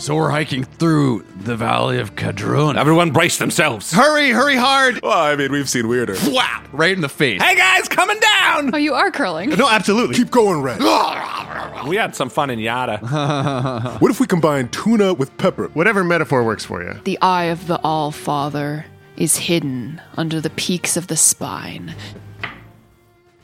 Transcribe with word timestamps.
So 0.00 0.14
we're 0.16 0.30
hiking 0.30 0.64
through 0.64 1.26
the 1.36 1.54
Valley 1.56 1.98
of 1.98 2.14
Khedrun. 2.16 2.78
Everyone 2.78 3.10
brace 3.10 3.36
themselves. 3.36 3.92
Hurry, 3.92 4.30
hurry 4.30 4.56
hard! 4.56 4.98
Well, 5.02 5.12
I 5.12 5.36
mean, 5.36 5.52
we've 5.52 5.68
seen 5.68 5.88
weirder. 5.88 6.16
Whap! 6.32 6.66
Right 6.72 6.92
in 6.92 7.02
the 7.02 7.08
face. 7.10 7.42
Hey 7.42 7.54
guys, 7.54 7.86
coming 7.86 8.18
down! 8.18 8.74
Oh, 8.74 8.78
you 8.78 8.94
are 8.94 9.10
curling. 9.10 9.50
No, 9.50 9.68
absolutely. 9.68 10.16
Keep 10.16 10.30
going, 10.30 10.62
Red. 10.62 10.80
We 11.86 11.96
had 11.96 12.14
some 12.14 12.28
fun 12.28 12.50
in 12.50 12.58
Yada. 12.58 12.98
what 14.00 14.10
if 14.10 14.20
we 14.20 14.26
combine 14.26 14.68
tuna 14.68 15.14
with 15.14 15.34
pepper? 15.38 15.68
Whatever 15.68 16.04
metaphor 16.04 16.44
works 16.44 16.62
for 16.64 16.82
you. 16.82 17.00
The 17.04 17.18
eye 17.22 17.44
of 17.44 17.66
the 17.68 17.80
All 17.82 18.10
Father 18.10 18.84
is 19.16 19.36
hidden 19.38 20.00
under 20.16 20.42
the 20.42 20.50
peaks 20.50 20.98
of 20.98 21.06
the 21.06 21.16
spine. 21.16 21.94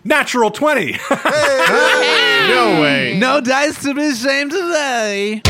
Natural 0.05 0.51
20. 0.51 0.93
No 0.93 2.79
way. 2.81 3.17
No 3.19 3.41
dice 3.41 3.83
to 3.83 3.95
be 3.95 4.09
ashamed 4.09 4.51
today. 4.51 5.41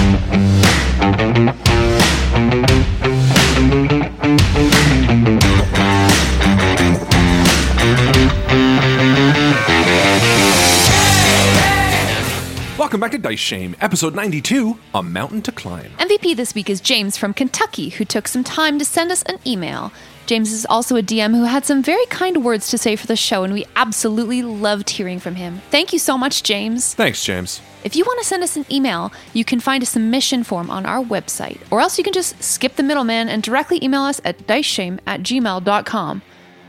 Welcome 12.78 13.00
back 13.00 13.10
to 13.10 13.18
Dice 13.18 13.38
Shame, 13.38 13.76
episode 13.80 14.14
92 14.14 14.78
A 14.94 15.02
Mountain 15.02 15.42
to 15.42 15.52
Climb. 15.52 15.90
MVP 15.98 16.34
this 16.34 16.54
week 16.54 16.70
is 16.70 16.80
James 16.80 17.18
from 17.18 17.34
Kentucky, 17.34 17.90
who 17.90 18.06
took 18.06 18.26
some 18.26 18.42
time 18.42 18.78
to 18.78 18.84
send 18.86 19.12
us 19.12 19.22
an 19.24 19.38
email. 19.46 19.92
James 20.26 20.52
is 20.52 20.66
also 20.66 20.96
a 20.96 21.02
DM 21.02 21.34
who 21.34 21.44
had 21.44 21.64
some 21.64 21.82
very 21.82 22.04
kind 22.06 22.44
words 22.44 22.68
to 22.68 22.78
say 22.78 22.96
for 22.96 23.06
the 23.06 23.14
show, 23.14 23.44
and 23.44 23.54
we 23.54 23.64
absolutely 23.76 24.42
loved 24.42 24.90
hearing 24.90 25.20
from 25.20 25.36
him. 25.36 25.62
Thank 25.70 25.92
you 25.92 25.98
so 26.00 26.18
much, 26.18 26.42
James. 26.42 26.94
Thanks, 26.94 27.24
James. 27.24 27.60
If 27.84 27.94
you 27.94 28.04
want 28.04 28.18
to 28.18 28.26
send 28.26 28.42
us 28.42 28.56
an 28.56 28.66
email, 28.70 29.12
you 29.32 29.44
can 29.44 29.60
find 29.60 29.82
a 29.82 29.86
submission 29.86 30.42
form 30.42 30.68
on 30.68 30.84
our 30.84 31.02
website, 31.02 31.60
or 31.70 31.80
else 31.80 31.96
you 31.96 32.02
can 32.04 32.12
just 32.12 32.42
skip 32.42 32.74
the 32.74 32.82
middleman 32.82 33.28
and 33.28 33.42
directly 33.42 33.78
email 33.82 34.02
us 34.02 34.20
at 34.24 34.46
diceshame 34.48 34.98
at 35.06 35.20
gmail.com. 35.20 36.22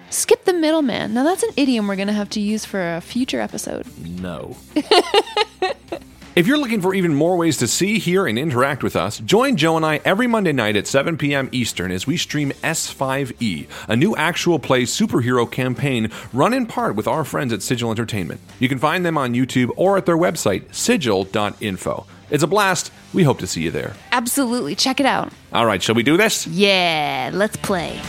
Skip 0.10 0.46
the 0.46 0.54
middleman. 0.54 1.14
Now, 1.16 1.24
that's 1.24 1.44
an 1.44 1.50
idiom 1.58 1.88
we're 1.88 1.96
going 1.96 2.08
to 2.08 2.14
have 2.14 2.30
to 2.32 2.40
use 2.40 2.64
for 2.64 2.96
a 2.96 3.02
future 3.02 3.42
episode. 3.42 3.86
No. 3.98 4.56
if 6.38 6.46
you're 6.46 6.60
looking 6.60 6.82
for 6.82 6.94
even 6.94 7.16
more 7.16 7.36
ways 7.36 7.58
to 7.58 7.68
see, 7.68 7.98
hear, 7.98 8.28
and 8.28 8.38
interact 8.38 8.84
with 8.84 8.96
us, 8.96 9.18
join 9.18 9.58
Joe 9.58 9.76
and 9.76 9.84
I 9.84 10.02
every 10.06 10.28
Monday 10.28 10.52
night 10.52 10.76
at 10.76 10.86
7 10.86 11.18
p.m. 11.18 11.50
Eastern 11.52 11.90
as 11.92 12.06
we 12.06 12.16
stream 12.16 12.52
S5E, 12.62 13.68
a 13.88 13.96
new 13.96 14.16
actual 14.16 14.60
play 14.60 14.84
superhero 14.84 15.52
campaign 15.52 16.12
run 16.32 16.54
in 16.54 16.68
part 16.68 16.96
with 16.96 17.08
our 17.08 17.24
friends 17.24 17.54
at 17.54 17.64
Sigil 17.64 17.90
Entertainment. 17.90 18.40
You 18.60 18.70
can 18.70 18.78
find 18.78 19.04
them 19.04 19.18
on 19.18 19.34
YouTube 19.34 19.72
or 19.78 19.98
at 19.98 20.06
their 20.06 20.16
website, 20.16 20.72
sigil.info. 20.76 22.06
It's 22.30 22.44
a 22.44 22.48
blast. 22.48 22.92
We 23.16 23.24
hope 23.24 23.40
to 23.40 23.48
see 23.48 23.64
you 23.64 23.72
there. 23.72 23.96
Absolutely. 24.12 24.76
Check 24.76 25.00
it 25.00 25.08
out. 25.08 25.34
All 25.54 25.66
right, 25.66 25.82
shall 25.82 25.96
we 25.96 26.04
do 26.04 26.18
this? 26.18 26.46
Yeah, 26.46 27.32
let's 27.34 27.58
play. 27.58 28.00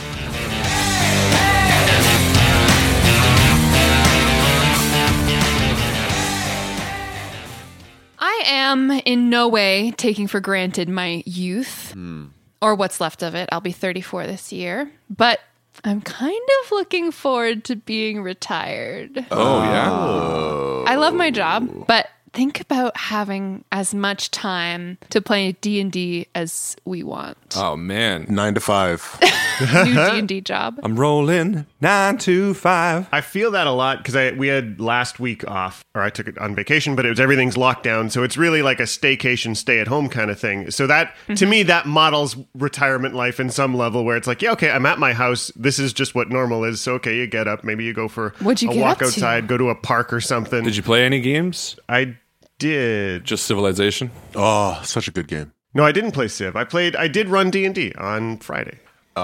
Am 8.49 8.91
in 8.91 9.29
no 9.29 9.47
way 9.47 9.91
taking 9.97 10.27
for 10.27 10.39
granted 10.39 10.89
my 10.89 11.23
youth 11.25 11.91
hmm. 11.93 12.25
or 12.61 12.75
what's 12.75 12.99
left 12.99 13.23
of 13.23 13.35
it. 13.35 13.49
I'll 13.51 13.61
be 13.61 13.71
34 13.71 14.27
this 14.27 14.51
year. 14.51 14.91
But 15.09 15.39
I'm 15.83 16.01
kind 16.01 16.47
of 16.63 16.71
looking 16.71 17.11
forward 17.11 17.63
to 17.65 17.75
being 17.75 18.21
retired. 18.21 19.25
Oh, 19.31 19.63
yeah. 19.63 19.89
Oh. 19.91 20.83
I 20.87 20.95
love 20.95 21.13
my 21.13 21.31
job, 21.31 21.85
but 21.87 22.09
think 22.33 22.61
about 22.61 22.95
having 22.97 23.63
as 23.71 23.93
much 23.93 24.31
time 24.31 24.97
to 25.09 25.21
play 25.21 25.53
D&D 25.53 26.27
as 26.35 26.75
we 26.85 27.03
want. 27.03 27.37
Oh 27.55 27.75
man, 27.75 28.25
nine 28.29 28.53
to 28.53 28.59
five. 28.59 29.19
New 29.61 30.11
D&D 30.21 30.41
job. 30.41 30.79
I'm 30.83 30.99
rolling 30.99 31.65
nine 31.81 32.17
to 32.19 32.53
five. 32.53 33.07
I 33.11 33.21
feel 33.21 33.51
that 33.51 33.67
a 33.67 33.71
lot 33.71 33.97
because 33.97 34.15
I 34.15 34.31
we 34.31 34.47
had 34.47 34.79
last 34.79 35.19
week 35.19 35.47
off, 35.49 35.83
or 35.93 36.01
I 36.01 36.09
took 36.09 36.27
it 36.27 36.37
on 36.37 36.55
vacation, 36.55 36.95
but 36.95 37.05
it 37.05 37.09
was 37.09 37.19
everything's 37.19 37.57
locked 37.57 37.83
down, 37.83 38.09
so 38.09 38.23
it's 38.23 38.37
really 38.37 38.61
like 38.61 38.79
a 38.79 38.83
staycation, 38.83 39.55
stay 39.55 39.79
at 39.79 39.87
home 39.87 40.09
kind 40.09 40.31
of 40.31 40.39
thing. 40.39 40.71
So 40.71 40.87
that 40.87 41.15
to 41.27 41.33
mm-hmm. 41.33 41.49
me 41.49 41.63
that 41.63 41.85
models 41.85 42.35
retirement 42.53 43.15
life 43.15 43.39
in 43.39 43.49
some 43.49 43.75
level, 43.75 44.05
where 44.05 44.17
it's 44.17 44.27
like, 44.27 44.41
yeah, 44.41 44.51
okay, 44.51 44.71
I'm 44.71 44.85
at 44.85 44.99
my 44.99 45.13
house. 45.13 45.51
This 45.55 45.79
is 45.79 45.93
just 45.93 46.15
what 46.15 46.29
normal 46.29 46.63
is. 46.63 46.81
So 46.81 46.93
okay, 46.95 47.17
you 47.17 47.27
get 47.27 47.47
up, 47.47 47.63
maybe 47.63 47.83
you 47.83 47.93
go 47.93 48.07
for 48.07 48.33
What'd 48.39 48.61
you 48.61 48.71
a 48.71 48.81
walk 48.81 48.93
up 48.93 48.99
to? 48.99 49.05
outside, 49.05 49.47
go 49.47 49.57
to 49.57 49.69
a 49.69 49.75
park 49.75 50.13
or 50.13 50.21
something. 50.21 50.63
Did 50.63 50.75
you 50.75 50.83
play 50.83 51.05
any 51.05 51.21
games? 51.21 51.77
I 51.89 52.17
did. 52.59 53.23
Just 53.23 53.45
Civilization. 53.45 54.11
Oh, 54.35 54.79
such 54.83 55.07
a 55.07 55.11
good 55.11 55.27
game. 55.27 55.51
No, 55.73 55.83
I 55.83 55.91
didn't 55.91 56.11
play 56.11 56.27
Civ. 56.27 56.55
I 56.55 56.63
played. 56.63 56.95
I 56.95 57.07
did 57.07 57.29
run 57.29 57.49
D 57.49 57.65
and 57.65 57.73
D 57.73 57.93
on 57.97 58.37
Friday. 58.37 58.79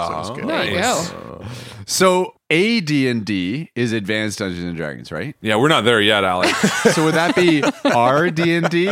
So 0.06 0.12
it 0.12 0.16
was 0.16 0.30
good. 0.30 0.48
There 0.48 0.64
you 0.64 0.78
go. 0.78 1.46
So 1.86 2.36
AD&D 2.48 3.70
is 3.74 3.92
Advanced 3.92 4.38
Dungeons 4.38 4.64
and 4.64 4.76
Dragons, 4.76 5.10
right? 5.10 5.34
Yeah, 5.40 5.56
we're 5.56 5.66
not 5.66 5.84
there 5.84 6.00
yet, 6.00 6.22
Alex. 6.22 6.56
so 6.94 7.04
would 7.04 7.14
that 7.14 7.34
be 7.34 7.64
our 7.92 8.30
D&D? 8.30 8.86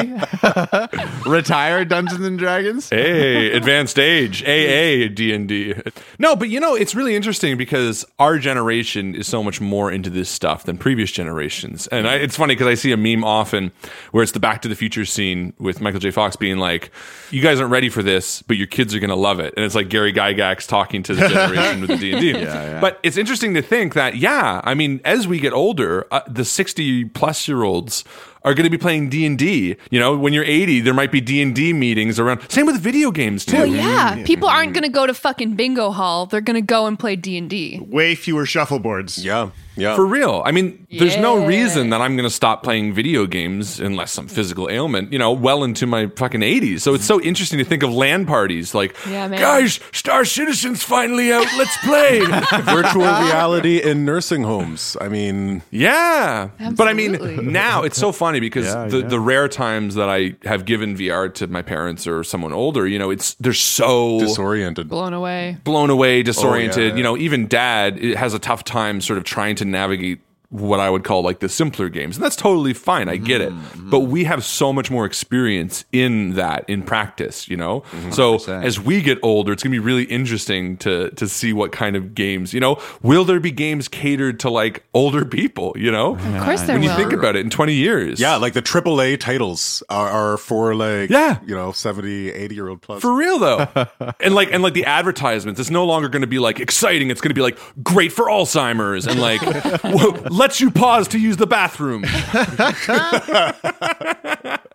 Retired 1.31 1.89
Dungeons 1.89 2.25
and 2.25 2.37
Dragons? 2.37 2.91
hey, 2.91 3.53
advanced 3.53 3.97
age, 3.99 4.43
AA, 4.43 5.07
D 5.13 5.33
and 5.33 5.47
D. 5.47 5.75
No, 6.19 6.35
but 6.35 6.49
you 6.49 6.59
know, 6.59 6.75
it's 6.75 6.97
really 6.97 7.15
interesting 7.15 7.57
because 7.57 8.05
our 8.19 8.39
generation 8.39 9.15
is 9.15 9.29
so 9.29 9.41
much 9.41 9.61
more 9.61 9.91
into 9.91 10.11
this 10.11 10.29
stuff 10.29 10.65
than 10.65 10.77
previous 10.77 11.13
generations. 11.13 11.87
And 11.89 12.09
I, 12.09 12.17
it's 12.17 12.37
funny 12.37 12.55
because 12.55 12.67
I 12.67 12.75
see 12.75 12.91
a 12.91 12.97
meme 12.97 13.23
often 13.23 13.71
where 14.11 14.25
it's 14.25 14.33
the 14.33 14.41
Back 14.41 14.63
to 14.63 14.69
the 14.69 14.77
Future 14.77 15.05
scene 15.05 15.53
with 15.61 15.81
Michael 15.81 16.01
J. 16.01 16.11
Fox 16.11 16.35
being 16.35 16.59
like, 16.59 16.91
"You 17.31 17.41
guys 17.41 17.61
aren't 17.61 17.73
ready 17.73 17.89
for 17.89 18.03
this, 18.03 18.43
but 18.43 18.57
your 18.57 18.67
kids 18.67 18.95
are 18.95 19.01
going 19.01 19.11
to 19.11 19.17
love 19.17 19.39
it." 19.39 19.55
And 19.57 19.65
it's 19.65 19.75
like 19.77 19.89
Gary 19.89 20.13
Gygax 20.13 20.67
talking 20.67 20.94
to 21.03 21.15
the 21.15 21.29
generation 21.29 21.81
with 21.81 21.91
the 21.91 21.97
D 21.97 22.13
and 22.13 22.21
D. 22.21 22.35
But 22.81 23.01
it's 23.03 23.17
interesting 23.17 23.55
to 23.55 23.63
think 23.63 23.95
that, 23.95 24.17
yeah, 24.17 24.61
I 24.65 24.75
mean, 24.75 25.01
as 25.05 25.27
we 25.27 25.39
get 25.41 25.53
older, 25.53 26.07
uh, 26.11 26.21
the 26.29 26.45
sixty 26.45 27.05
plus 27.05 27.49
year 27.49 27.63
olds 27.63 28.05
are 28.45 28.53
going 28.53 28.65
to 28.65 28.71
be 28.71 28.79
playing 28.79 29.09
D&D. 29.09 29.77
You 29.91 30.01
know, 30.01 30.17
when 30.17 30.33
you're 30.33 30.45
80, 30.45 30.81
there 30.81 30.93
might 30.93 31.11
be 31.11 31.21
D&D 31.21 31.73
meetings 31.73 32.21
around. 32.21 32.49
Same 32.51 32.67
with 32.67 32.79
video 32.79 33.11
games 33.11 33.45
too. 33.45 33.57
Well, 33.57 33.67
yeah, 33.67 34.23
people 34.25 34.49
aren't 34.49 34.75
going 34.75 34.83
to 34.83 34.91
go 34.91 35.07
to 35.07 35.15
fucking 35.15 35.55
bingo 35.57 35.91
hall. 35.91 36.27
They're 36.27 36.43
going 36.43 36.57
to 36.57 36.61
go 36.61 36.87
and 36.87 36.99
play 36.99 37.17
D&D. 37.17 37.81
Way 37.89 38.15
fewer 38.15 38.45
shuffleboards. 38.45 39.25
Yeah, 39.25 39.51
yeah. 39.77 39.97
For 39.97 40.07
real. 40.07 40.43
I 40.45 40.53
mean, 40.53 40.87
there's 40.91 41.17
no 41.17 41.45
reason 41.47 41.91
that 41.91 42.01
I'm 42.01 42.17
going 42.17 42.29
to 42.29 42.35
stop 42.35 42.63
playing 42.63 42.93
video 42.93 43.27
games 43.27 43.81
unless 43.81 44.13
some 44.13 44.29
physical 44.29 44.69
ailment, 44.71 45.13
you 45.13 45.19
know, 45.19 45.33
well 45.33 45.65
into 45.65 45.87
my 45.87 46.07
fucking 46.07 46.41
80s. 46.43 46.81
So 46.81 46.95
it's 46.95 47.05
so 47.05 47.21
interesting 47.21 47.59
to 47.59 47.65
think 47.65 47.83
of 47.83 47.93
LAN 47.93 48.27
parties 48.27 48.75
like, 48.75 48.97
Yeah, 49.09 49.29
guys, 49.29 49.81
Star 49.93 50.25
Citizen's 50.25 50.83
finally 50.83 51.33
out. 51.33 51.47
Let's 51.57 51.77
play. 51.79 52.21
Virtual 52.63 53.03
reality 53.03 53.83
in 53.83 54.05
nursing 54.05 54.45
homes. 54.45 54.97
I 55.01 55.09
mean, 55.09 55.63
Yeah. 55.71 56.51
But 56.77 56.89
I 56.89 56.93
mean, 56.93 57.53
now 57.53 57.83
it's 57.83 57.99
so 57.99 58.13
funny 58.13 58.41
because 58.41 58.67
Yeah, 58.67 58.87
the, 58.87 58.99
yeah. 59.01 59.09
the 59.09 59.21
rare 59.21 59.49
times 59.49 59.95
that 59.97 60.09
I 60.09 60.37
have 60.45 60.65
given 60.65 60.97
VR 60.97 61.33
to 61.35 61.47
my 61.47 61.63
parents 61.63 62.07
or 62.07 62.23
someone 62.25 62.53
older, 62.53 62.87
you 62.87 62.99
know, 62.99 63.11
it's 63.11 63.35
they're 63.35 63.53
so 63.53 64.21
disoriented. 64.21 64.89
Blown 64.89 65.13
away. 65.13 65.57
blown 65.65 65.91
away, 65.91 66.23
disoriented. 66.23 66.79
Oh, 66.79 66.87
yeah. 66.89 66.95
You 66.95 67.03
know, 67.03 67.17
even 67.17 67.47
dad 67.49 67.99
it 67.99 68.17
has 68.17 68.35
a 68.35 68.39
tough 68.39 68.65
time 68.65 69.01
sort 69.01 69.19
of 69.19 69.25
trying 69.25 69.57
to 69.57 69.64
navigate 69.65 70.21
what 70.55 70.79
I 70.79 70.89
would 70.89 71.03
call 71.03 71.23
like 71.23 71.41
the 71.41 71.49
simpler 71.49 71.89
games. 71.89 72.17
And 72.17 72.25
that's 72.25 72.37
totally 72.37 72.75
fine. 72.75 73.09
I 73.09 73.17
get 73.17 73.41
it. 73.41 73.51
Mm-hmm, 73.51 73.61
mm-hmm. 73.61 73.91
But 73.91 74.01
we 74.01 74.23
have 74.23 74.45
so 74.45 74.73
much 74.73 74.89
more 74.89 75.05
experience 75.05 75.85
in 75.91 76.35
that 76.35 76.65
in 76.69 76.85
practice, 76.85 77.49
you 77.49 77.57
know? 77.57 77.81
Mm-hmm, 77.91 78.13
so 78.13 78.37
as 78.53 78.79
we 78.79 79.03
get 79.03 79.19
older, 79.25 79.53
it's 79.53 79.65
going 79.65 79.73
to 79.73 79.81
be 79.81 79.85
really 79.85 80.05
interesting 80.05 80.77
to 80.79 81.11
to 81.11 81.27
see 81.29 81.53
what 81.53 81.73
kind 81.73 81.97
of 81.97 82.15
games, 82.15 82.55
you 82.55 82.61
know, 82.61 82.81
will 83.03 83.25
there 83.25 83.41
be 83.41 83.51
games 83.51 83.89
catered 83.89 84.39
to 84.41 84.49
like 84.51 84.85
older 84.95 85.25
people, 85.25 85.73
you 85.77 85.91
know? 85.91 86.15
Of 86.15 86.45
course 86.45 86.63
there 86.63 86.77
When 86.77 86.85
you 86.85 86.95
think 86.95 87.13
about 87.13 87.35
it 87.35 87.41
in 87.41 87.51
20 87.51 87.75
years. 87.75 88.21
Yeah, 88.21 88.37
like 88.37 88.53
the 88.53 88.63
AAA 88.63 89.19
titles 89.19 89.83
are, 89.89 90.09
are 90.09 90.37
for 90.37 90.77
like, 90.77 91.11
Yeah. 91.11 91.41
you 91.45 91.55
know, 91.57 91.73
70, 91.73 92.31
80 92.31 92.55
year 92.55 92.69
old 92.69 92.81
plus. 92.81 93.03
For 93.03 93.13
real 93.13 93.39
though, 93.41 93.67
and 94.21 94.37
like 94.37 94.53
and 94.53 94.63
like 94.63 94.75
the 94.75 94.85
advertisements, 94.85 95.59
it's 95.59 95.71
no 95.71 95.85
longer 95.85 96.09
going 96.09 96.23
to 96.23 96.29
be 96.29 96.39
like 96.39 96.61
exciting. 96.61 97.11
It's 97.11 97.21
going 97.21 97.31
to 97.31 97.35
be 97.35 97.43
like 97.43 97.59
great 97.83 98.13
for 98.13 98.27
Alzheimer's 98.27 99.09
and 99.09 99.21
like 99.21 99.41
w- 99.83 100.13
lets 100.45 100.61
you 100.61 100.71
pause 100.71 101.09
to 101.09 101.19
use 101.19 101.39
the 101.39 101.47
bathroom. 101.47 102.05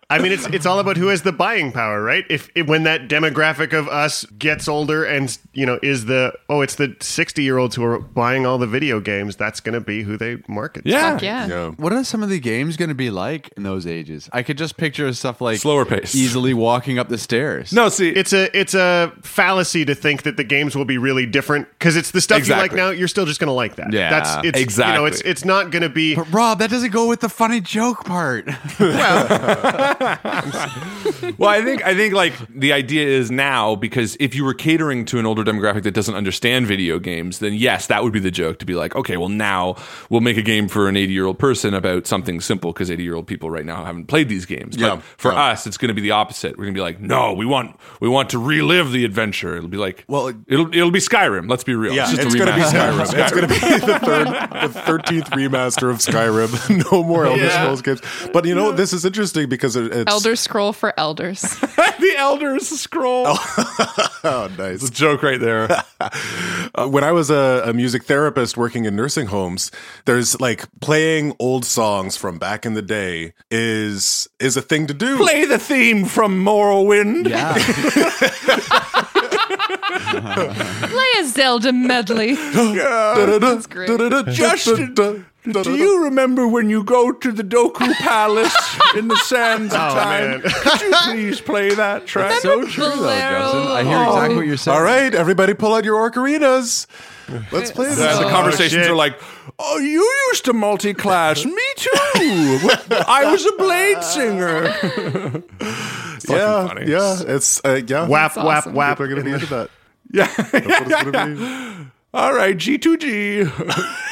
I 0.10 0.18
mean, 0.18 0.32
it's 0.32 0.44
it's 0.46 0.66
all 0.66 0.80
about 0.80 0.96
who 0.96 1.06
has 1.06 1.22
the 1.22 1.30
buying 1.30 1.70
power, 1.70 2.02
right? 2.02 2.24
If, 2.28 2.50
if 2.56 2.66
when 2.66 2.82
that 2.82 3.08
demographic 3.08 3.72
of 3.72 3.86
us 3.86 4.24
gets 4.38 4.66
older 4.66 5.04
and 5.04 5.38
you 5.52 5.64
know 5.64 5.78
is 5.84 6.06
the 6.06 6.32
oh, 6.48 6.62
it's 6.62 6.74
the 6.74 6.96
sixty 7.00 7.44
year 7.44 7.58
olds 7.58 7.76
who 7.76 7.84
are 7.84 8.00
buying 8.00 8.44
all 8.44 8.58
the 8.58 8.66
video 8.66 8.98
games. 8.98 9.36
That's 9.36 9.60
going 9.60 9.74
to 9.74 9.80
be 9.80 10.02
who 10.02 10.16
they 10.16 10.38
market. 10.48 10.84
Yeah, 10.84 11.12
Fuck 11.12 11.22
yeah. 11.22 11.46
yeah. 11.46 11.70
What 11.70 11.92
are 11.92 12.02
some 12.02 12.24
of 12.24 12.28
the 12.28 12.40
games 12.40 12.76
going 12.76 12.88
to 12.88 12.94
be 12.94 13.10
like 13.10 13.50
in 13.56 13.62
those 13.62 13.86
ages? 13.86 14.28
I 14.32 14.42
could 14.42 14.58
just 14.58 14.76
picture 14.76 15.12
stuff 15.12 15.40
like 15.40 15.58
Slower 15.58 15.84
pace. 15.84 16.16
easily 16.16 16.54
walking 16.54 16.98
up 16.98 17.08
the 17.08 17.18
stairs. 17.18 17.72
No, 17.72 17.88
see, 17.88 18.10
It's 18.10 18.32
a 18.32 18.56
it's 18.58 18.74
a 18.74 19.12
fallacy 19.22 19.84
to 19.84 19.94
think 19.94 20.24
that 20.24 20.36
the 20.36 20.44
games 20.44 20.74
will 20.74 20.84
be 20.84 20.98
really 20.98 21.24
different 21.24 21.68
because 21.78 21.94
it's 21.94 22.10
the 22.10 22.20
stuff 22.20 22.48
you 22.48 22.56
like 22.56 22.72
now. 22.72 22.90
You're 22.90 23.06
still 23.06 23.26
just 23.26 23.38
going 23.38 23.46
to 23.46 23.52
like 23.52 23.76
that. 23.76 23.92
Yeah, 23.92 24.10
that's 24.10 24.56
it's, 24.56 24.76
You 24.76 24.84
know, 24.86 25.04
it's 25.04 25.20
it's 25.20 25.44
not 25.44 25.59
going 25.64 25.82
to 25.82 25.88
be. 25.88 26.14
But 26.14 26.32
Rob, 26.32 26.60
that 26.60 26.70
doesn't 26.70 26.92
go 26.92 27.08
with 27.08 27.20
the 27.20 27.28
funny 27.28 27.60
joke 27.60 28.04
part. 28.04 28.46
well, 28.78 29.26
I 31.50 31.62
think 31.64 31.84
I 31.84 31.94
think 31.94 32.14
like 32.14 32.32
the 32.48 32.72
idea 32.72 33.06
is 33.06 33.30
now 33.30 33.74
because 33.74 34.16
if 34.20 34.34
you 34.34 34.44
were 34.44 34.54
catering 34.54 35.04
to 35.06 35.18
an 35.18 35.26
older 35.26 35.42
demographic 35.42 35.82
that 35.82 35.92
doesn't 35.92 36.14
understand 36.14 36.66
video 36.66 36.98
games, 36.98 37.40
then 37.40 37.54
yes, 37.54 37.88
that 37.88 38.04
would 38.04 38.12
be 38.12 38.20
the 38.20 38.30
joke 38.30 38.60
to 38.60 38.64
be 38.64 38.74
like, 38.74 38.94
okay, 38.94 39.16
well 39.16 39.28
now 39.28 39.74
we'll 40.08 40.20
make 40.20 40.36
a 40.36 40.42
game 40.42 40.68
for 40.68 40.88
an 40.88 40.96
80 40.96 41.12
year 41.12 41.26
old 41.26 41.40
person 41.40 41.74
about 41.74 42.06
something 42.06 42.40
simple 42.40 42.72
because 42.72 42.90
80 42.90 43.02
year 43.02 43.16
old 43.16 43.26
people 43.26 43.50
right 43.50 43.66
now 43.66 43.84
haven't 43.84 44.06
played 44.06 44.28
these 44.28 44.46
games. 44.46 44.76
Yeah, 44.76 44.96
But 44.96 45.02
for 45.18 45.32
yeah. 45.32 45.46
us, 45.46 45.66
it's 45.66 45.76
going 45.76 45.88
to 45.88 45.94
be 45.94 46.02
the 46.02 46.12
opposite. 46.12 46.56
We're 46.56 46.64
going 46.64 46.74
to 46.74 46.78
be 46.78 46.82
like, 46.82 47.00
no, 47.00 47.32
we 47.32 47.46
want 47.46 47.76
we 48.00 48.08
want 48.08 48.30
to 48.30 48.38
relive 48.38 48.92
the 48.92 49.04
adventure. 49.04 49.56
It'll 49.56 49.68
be 49.68 49.76
like, 49.76 50.04
Well, 50.06 50.20
well, 50.24 50.34
it'll 50.46 50.74
it'll 50.74 50.90
be 50.90 51.00
Skyrim. 51.00 51.48
Let's 51.48 51.64
be 51.64 51.74
real. 51.74 51.94
Yeah, 51.94 52.10
just 52.10 52.22
a 52.22 52.26
it's, 52.26 52.34
gonna 52.34 52.54
be 52.54 52.60
remaster. 52.60 53.04
Skyrim. 53.04 53.22
It's 53.22 53.32
gonna 53.32 53.48
be 53.48 53.54
the 53.86 53.98
third, 53.98 54.26
the 54.72 54.80
thirteenth 54.80 55.30
remaster 55.48 55.90
of 55.90 55.96
Skyrim. 55.98 56.50
no 56.92 57.02
more 57.02 57.26
Elder 57.26 57.42
Yeah. 57.44 57.62
Scrolls 57.62 57.82
games. 57.82 58.00
But 58.32 58.44
you 58.44 58.54
know, 58.54 58.72
this 58.72 58.92
is 58.92 59.04
interesting 59.04 59.48
because 59.48 59.76
it, 59.76 59.92
it's 59.92 60.10
Elder 60.10 60.36
Scroll 60.36 60.72
for 60.72 60.92
elders. 60.98 61.40
the 61.60 62.14
Elder 62.16 62.58
Scroll. 62.60 63.26
Oh, 64.22 64.50
nice. 64.58 64.82
It's 64.82 64.90
a 64.90 64.92
joke 64.92 65.22
right 65.22 65.40
there. 65.40 65.66
Uh, 66.74 66.86
when 66.86 67.02
I 67.02 67.10
was 67.10 67.30
a, 67.30 67.62
a 67.64 67.72
music 67.72 68.04
therapist 68.04 68.54
working 68.54 68.84
in 68.84 68.94
nursing 68.94 69.28
homes, 69.28 69.70
there's 70.04 70.38
like 70.38 70.66
playing 70.82 71.34
old 71.38 71.64
songs 71.64 72.18
from 72.18 72.38
back 72.38 72.66
in 72.66 72.74
the 72.74 72.82
day 72.82 73.32
is 73.50 74.28
is 74.38 74.58
a 74.58 74.62
thing 74.62 74.86
to 74.88 74.94
do. 74.94 75.16
Play 75.16 75.46
the 75.46 75.58
theme 75.58 76.04
from 76.04 76.44
Morrowind. 76.44 77.28
yeah. 77.30 77.54
Play 80.88 81.06
a 81.20 81.24
Zelda 81.26 81.72
medley. 81.72 82.34
That's 82.54 83.66
great. 83.66 83.88
Justin, 84.28 84.94
Do 84.94 85.74
you 85.76 86.04
remember 86.04 86.46
when 86.46 86.68
you 86.70 86.84
go 86.84 87.12
to 87.12 87.32
the 87.32 87.42
Deku 87.42 87.92
Palace 87.94 88.54
in 88.96 89.08
the 89.08 89.16
sands 89.16 89.74
of 89.74 89.80
Oh, 89.80 89.94
time? 89.94 90.40
Could 90.42 90.80
you 90.82 90.92
please 91.04 91.40
play 91.40 91.74
that 91.74 92.06
track? 92.06 92.40
so 92.40 92.64
true, 92.66 92.84
though, 92.84 92.94
Bolero. 92.96 93.38
Justin. 93.40 93.60
I 93.72 93.82
hear 93.84 94.02
exactly 94.04 94.36
what 94.36 94.46
you're 94.46 94.56
saying. 94.56 94.76
All 94.76 94.82
right, 94.84 95.14
everybody, 95.14 95.54
pull 95.54 95.74
out 95.74 95.84
your 95.84 96.10
ocarinas. 96.10 96.86
Let's 97.52 97.70
play 97.70 97.86
this. 97.86 97.96
The 97.98 98.26
Oh, 98.26 98.28
conversations 98.28 98.82
shit. 98.82 98.90
are 98.90 98.96
like, 98.96 99.16
"Oh, 99.56 99.78
you 99.78 100.02
used 100.30 100.44
to 100.46 100.52
multi-class. 100.52 101.44
Me 101.44 101.52
too. 101.76 101.90
I 101.94 103.28
was 103.30 103.46
a 103.46 103.52
blade 103.52 104.02
singer." 104.02 104.64
yeah, 106.28 106.66
funny. 106.66 106.90
yeah, 106.90 107.22
it's 107.26 107.60
uh, 107.64 107.80
yeah. 107.86 108.08
Whap 108.08 108.36
whap 108.36 108.46
awesome. 108.46 108.74
whap. 108.74 108.98
People 108.98 109.04
are 109.04 109.08
gonna 109.14 109.22
be 109.24 109.30
into 109.32 109.46
that. 109.46 109.70
Yeah. 110.12 110.26
That's 110.36 110.52
what 110.52 110.64
it's 110.64 111.02
gonna. 111.04 111.92
All 112.12 112.34
right, 112.34 112.56
G2G. 112.56 113.44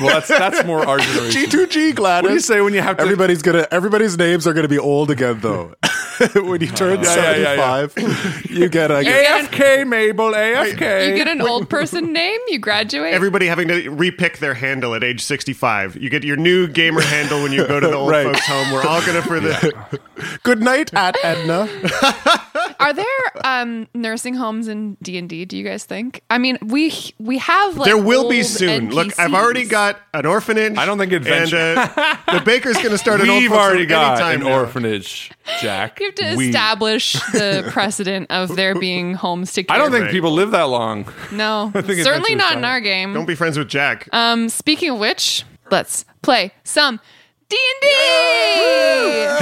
well, 0.01 0.09
that's 0.15 0.29
that's 0.29 0.65
more 0.65 0.87
our 0.87 0.99
generation. 1.01 1.43
G2G 1.43 1.97
Gladys. 1.97 2.23
What 2.23 2.29
do 2.29 2.35
you 2.35 2.41
say 2.41 2.61
when 2.61 2.73
you 2.73 2.81
have 2.81 2.97
to? 2.99 3.03
Everybody's 3.03 3.43
gonna. 3.43 3.67
Everybody's 3.73 4.17
names 4.17 4.47
are 4.47 4.53
gonna 4.53 4.69
be 4.69 4.79
old 4.79 5.11
again, 5.11 5.41
though. 5.41 5.75
when 6.35 6.61
you 6.61 6.67
turn 6.69 7.03
Yeah, 7.03 7.15
yeah, 7.15 7.37
yeah, 7.37 7.55
yeah. 7.55 7.87
seventy-five, 7.87 8.51
you 8.51 8.69
get 8.69 8.91
a. 8.91 8.95
AFK, 9.05 9.87
Mabel. 9.87 10.33
AFK. 10.33 11.09
You 11.09 11.15
get 11.17 11.29
an 11.29 11.41
old 11.41 11.69
person 11.71 12.13
name, 12.13 12.41
you 12.49 12.59
graduate. 12.59 13.15
Everybody 13.15 13.47
having 13.47 13.69
to 13.69 13.91
repick 13.91 14.39
their 14.39 14.55
handle 14.55 14.95
at 14.95 15.05
age 15.05 15.23
65. 15.23 15.97
You 15.97 16.11
get 16.11 16.25
your 16.25 16.37
new 16.37 16.67
gamer 16.67 17.01
handle 17.03 17.43
when 17.43 17.53
you 17.53 17.67
go 17.67 17.81
to 17.81 17.87
the 17.87 17.95
old 17.95 18.11
Right. 18.11 18.27
folks' 18.27 18.47
home. 18.47 18.73
We're 18.73 18.85
all 18.85 19.01
going 19.03 19.21
to 19.21 19.23
for 19.23 19.41
the. 19.41 20.01
Good 20.43 20.61
night, 20.63 20.93
at 20.95 21.17
Edna. 21.23 21.69
Are 22.81 22.93
there 22.93 23.07
um, 23.45 23.87
nursing 23.95 24.35
homes 24.35 24.69
in 24.69 24.97
D 25.03 25.19
and 25.19 25.29
D? 25.29 25.45
Do 25.45 25.57
you 25.57 25.65
guys 25.65 25.85
think? 25.85 26.23
I 26.31 26.39
mean, 26.39 26.59
we 26.65 26.93
we 27.19 27.39
have 27.39 27.77
like 27.77 27.87
there 27.87 27.99
will 27.99 28.29
be 28.29 28.39
old 28.39 28.47
soon. 28.47 28.91
Look, 28.91 29.19
I've 29.19 29.35
already 29.35 29.65
got 29.65 30.01
an 30.15 30.27
orphanage. 30.27 30.77
I 30.79 30.87
don't 30.87 30.99
think 30.99 31.13
adventure- 31.13 31.57
And 31.57 31.79
uh, 31.79 32.17
the 32.33 32.41
baker's 32.41 32.77
going 32.77 32.91
to 32.91 32.99
start 32.99 33.21
an 33.21 33.31
old 33.31 33.43
We've 33.43 33.51
folks' 33.51 33.61
already 33.63 33.87
got 33.87 34.21
an 34.21 34.41
now. 34.41 34.53
orphanage, 34.61 35.31
Jack. 35.61 35.99
You 36.01 36.07
have 36.07 36.15
to 36.17 36.37
We- 36.37 36.49
establish 36.49 37.13
the 37.33 37.69
precedent 37.73 38.31
of 38.31 38.55
there 38.57 38.75
being 38.75 39.15
homes 39.15 39.53
to 39.55 39.63
care. 39.65 39.75
I 39.77 39.79
don't 39.79 39.91
think 39.91 40.05
Right. 40.05 40.13
people 40.13 40.33
live 40.33 40.51
that 40.53 40.65
long. 40.69 41.07
No, 41.33 41.71
think 41.75 41.87
certainly 42.03 42.33
adventure 42.33 42.37
not 42.37 42.51
is 42.51 42.57
in 42.57 42.63
fine. 42.63 42.65
our 42.65 42.81
game. 42.81 43.13
Don't 43.15 43.27
be 43.27 43.35
friends 43.35 43.59
with 43.59 43.69
Jack. 43.69 44.09
Um, 44.13 44.49
speaking 44.49 44.91
of 44.91 44.99
which, 44.99 45.45
let's 45.71 46.05
play 46.23 46.53
some 46.65 47.01
D 47.49 47.57
and 47.57 47.81
D. 47.83 47.89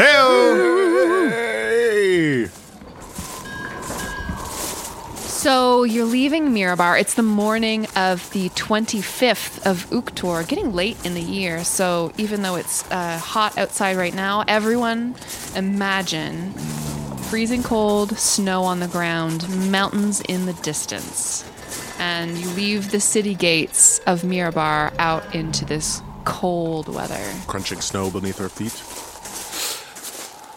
Hey, 0.02 0.95
So 5.46 5.84
you're 5.84 6.06
leaving 6.06 6.48
Mirabar. 6.48 7.00
It's 7.00 7.14
the 7.14 7.22
morning 7.22 7.86
of 7.94 8.28
the 8.32 8.48
25th 8.48 9.64
of 9.64 9.88
Uktar, 9.90 10.44
getting 10.48 10.72
late 10.72 10.96
in 11.06 11.14
the 11.14 11.22
year. 11.22 11.62
So 11.62 12.12
even 12.18 12.42
though 12.42 12.56
it's 12.56 12.82
uh, 12.90 13.16
hot 13.18 13.56
outside 13.56 13.96
right 13.96 14.12
now, 14.12 14.42
everyone 14.48 15.14
imagine 15.54 16.50
freezing 17.30 17.62
cold, 17.62 18.18
snow 18.18 18.64
on 18.64 18.80
the 18.80 18.88
ground, 18.88 19.48
mountains 19.70 20.20
in 20.22 20.46
the 20.46 20.52
distance. 20.52 21.48
And 22.00 22.36
you 22.36 22.50
leave 22.50 22.90
the 22.90 22.98
city 22.98 23.36
gates 23.36 24.00
of 24.00 24.22
Mirabar 24.22 24.92
out 24.98 25.32
into 25.32 25.64
this 25.64 26.02
cold 26.24 26.92
weather. 26.92 27.24
Crunching 27.46 27.80
snow 27.80 28.10
beneath 28.10 28.40
our 28.40 28.48
feet. 28.48 29.05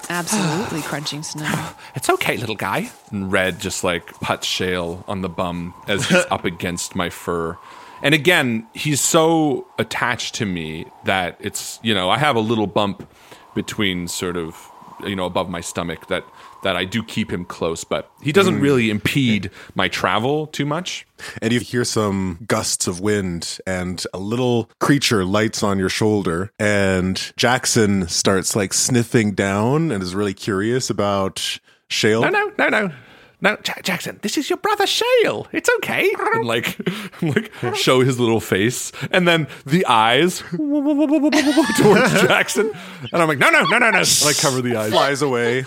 Absolutely 0.09 0.81
crunching 0.81 1.23
snow. 1.23 1.69
It's 1.95 2.09
okay, 2.09 2.37
little 2.37 2.55
guy. 2.55 2.91
And 3.11 3.31
Red 3.31 3.59
just 3.59 3.83
like 3.83 4.07
puts 4.21 4.47
Shale 4.47 5.03
on 5.07 5.21
the 5.21 5.29
bum 5.29 5.73
as 5.87 6.05
he's 6.07 6.25
up 6.31 6.45
against 6.45 6.95
my 6.95 7.09
fur. 7.09 7.57
And 8.01 8.15
again, 8.15 8.67
he's 8.73 9.01
so 9.01 9.67
attached 9.77 10.35
to 10.35 10.45
me 10.45 10.85
that 11.03 11.35
it's, 11.39 11.79
you 11.83 11.93
know, 11.93 12.09
I 12.09 12.17
have 12.17 12.35
a 12.35 12.39
little 12.39 12.67
bump 12.67 13.09
between 13.53 14.07
sort 14.07 14.37
of, 14.37 14.71
you 15.03 15.15
know, 15.15 15.25
above 15.25 15.49
my 15.49 15.61
stomach 15.61 16.07
that 16.07 16.23
that 16.63 16.75
I 16.75 16.85
do 16.85 17.03
keep 17.03 17.31
him 17.31 17.45
close, 17.45 17.83
but 17.83 18.11
he 18.21 18.31
doesn't 18.31 18.55
hmm. 18.55 18.61
really 18.61 18.89
impede 18.89 19.51
my 19.75 19.87
travel 19.87 20.47
too 20.47 20.65
much. 20.65 21.05
And 21.41 21.51
you 21.51 21.59
hear 21.59 21.83
some 21.83 22.39
gusts 22.47 22.87
of 22.87 22.99
wind, 22.99 23.59
and 23.67 24.03
a 24.13 24.19
little 24.19 24.69
creature 24.79 25.25
lights 25.25 25.63
on 25.63 25.79
your 25.79 25.89
shoulder. 25.89 26.51
And 26.59 27.33
Jackson 27.35 28.07
starts 28.07 28.55
like 28.55 28.73
sniffing 28.73 29.33
down 29.33 29.91
and 29.91 30.01
is 30.01 30.15
really 30.15 30.33
curious 30.33 30.89
about 30.89 31.59
Shale. 31.89 32.21
No, 32.21 32.29
no, 32.29 32.51
no, 32.57 32.69
no. 32.69 32.91
No, 33.41 33.51
Ja- 33.65 33.81
Jackson, 33.83 34.19
this 34.21 34.37
is 34.37 34.49
your 34.49 34.57
brother 34.57 34.85
Shale. 34.85 35.47
It's 35.53 35.69
okay. 35.77 36.13
And 36.33 36.45
like, 36.45 36.77
like 37.21 37.51
show 37.75 38.01
his 38.01 38.19
little 38.19 38.41
face, 38.41 38.91
and 39.11 39.27
then 39.27 39.47
the 39.65 39.85
eyes 39.85 40.39
towards 40.51 42.21
Jackson, 42.21 42.71
and 43.13 43.21
I'm 43.21 43.27
like, 43.27 43.37
no, 43.37 43.49
no, 43.49 43.63
no, 43.63 43.77
no, 43.77 43.91
no. 43.91 43.97
And 43.99 44.07
I 44.25 44.33
cover 44.33 44.61
the 44.61 44.75
eyes. 44.75 44.91
Flies 44.91 45.21
away, 45.21 45.65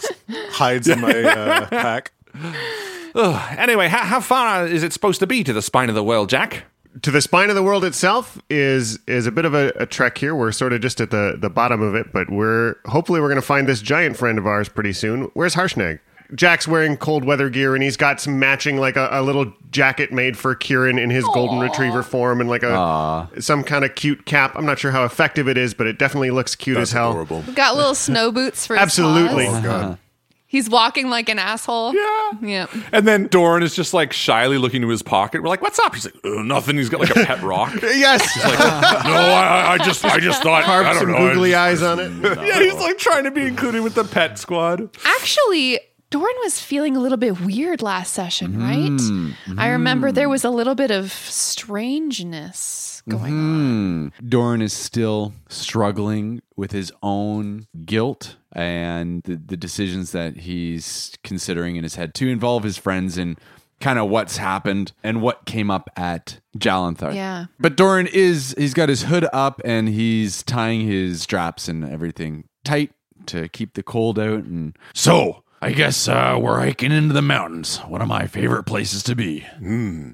hides 0.50 0.88
in 0.88 1.00
my 1.00 1.12
uh, 1.22 1.66
pack. 1.68 2.12
Ugh. 3.14 3.58
Anyway, 3.58 3.88
how, 3.88 4.04
how 4.04 4.20
far 4.20 4.66
is 4.66 4.82
it 4.82 4.92
supposed 4.92 5.20
to 5.20 5.26
be 5.26 5.44
to 5.44 5.52
the 5.52 5.62
spine 5.62 5.88
of 5.88 5.94
the 5.94 6.04
world, 6.04 6.28
Jack? 6.28 6.64
to 7.00 7.10
the 7.10 7.22
spine 7.22 7.48
of 7.48 7.54
the 7.54 7.62
world 7.62 7.86
itself 7.86 8.38
is 8.50 8.98
is 9.06 9.26
a 9.26 9.32
bit 9.32 9.46
of 9.46 9.54
a, 9.54 9.72
a 9.76 9.86
trek 9.86 10.18
here. 10.18 10.34
We're 10.34 10.52
sort 10.52 10.74
of 10.74 10.82
just 10.82 11.00
at 11.00 11.10
the 11.10 11.38
the 11.40 11.48
bottom 11.48 11.80
of 11.80 11.94
it, 11.94 12.12
but 12.12 12.28
we're 12.30 12.74
hopefully 12.84 13.18
we're 13.20 13.28
going 13.28 13.40
to 13.40 13.46
find 13.46 13.66
this 13.66 13.80
giant 13.80 14.18
friend 14.18 14.38
of 14.38 14.46
ours 14.46 14.68
pretty 14.68 14.92
soon. 14.92 15.30
Where's 15.32 15.54
Harshnag? 15.54 16.00
Jack's 16.34 16.66
wearing 16.66 16.96
cold 16.96 17.24
weather 17.24 17.50
gear 17.50 17.74
and 17.74 17.82
he's 17.82 17.96
got 17.96 18.20
some 18.20 18.38
matching 18.38 18.78
like 18.78 18.96
a, 18.96 19.08
a 19.12 19.22
little 19.22 19.52
jacket 19.70 20.12
made 20.12 20.36
for 20.38 20.54
Kieran 20.54 20.98
in 20.98 21.10
his 21.10 21.24
golden 21.34 21.58
retriever 21.60 22.02
form 22.02 22.40
and 22.40 22.48
like 22.48 22.62
a 22.62 23.28
some 23.40 23.62
kind 23.62 23.84
of 23.84 23.94
cute 23.94 24.24
cap. 24.24 24.52
I'm 24.56 24.64
not 24.66 24.78
sure 24.78 24.90
how 24.92 25.04
effective 25.04 25.48
it 25.48 25.58
is, 25.58 25.74
but 25.74 25.86
it 25.86 25.98
definitely 25.98 26.30
looks 26.30 26.54
cute 26.54 26.76
That's 26.78 26.90
as 26.90 26.94
hell. 26.94 27.10
adorable. 27.10 27.42
Got 27.54 27.76
little 27.76 27.94
snow 27.94 28.32
boots 28.32 28.66
for 28.66 28.74
his 28.76 28.82
Absolutely. 28.82 29.46
Oh 29.48 29.98
He's 30.46 30.68
walking 30.68 31.08
like 31.08 31.30
an 31.30 31.38
asshole. 31.38 31.94
Yeah. 31.94 32.30
Yeah. 32.42 32.66
And 32.92 33.08
then 33.08 33.26
Doran 33.28 33.62
is 33.62 33.74
just 33.74 33.94
like 33.94 34.12
shyly 34.12 34.58
looking 34.58 34.82
to 34.82 34.88
his 34.88 35.02
pocket. 35.02 35.42
We're 35.42 35.48
like, 35.48 35.62
"What's 35.62 35.78
up?" 35.78 35.94
He's 35.94 36.04
like, 36.04 36.14
"Oh, 36.24 36.42
"Nothing." 36.42 36.76
He's 36.76 36.90
got 36.90 37.00
like 37.00 37.08
a 37.08 37.24
pet 37.24 37.42
rock. 37.42 37.72
Yes. 37.80 38.20
Like, 38.44 38.58
no, 38.58 39.14
I, 39.14 39.72
I 39.72 39.78
just, 39.78 40.04
I 40.04 40.20
just 40.20 40.42
thought. 40.42 40.64
I 40.64 40.66
Carve 40.66 40.84
don't 40.84 40.98
some 40.98 41.12
know. 41.12 41.16
Googly 41.32 41.52
just- 41.52 41.58
eyes 41.58 41.82
on 41.82 41.98
it. 42.00 42.12
Yeah, 42.46 42.60
he's 42.60 42.74
like 42.74 42.98
trying 42.98 43.24
to 43.24 43.30
be 43.30 43.46
included 43.46 43.80
with 43.82 43.94
the 43.94 44.04
pet 44.04 44.38
squad. 44.38 44.90
Actually, 45.06 45.80
Doran 46.12 46.34
was 46.42 46.60
feeling 46.60 46.96
a 46.96 47.00
little 47.00 47.18
bit 47.18 47.40
weird 47.40 47.82
last 47.82 48.12
session, 48.12 48.60
right? 48.60 49.56
I 49.58 49.68
remember 49.70 50.12
there 50.12 50.28
was 50.28 50.44
a 50.44 50.50
little 50.50 50.74
bit 50.74 50.90
of 50.90 51.10
strangeness 51.12 53.02
going 53.08 53.32
on. 53.32 54.10
Hmm. 54.18 54.28
Doran 54.28 54.62
is 54.62 54.72
still 54.72 55.32
struggling 55.48 56.42
with 56.54 56.70
his 56.72 56.92
own 57.02 57.66
guilt 57.84 58.36
and 58.52 59.22
the, 59.24 59.36
the 59.36 59.56
decisions 59.56 60.12
that 60.12 60.36
he's 60.38 61.12
considering 61.24 61.76
in 61.76 61.82
his 61.82 61.94
head 61.94 62.14
to 62.14 62.28
involve 62.28 62.62
his 62.62 62.76
friends 62.76 63.16
in 63.16 63.36
kind 63.80 63.98
of 63.98 64.08
what's 64.08 64.36
happened 64.36 64.92
and 65.02 65.22
what 65.22 65.44
came 65.44 65.70
up 65.70 65.90
at 65.96 66.38
Jalanthar. 66.56 67.14
Yeah. 67.14 67.46
But 67.58 67.76
Doran 67.76 68.06
is 68.06 68.54
he's 68.56 68.74
got 68.74 68.88
his 68.88 69.04
hood 69.04 69.26
up 69.32 69.60
and 69.64 69.88
he's 69.88 70.42
tying 70.42 70.82
his 70.82 71.22
straps 71.22 71.68
and 71.68 71.84
everything 71.84 72.44
tight 72.64 72.92
to 73.26 73.48
keep 73.48 73.74
the 73.74 73.82
cold 73.82 74.18
out 74.18 74.44
and 74.44 74.76
So, 74.94 75.41
I 75.62 75.70
guess 75.72 76.08
uh, 76.08 76.38
we're 76.40 76.58
hiking 76.58 76.90
into 76.90 77.14
the 77.14 77.22
mountains. 77.22 77.78
One 77.78 78.02
of 78.02 78.08
my 78.08 78.26
favorite 78.26 78.64
places 78.64 79.04
to 79.04 79.14
be. 79.14 79.46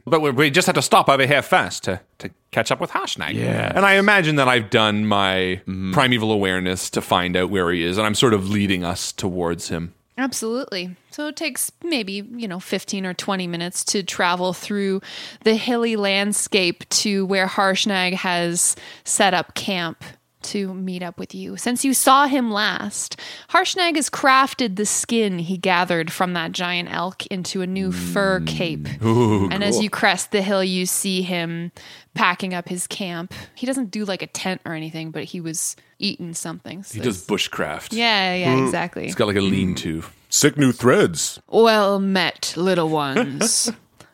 But 0.07 0.21
we, 0.21 0.31
we 0.31 0.50
just 0.50 0.67
have 0.67 0.75
to 0.75 0.83
stop 0.83 1.09
over 1.09 1.26
here 1.26 1.40
first 1.40 1.85
to, 1.85 2.00
to 2.19 2.31
catch 2.50 2.71
up 2.71 2.81
with 2.81 2.90
Harshnag. 2.90 3.33
Yes. 3.33 3.73
And 3.75 3.87
I 3.87 3.95
imagine 3.95 4.37
that 4.37 4.47
I've 4.47 4.69
done 4.69 5.07
my 5.07 5.62
primeval 5.93 6.33
awareness 6.33 6.90
to 6.90 7.00
find 7.00 7.35
out 7.35 7.49
where 7.49 7.73
he 7.73 7.83
is, 7.83 7.97
and 7.97 8.07
I'm 8.07 8.14
sort 8.14 8.35
of 8.35 8.50
leading 8.50 8.85
us 8.85 9.11
towards 9.11 9.69
him. 9.71 9.95
Absolutely. 10.19 10.97
So 11.12 11.28
it 11.28 11.37
takes 11.37 11.71
maybe, 11.83 12.25
you 12.35 12.49
know, 12.49 12.59
15 12.59 13.07
or 13.07 13.14
20 13.14 13.47
minutes 13.47 13.85
to 13.85 14.02
travel 14.02 14.52
through 14.52 15.00
the 15.45 15.55
hilly 15.55 15.95
landscape 15.95 16.87
to 16.90 17.25
where 17.25 17.47
Harshnag 17.47 18.14
has 18.14 18.75
set 19.05 19.33
up 19.33 19.55
camp 19.55 20.02
to 20.49 20.75
meet 20.75 21.02
up 21.02 21.19
with 21.19 21.35
you. 21.35 21.57
Since 21.57 21.85
you 21.85 21.95
saw 21.95 22.26
him 22.26 22.50
last, 22.50 23.19
Harshnag 23.50 23.97
has 23.97 24.09
crafted 24.11 24.76
the 24.76 24.87
skin 24.87 25.38
he 25.38 25.57
gathered 25.57 26.12
from 26.12 26.33
that 26.33 26.52
giant 26.52 26.93
elk 26.93 27.26
into 27.26 27.62
a 27.62 27.67
new 27.67 27.93
fur 27.93 28.40
mm. 28.40 28.47
cape. 28.47 28.88
and 29.00 29.62
as 29.62 29.81
you 29.81 29.90
crest 29.90 30.33
the 30.33 30.43
hill, 30.43 30.64
you 30.64 30.87
see 30.87 31.23
him 31.23 31.73
packing 32.14 32.55
up 32.55 32.69
his 32.69 32.87
camp. 32.87 33.33
He 33.55 33.67
doesn't 33.67 33.90
do 33.90 34.05
like 34.05 34.23
a 34.23 34.26
tent 34.26 34.61
or 34.64 34.75
anything, 34.75 35.11
but 35.11 35.25
he 35.25 35.40
was 35.40 35.76
eating 35.99 36.35
something. 36.35 36.85
He 36.90 37.00
does 37.00 37.25
bushcraft. 37.25 37.93
yeah, 37.93 38.35
yeah, 38.35 38.57
hmm. 38.57 38.64
exactly. 38.64 39.05
He's 39.05 39.14
got 39.14 39.28
like 39.28 39.37
a 39.37 39.40
hmm. 39.40 39.50
lean 39.50 39.75
to. 39.76 40.05
Sick 40.31 40.59
new 40.59 40.73
threads. 40.73 41.40
Well 41.49 41.99
met, 41.99 42.55
little 42.57 42.88
ones. 43.07 43.71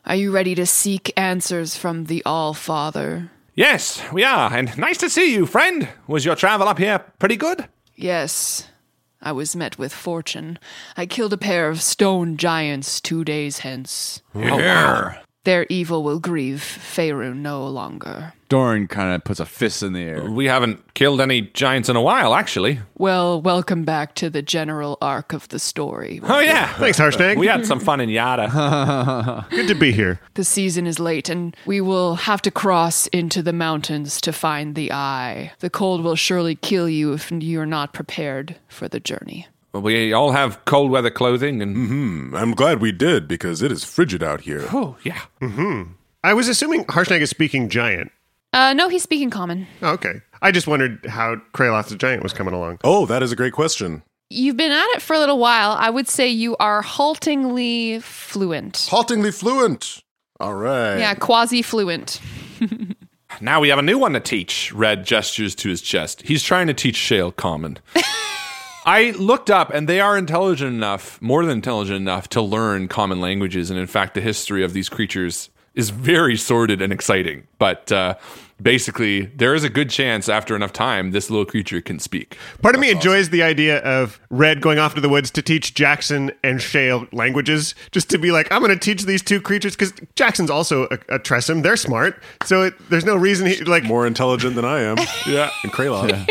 Are 0.07 0.17
you 0.17 0.33
ready 0.33 0.55
to 0.55 0.67
seek 0.67 1.13
answers 1.17 1.77
from 1.77 2.05
the 2.05 2.23
All 2.25 2.53
Father? 2.55 3.31
Yes, 3.57 4.03
we 4.13 4.25
are, 4.25 4.53
and 4.53 4.77
nice 4.77 4.99
to 4.99 5.09
see 5.09 5.33
you, 5.33 5.47
friend. 5.47 5.89
Was 6.09 6.25
your 6.25 6.35
travel 6.35 6.67
up 6.69 6.79
here 6.79 6.99
pretty 7.21 7.37
good? 7.37 7.69
Yes. 7.95 8.69
I 9.23 9.31
was 9.33 9.55
met 9.55 9.79
with 9.79 9.93
fortune. 9.93 10.59
I 10.97 11.07
killed 11.07 11.33
a 11.33 11.39
pair 11.39 11.71
of 11.71 11.81
stone 11.81 12.37
giants 12.37 13.01
two 13.01 13.25
days 13.25 13.61
hence. 13.61 14.23
Here. 14.33 15.15
Oh, 15.17 15.24
Their 15.45 15.67
evil 15.69 16.03
will 16.03 16.21
grieve 16.21 16.61
Faerun 16.61 17.37
no 17.37 17.67
longer. 17.67 18.33
Doran 18.49 18.89
kind 18.89 19.15
of 19.15 19.25
puts 19.25 19.41
a 19.41 19.47
fist 19.47 19.83
in 19.83 19.93
the 19.93 20.01
air. 20.01 20.31
We 20.31 20.47
haven't 20.47 20.95
killed 20.95 21.21
any 21.21 21.43
giants 21.43 21.89
in 21.91 21.97
a 21.97 22.01
while, 22.01 22.35
actually. 22.35 22.81
Well, 22.97 23.43
welcome 23.43 23.85
back 23.85 24.15
to 24.17 24.31
the 24.31 24.41
general 24.41 24.97
arc 25.03 25.35
of 25.35 25.49
the 25.49 25.59
story. 25.59 26.21
Oh, 26.23 26.41
yeah. 26.41 26.73
Thanks, 26.79 26.99
Harshnag. 26.99 27.37
We 27.37 27.47
had 27.47 27.67
some 27.67 27.81
fun 27.81 28.01
in 28.01 28.09
Yada. 28.09 29.47
Good 29.51 29.69
to 29.69 29.75
be 29.75 29.93
here. 29.93 30.19
The 30.35 30.45
season 30.45 30.87
is 30.87 30.99
late, 30.99 31.29
and 31.29 31.55
we 31.67 31.81
will 31.81 32.15
have 32.15 32.41
to 32.43 32.51
cross 32.51 33.07
into 33.09 33.43
the 33.43 33.53
mountains 33.53 34.21
to 34.23 34.33
find 34.33 34.75
the 34.75 34.93
eye. 34.93 35.53
The 35.59 35.71
cold 35.71 36.03
will 36.03 36.17
surely 36.17 36.55
kill 36.55 36.89
you 36.89 37.13
if 37.13 37.31
you're 37.31 37.67
not 37.67 37.93
prepared 37.93 38.57
for 38.69 38.89
the 38.89 39.01
journey. 39.01 39.47
Well, 39.75 39.83
we 39.83 40.13
all 40.13 40.31
have 40.31 40.65
cold 40.67 40.93
weather 40.93 41.11
clothing, 41.11 41.61
and 41.61 41.77
Hmm, 41.77 42.35
I'm 42.37 42.53
glad 42.53 42.81
we 42.81 42.93
did 42.93 43.27
because 43.27 43.61
it 43.61 43.73
is 43.73 43.83
frigid 43.85 44.23
out 44.23 44.43
here. 44.43 44.65
oh, 44.73 44.97
yeah. 45.03 45.21
I 46.23 46.33
was 46.33 46.47
assuming 46.49 46.85
Harshnag 46.85 47.21
is 47.21 47.31
speaking 47.31 47.69
giant. 47.69 48.13
Uh, 48.53 48.73
no, 48.73 48.89
he's 48.89 49.03
speaking 49.03 49.31
common. 49.31 49.67
Oh, 49.83 49.91
okay. 49.95 50.21
I 50.41 50.53
just 50.53 50.69
wondered 50.69 51.05
how 51.07 51.37
Kraloth 51.55 51.89
the 51.89 51.97
giant 51.97 52.23
was 52.23 52.33
coming 52.33 52.55
along. 52.55 52.79
Oh, 52.85 53.05
that 53.07 53.21
is 53.21 53.33
a 53.33 53.37
great 53.37 53.53
question. 53.53 54.05
You've 54.31 54.57
been 54.57 54.71
at 54.71 54.87
it 54.95 55.03
for 55.03 55.15
a 55.15 55.19
little 55.19 55.39
while. 55.41 55.73
I 55.73 55.91
would 55.91 56.07
say 56.09 56.29
you 56.29 56.57
are 56.59 56.81
haltingly 56.81 57.99
fluent. 58.01 58.87
Haltingly 58.91 59.33
fluent. 59.33 60.03
All 60.39 60.55
right. 60.55 60.99
Yeah, 60.99 61.15
quasi 61.15 61.63
fluent. 61.63 62.21
Now 63.41 63.59
we 63.61 63.69
have 63.71 63.81
a 63.81 63.83
new 63.83 63.99
one 63.99 64.13
to 64.13 64.21
teach. 64.21 64.73
Red 64.73 65.05
gestures 65.05 65.57
to 65.57 65.69
his 65.69 65.83
chest. 65.83 66.23
He's 66.23 66.43
trying 66.45 66.69
to 66.69 66.75
teach 66.75 66.95
Shale 66.95 67.33
common. 67.33 67.79
I 68.87 69.13
looked 69.13 69.51
up, 69.51 69.71
and 69.71 69.89
they 69.89 70.01
are 70.01 70.17
intelligent 70.19 70.75
enough, 70.75 71.21
more 71.23 71.45
than 71.45 71.53
intelligent 71.53 71.97
enough, 71.97 72.29
to 72.31 72.43
learn 72.43 72.89
common 72.89 73.21
languages. 73.21 73.71
And 73.71 73.79
in 73.79 73.87
fact, 73.87 74.15
the 74.15 74.21
history 74.21 74.63
of 74.63 74.73
these 74.73 74.89
creatures 74.89 75.49
is 75.75 75.91
very 75.91 76.37
sordid 76.37 76.81
and 76.81 76.93
exciting. 76.93 77.47
But 77.59 77.91
uh, 77.91 78.15
basically, 78.63 79.23
there 79.23 79.55
is 79.55 79.65
a 79.65 79.69
good 79.69 79.91
chance 79.91 80.29
after 80.29 80.55
enough 80.55 80.73
time, 80.73 81.11
this 81.11 81.31
little 81.31 81.45
creature 81.45 81.81
can 81.81 81.99
speak. 81.99 82.37
Part 82.63 82.75
of 82.75 82.81
me 82.81 82.91
enjoys 82.91 83.31
the 83.31 83.43
idea 83.43 83.79
of 83.79 84.21
Red 84.31 84.61
going 84.61 84.79
off 84.79 84.95
to 84.95 85.01
the 85.01 85.09
woods 85.09 85.31
to 85.33 85.43
teach 85.43 85.75
Jackson 85.75 86.31
and 86.45 86.63
Shale 86.63 87.07
languages, 87.11 87.75
just 87.91 88.09
to 88.11 88.19
be 88.19 88.31
like, 88.31 88.53
I'm 88.53 88.63
going 88.63 88.73
to 88.73 88.79
teach 88.79 89.05
these 89.05 89.23
two 89.23 89.41
creatures 89.41 89.75
because 89.75 89.93
Jackson's 90.15 90.51
also 90.51 90.85
a, 90.85 90.99
a 91.15 91.19
tressym. 91.19 91.63
They're 91.63 91.77
smart, 91.77 92.23
so 92.45 92.63
it, 92.63 92.75
there's 92.91 93.05
no 93.05 93.17
reason 93.17 93.47
he 93.47 93.57
like 93.65 93.85
More 93.85 94.07
intelligent 94.07 94.55
than 94.55 94.65
I 94.65 94.81
am. 94.83 94.99
Yeah. 95.27 95.51
And 95.63 95.73
Kraloth. 95.73 96.29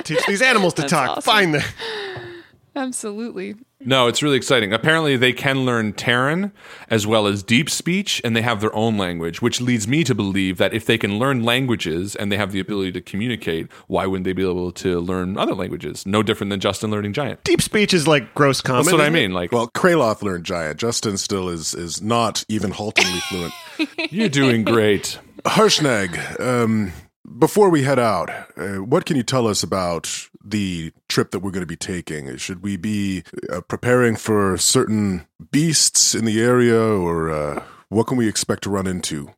teach 0.04 0.24
these 0.26 0.42
animals 0.42 0.74
to 0.74 0.82
That's 0.82 0.92
talk. 0.92 1.08
awesome. 1.10 1.22
Fine. 1.22 1.52
Then. 1.52 1.64
Absolutely. 2.76 3.56
No, 3.80 4.06
it's 4.06 4.22
really 4.22 4.36
exciting. 4.36 4.72
Apparently, 4.72 5.16
they 5.16 5.32
can 5.32 5.64
learn 5.64 5.92
Terran 5.94 6.52
as 6.88 7.06
well 7.06 7.26
as 7.26 7.42
deep 7.42 7.68
speech, 7.68 8.20
and 8.22 8.36
they 8.36 8.42
have 8.42 8.60
their 8.60 8.74
own 8.76 8.96
language, 8.96 9.42
which 9.42 9.60
leads 9.60 9.88
me 9.88 10.04
to 10.04 10.14
believe 10.14 10.58
that 10.58 10.72
if 10.72 10.84
they 10.86 10.96
can 10.98 11.18
learn 11.18 11.42
languages 11.42 12.14
and 12.14 12.30
they 12.30 12.36
have 12.36 12.52
the 12.52 12.60
ability 12.60 12.92
to 12.92 13.00
communicate, 13.00 13.72
why 13.88 14.06
wouldn't 14.06 14.24
they 14.24 14.34
be 14.34 14.42
able 14.42 14.70
to 14.72 15.00
learn 15.00 15.36
other 15.38 15.54
languages? 15.54 16.06
No 16.06 16.22
different 16.22 16.50
than 16.50 16.60
Justin 16.60 16.90
learning 16.90 17.14
Giant. 17.14 17.42
Deep 17.42 17.60
speech 17.62 17.92
is 17.94 18.06
like 18.06 18.34
gross 18.34 18.60
common. 18.60 18.84
That's 18.84 18.92
what 18.92 19.00
I 19.00 19.04
isn't 19.04 19.16
it? 19.16 19.20
mean. 19.20 19.32
Like, 19.32 19.50
Well, 19.50 19.68
Kraloth 19.68 20.22
learned 20.22 20.44
Giant. 20.44 20.78
Justin 20.78 21.16
still 21.16 21.48
is 21.48 21.74
is 21.74 22.00
not 22.02 22.44
even 22.48 22.70
haltingly 22.70 23.20
fluent. 23.28 23.54
you're 24.12 24.28
doing 24.28 24.62
great. 24.62 25.18
Harshnag, 25.44 26.38
um, 26.38 26.92
before 27.38 27.70
we 27.70 27.82
head 27.82 27.98
out, 27.98 28.30
uh, 28.56 28.82
what 28.82 29.06
can 29.06 29.16
you 29.16 29.22
tell 29.22 29.46
us 29.46 29.62
about 29.62 30.28
the 30.44 30.92
trip 31.08 31.30
that 31.30 31.40
we're 31.40 31.50
going 31.50 31.62
to 31.62 31.66
be 31.66 31.76
taking? 31.76 32.36
Should 32.36 32.62
we 32.62 32.76
be 32.76 33.22
uh, 33.50 33.60
preparing 33.62 34.16
for 34.16 34.56
certain 34.56 35.26
beasts 35.50 36.14
in 36.14 36.24
the 36.24 36.40
area, 36.40 36.80
or 36.80 37.30
uh, 37.30 37.62
what 37.88 38.06
can 38.06 38.16
we 38.16 38.28
expect 38.28 38.62
to 38.64 38.70
run 38.70 38.86
into? 38.86 39.30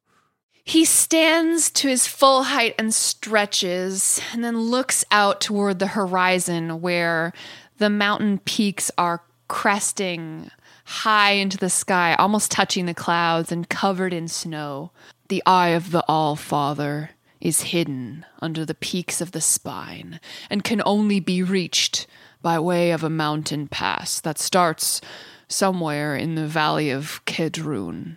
He 0.64 0.84
stands 0.84 1.70
to 1.72 1.88
his 1.88 2.06
full 2.06 2.44
height 2.44 2.74
and 2.78 2.94
stretches, 2.94 4.20
and 4.32 4.44
then 4.44 4.58
looks 4.58 5.04
out 5.10 5.40
toward 5.40 5.78
the 5.78 5.88
horizon 5.88 6.80
where 6.80 7.32
the 7.78 7.90
mountain 7.90 8.38
peaks 8.38 8.90
are 8.96 9.22
cresting 9.48 10.50
high 10.84 11.32
into 11.32 11.58
the 11.58 11.70
sky, 11.70 12.14
almost 12.14 12.50
touching 12.50 12.86
the 12.86 12.94
clouds 12.94 13.50
and 13.52 13.68
covered 13.68 14.12
in 14.12 14.28
snow. 14.28 14.92
The 15.28 15.42
eye 15.46 15.70
of 15.70 15.90
the 15.90 16.04
All 16.08 16.36
Father 16.36 17.10
is 17.42 17.62
hidden 17.62 18.24
under 18.40 18.64
the 18.64 18.74
peaks 18.74 19.20
of 19.20 19.32
the 19.32 19.40
spine 19.40 20.20
and 20.48 20.62
can 20.62 20.80
only 20.86 21.18
be 21.18 21.42
reached 21.42 22.06
by 22.40 22.56
way 22.58 22.92
of 22.92 23.02
a 23.02 23.10
mountain 23.10 23.66
pass 23.66 24.20
that 24.20 24.38
starts 24.38 25.00
somewhere 25.48 26.14
in 26.14 26.36
the 26.36 26.46
valley 26.46 26.88
of 26.88 27.20
Khedrun. 27.26 28.16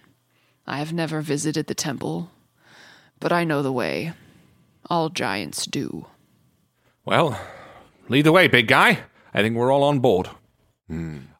I 0.67 0.77
have 0.77 0.93
never 0.93 1.21
visited 1.21 1.65
the 1.65 1.73
temple, 1.73 2.29
but 3.19 3.31
I 3.31 3.43
know 3.43 3.63
the 3.63 3.73
way. 3.73 4.13
All 4.89 5.09
giants 5.09 5.65
do. 5.65 6.05
Well, 7.03 7.39
lead 8.07 8.27
the 8.27 8.31
way, 8.31 8.47
big 8.47 8.67
guy. 8.67 8.99
I 9.33 9.41
think 9.41 9.55
we're 9.55 9.71
all 9.71 9.83
on 9.83 9.99
board. 9.99 10.29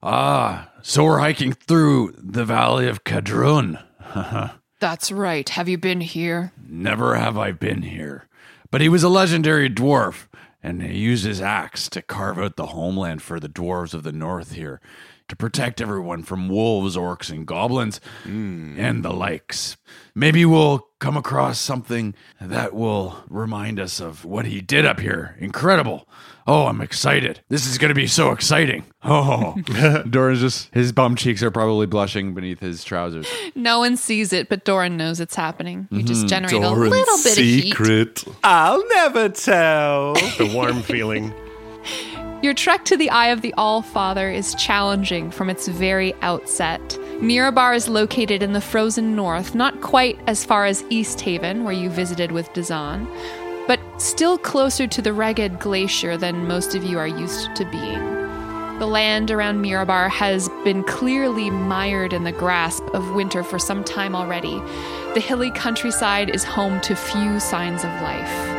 Ah, 0.01 0.71
so 0.81 1.03
we're 1.03 1.19
hiking 1.19 1.53
through 1.53 2.15
the 2.17 2.45
Valley 2.45 2.87
of 2.87 3.03
Khedrun. 3.03 3.79
That's 4.79 5.11
right. 5.11 5.47
Have 5.49 5.69
you 5.69 5.77
been 5.77 6.01
here? 6.01 6.51
Never 6.67 7.15
have 7.15 7.37
I 7.37 7.51
been 7.51 7.83
here. 7.83 8.27
But 8.71 8.81
he 8.81 8.89
was 8.89 9.03
a 9.03 9.09
legendary 9.09 9.69
dwarf, 9.69 10.27
and 10.61 10.81
he 10.81 10.97
used 10.97 11.25
his 11.25 11.41
axe 11.41 11.89
to 11.89 12.01
carve 12.01 12.37
out 12.37 12.55
the 12.55 12.67
homeland 12.67 13.21
for 13.21 13.39
the 13.39 13.49
dwarves 13.49 13.93
of 13.93 14.03
the 14.03 14.11
north 14.11 14.51
here, 14.53 14.81
to 15.27 15.35
protect 15.35 15.81
everyone 15.81 16.21
from 16.23 16.47
wolves, 16.49 16.95
orcs, 16.95 17.29
and 17.31 17.45
goblins, 17.47 17.99
and 18.25 19.03
the 19.03 19.11
likes. 19.13 19.75
Maybe 20.13 20.45
we'll 20.45 20.87
come 20.99 21.17
across 21.17 21.59
something 21.59 22.13
that 22.39 22.73
will 22.73 23.17
remind 23.29 23.79
us 23.79 23.99
of 23.99 24.23
what 24.23 24.45
he 24.45 24.61
did 24.61 24.85
up 24.85 24.99
here. 24.99 25.35
Incredible. 25.39 26.07
Oh, 26.47 26.67
I'm 26.67 26.79
excited. 26.79 27.41
This 27.49 27.65
is 27.65 27.79
going 27.79 27.89
to 27.89 27.95
be 27.95 28.05
so 28.05 28.31
exciting. 28.31 28.85
Oh, 29.03 29.55
Doran's 30.09 30.41
just 30.41 30.71
his 30.73 30.91
bum 30.91 31.15
cheeks 31.15 31.41
are 31.41 31.49
probably 31.49 31.87
blushing 31.87 32.35
beneath 32.35 32.59
his 32.59 32.83
trousers. 32.83 33.27
No 33.55 33.79
one 33.79 33.97
sees 33.97 34.31
it, 34.31 34.47
but 34.47 34.63
Doran 34.63 34.95
knows 34.95 35.19
it's 35.19 35.35
happening. 35.35 35.87
You 35.89 35.97
Mm-hmm. 35.99 36.07
just 36.07 36.27
generate 36.27 36.53
a 36.53 36.69
little 36.69 37.17
bit 37.23 37.37
of 37.37 37.43
heat. 37.43 38.25
I'll 38.43 38.87
never 38.89 39.29
tell. 39.29 40.13
The 40.37 40.51
warm 40.53 40.81
feeling. 40.83 41.33
Your 42.41 42.53
trek 42.53 42.85
to 42.85 42.97
the 42.97 43.09
Eye 43.09 43.27
of 43.27 43.41
the 43.41 43.53
All 43.57 43.81
Father 43.81 44.29
is 44.29 44.53
challenging 44.55 45.31
from 45.31 45.49
its 45.49 45.67
very 45.67 46.13
outset. 46.21 46.81
Mirabar 47.19 47.75
is 47.75 47.87
located 47.87 48.43
in 48.43 48.53
the 48.53 48.61
frozen 48.61 49.15
north, 49.15 49.55
not 49.55 49.81
quite 49.81 50.19
as 50.27 50.45
far 50.45 50.65
as 50.65 50.83
East 50.89 51.21
Haven, 51.21 51.63
where 51.63 51.73
you 51.73 51.89
visited 51.89 52.31
with 52.31 52.51
Dazan, 52.53 53.07
but 53.67 53.79
still 53.97 54.37
closer 54.37 54.85
to 54.85 55.01
the 55.01 55.13
Reged 55.13 55.59
Glacier 55.59 56.17
than 56.17 56.47
most 56.47 56.75
of 56.75 56.83
you 56.83 56.99
are 56.99 57.07
used 57.07 57.55
to 57.55 57.65
being. 57.65 58.03
The 58.79 58.85
land 58.85 59.31
around 59.31 59.63
Mirabar 59.63 60.09
has 60.09 60.49
been 60.65 60.83
clearly 60.83 61.49
mired 61.49 62.11
in 62.11 62.25
the 62.25 62.33
grasp 62.33 62.83
of 62.93 63.15
winter 63.15 63.41
for 63.43 63.57
some 63.57 63.83
time 63.83 64.13
already. 64.13 64.59
The 65.13 65.23
hilly 65.25 65.51
countryside 65.51 66.29
is 66.35 66.43
home 66.43 66.81
to 66.81 66.95
few 66.95 67.39
signs 67.39 67.85
of 67.85 67.91
life. 68.01 68.54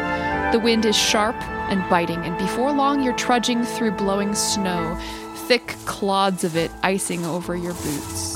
The 0.52 0.60
wind 0.62 0.86
is 0.86 0.96
sharp 0.96 1.36
and 1.68 1.88
biting, 1.90 2.24
and 2.24 2.38
before 2.38 2.72
long 2.72 3.02
you're 3.02 3.16
trudging 3.16 3.64
through 3.64 3.90
blowing 3.90 4.34
snow, 4.34 4.96
thick 5.34 5.76
clods 5.86 6.44
of 6.44 6.56
it 6.56 6.70
icing 6.82 7.24
over 7.24 7.56
your 7.56 7.74
boots. 7.74 8.34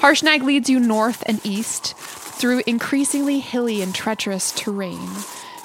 Harshnag 0.00 0.42
leads 0.42 0.70
you 0.70 0.80
north 0.80 1.22
and 1.26 1.44
east 1.44 1.94
through 1.96 2.62
increasingly 2.66 3.40
hilly 3.40 3.82
and 3.82 3.94
treacherous 3.94 4.50
terrain 4.52 5.08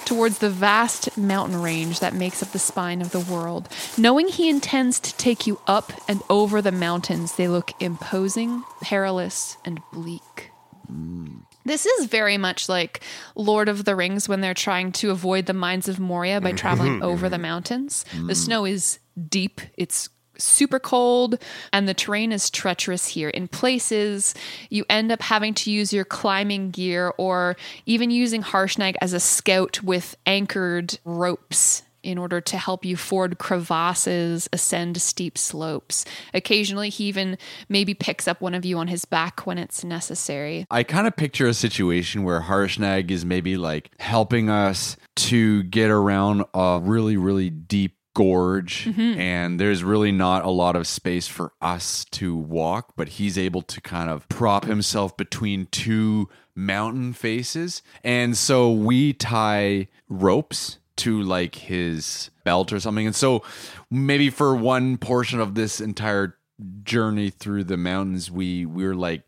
towards 0.04 0.40
the 0.40 0.50
vast 0.50 1.18
mountain 1.18 1.62
range 1.62 2.02
that 2.02 2.14
makes 2.14 2.44
up 2.44 2.52
the 2.52 2.60
spine 2.60 3.02
of 3.02 3.12
the 3.12 3.20
world. 3.20 3.70
Knowing 3.98 4.28
he 4.28 4.50
intends 4.50 5.00
to 5.00 5.16
take 5.16 5.48
you 5.48 5.60
up 5.68 5.94
and 6.08 6.22
over 6.30 6.62
the 6.62 6.72
mountains, 6.72 7.36
they 7.38 7.48
look 7.48 7.72
imposing, 7.80 8.64
perilous, 8.82 9.58
and 9.64 9.80
bleak. 9.94 10.52
Mm. 10.92 11.41
This 11.72 11.86
is 11.86 12.08
very 12.08 12.38
much 12.38 12.68
like 12.68 13.00
Lord 13.34 13.70
of 13.70 13.86
the 13.86 13.96
Rings 13.96 14.28
when 14.28 14.42
they're 14.42 14.54
trying 14.54 14.92
to 14.92 15.10
avoid 15.10 15.46
the 15.46 15.54
mines 15.54 15.88
of 15.88 16.02
Moria 16.02 16.42
by 16.42 16.52
traveling 16.52 16.96
mm-hmm. 16.96 17.04
over 17.04 17.30
the 17.30 17.38
mm-hmm. 17.38 17.44
mountains. 17.44 18.04
The 18.12 18.34
mm. 18.34 18.36
snow 18.36 18.66
is 18.66 19.00
deep, 19.30 19.62
it's 19.78 20.10
super 20.38 20.80
cold, 20.80 21.42
and 21.72 21.88
the 21.88 21.94
terrain 21.94 22.34
is 22.34 22.50
treacherous 22.50 23.08
here. 23.08 23.30
In 23.30 23.48
places, 23.48 24.36
you 24.70 24.84
end 24.90 25.14
up 25.14 25.22
having 25.22 25.54
to 25.54 25.72
use 25.72 25.94
your 25.94 26.04
climbing 26.04 26.72
gear 26.72 27.14
or 27.18 27.56
even 27.86 28.12
using 28.12 28.44
Harshnag 28.44 28.96
as 29.00 29.14
a 29.14 29.22
scout 29.22 29.82
with 29.82 30.18
anchored 30.26 31.00
ropes 31.06 31.84
in 32.04 32.18
order 32.18 32.42
to 32.42 32.58
help 32.58 32.86
you 32.86 32.98
ford 32.98 33.38
crevasses, 33.38 34.48
ascend 34.54 35.02
steep 35.02 35.38
slopes. 35.38 36.06
Occasionally, 36.34 36.90
he 36.90 37.06
even 37.06 37.38
maybe 37.70 37.94
picks 37.94 38.28
up 38.28 38.42
one 38.42 38.54
of 38.54 38.66
you 38.66 38.78
on 38.78 38.88
his 38.88 39.06
back 39.06 39.46
when 39.46 39.58
it's 39.58 39.84
necessary. 39.84 40.66
I 40.72 40.84
kind 40.84 41.08
of 41.08 41.16
picture 41.16 41.48
a 41.48 41.54
situation 41.54 42.24
where 42.24 42.42
Harshnag 42.42 43.12
is 43.12 43.26
maybe 43.26 43.58
like 43.58 43.92
helping 44.00 44.50
us 44.50 44.98
to 45.16 45.64
get 45.64 45.90
around 45.90 46.46
a 46.54 46.80
really, 46.82 47.18
really 47.18 47.50
deep 47.50 47.96
gorge 48.14 48.86
mm-hmm. 48.86 49.20
and 49.20 49.60
there's 49.60 49.84
really 49.84 50.12
not 50.12 50.44
a 50.44 50.50
lot 50.50 50.76
of 50.76 50.86
space 50.86 51.28
for 51.28 51.54
us 51.62 52.04
to 52.12 52.36
walk 52.36 52.94
but 52.98 53.08
he's 53.08 53.38
able 53.38 53.62
to 53.62 53.80
kind 53.80 54.10
of 54.10 54.28
prop 54.28 54.66
himself 54.66 55.16
between 55.16 55.66
two 55.68 56.28
mountain 56.54 57.14
faces 57.14 57.82
and 58.04 58.36
so 58.36 58.70
we 58.70 59.14
tie 59.14 59.88
ropes 60.10 60.78
to 61.02 61.22
like 61.22 61.56
his 61.56 62.30
belt 62.44 62.72
or 62.74 62.80
something 62.80 63.06
and 63.06 63.16
so 63.16 63.44
maybe 63.90 64.30
for 64.30 64.56
one 64.56 64.98
portion 64.98 65.40
of 65.40 65.54
this 65.56 65.80
entire 65.82 66.36
journey 66.84 67.30
through 67.30 67.64
the 67.64 67.78
mountains 67.78 68.30
we 68.32 68.66
we're 68.66 68.96
like 68.96 69.24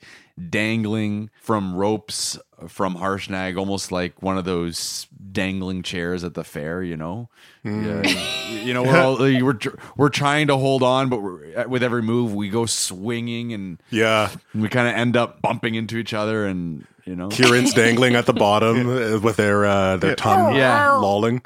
dangling 0.49 1.29
from 1.39 1.75
ropes 1.75 2.39
from 2.67 2.95
Harshnag, 2.95 3.57
almost 3.57 3.91
like 3.91 4.21
one 4.23 4.38
of 4.38 4.45
those 4.45 5.05
dangling 5.31 5.83
chairs 5.83 6.23
at 6.23 6.33
the 6.33 6.43
fair, 6.43 6.81
you 6.81 6.97
know. 6.97 7.29
Yeah, 7.63 8.01
you 8.49 8.73
know, 8.73 8.81
we're 8.83 8.97
all 8.99 9.17
we're 9.19 9.59
we're 9.97 10.09
trying 10.09 10.47
to 10.47 10.57
hold 10.57 10.81
on, 10.81 11.09
but 11.09 11.21
we're, 11.21 11.67
with 11.67 11.83
every 11.83 12.01
move 12.01 12.33
we 12.33 12.49
go 12.49 12.65
swinging 12.65 13.53
and 13.53 13.79
Yeah. 13.91 14.29
we 14.55 14.69
kind 14.69 14.88
of 14.88 14.95
end 14.95 15.15
up 15.17 15.41
bumping 15.41 15.75
into 15.75 15.97
each 15.97 16.13
other, 16.15 16.45
and 16.47 16.86
you 17.05 17.15
know, 17.15 17.27
Kieran's 17.29 17.73
dangling 17.73 18.15
at 18.15 18.25
the 18.25 18.33
bottom 18.33 18.88
with 19.21 19.36
their 19.36 19.65
uh, 19.65 19.97
their 19.97 20.15
tongue 20.15 20.55
Yeah. 20.55 20.93
lolling. 20.95 21.41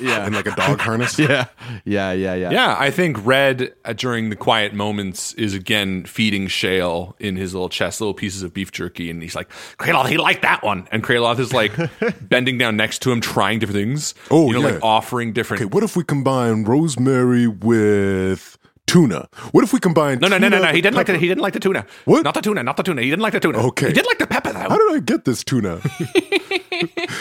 Yeah. 0.00 0.26
in 0.26 0.32
like 0.32 0.46
a 0.46 0.54
dog 0.54 0.80
harness. 0.86 1.18
Yeah. 1.18 1.46
Yeah. 1.84 2.12
Yeah. 2.12 2.34
Yeah. 2.34 2.50
Yeah, 2.50 2.76
I 2.78 2.90
think 2.90 3.24
Red 3.24 3.72
uh, 3.84 3.92
during 3.92 4.30
the 4.30 4.36
quiet 4.36 4.74
moments 4.74 5.32
is 5.34 5.54
again 5.54 6.04
feeding 6.04 6.48
Shale 6.48 7.14
in 7.18 7.36
his 7.36 7.54
little 7.54 7.68
chest 7.68 8.00
little 8.00 8.14
pieces 8.14 8.42
of 8.42 8.52
beef 8.52 8.72
jerky, 8.72 9.10
and 9.10 9.22
he's 9.22 9.34
like, 9.36 9.48
"Kraloth, 9.78 10.08
he 10.08 10.16
liked 10.16 10.42
that 10.42 10.62
one." 10.62 10.88
And 10.90 11.02
Kraloth 11.04 11.38
is 11.38 11.52
like 11.52 11.72
bending 12.28 12.58
down 12.58 12.76
next 12.76 13.00
to 13.02 13.12
him, 13.12 13.20
trying 13.20 13.58
different 13.58 13.78
things. 13.78 14.14
Oh, 14.30 14.46
you 14.46 14.54
know, 14.54 14.60
yeah. 14.60 14.74
like 14.74 14.82
offering 14.82 15.32
different. 15.32 15.62
Okay, 15.62 15.68
what 15.72 15.82
if 15.84 15.96
we 15.96 16.04
combine 16.04 16.64
rosemary 16.64 17.46
with 17.46 18.58
tuna? 18.86 19.28
What 19.52 19.64
if 19.64 19.72
we 19.72 19.78
combine? 19.80 20.18
no, 20.18 20.28
no, 20.28 20.38
no, 20.38 20.48
no, 20.48 20.60
no. 20.60 20.72
He 20.72 20.80
didn't 20.80 20.96
like 20.96 21.06
the. 21.06 21.16
He 21.16 21.28
didn't 21.28 21.42
like 21.42 21.52
the 21.52 21.60
tuna. 21.60 21.86
What? 22.04 22.24
Not 22.24 22.34
the 22.34 22.40
tuna. 22.40 22.62
Not 22.62 22.76
the 22.76 22.82
tuna. 22.82 23.02
He 23.02 23.10
didn't 23.10 23.22
like 23.22 23.32
the 23.32 23.40
tuna. 23.40 23.58
Okay. 23.68 23.88
He 23.88 23.92
did 23.92 24.06
like 24.06 24.18
the 24.18 24.26
pepper 24.26 24.52
though. 24.52 24.58
How 24.68 24.76
did 24.78 24.96
I 24.96 25.00
get 25.00 25.24
this 25.24 25.44
tuna? 25.44 25.80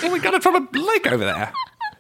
well, 0.02 0.12
we 0.12 0.20
got 0.20 0.34
it 0.34 0.44
from 0.44 0.56
a 0.56 0.68
lake 0.78 1.08
over 1.08 1.24
there. 1.26 1.54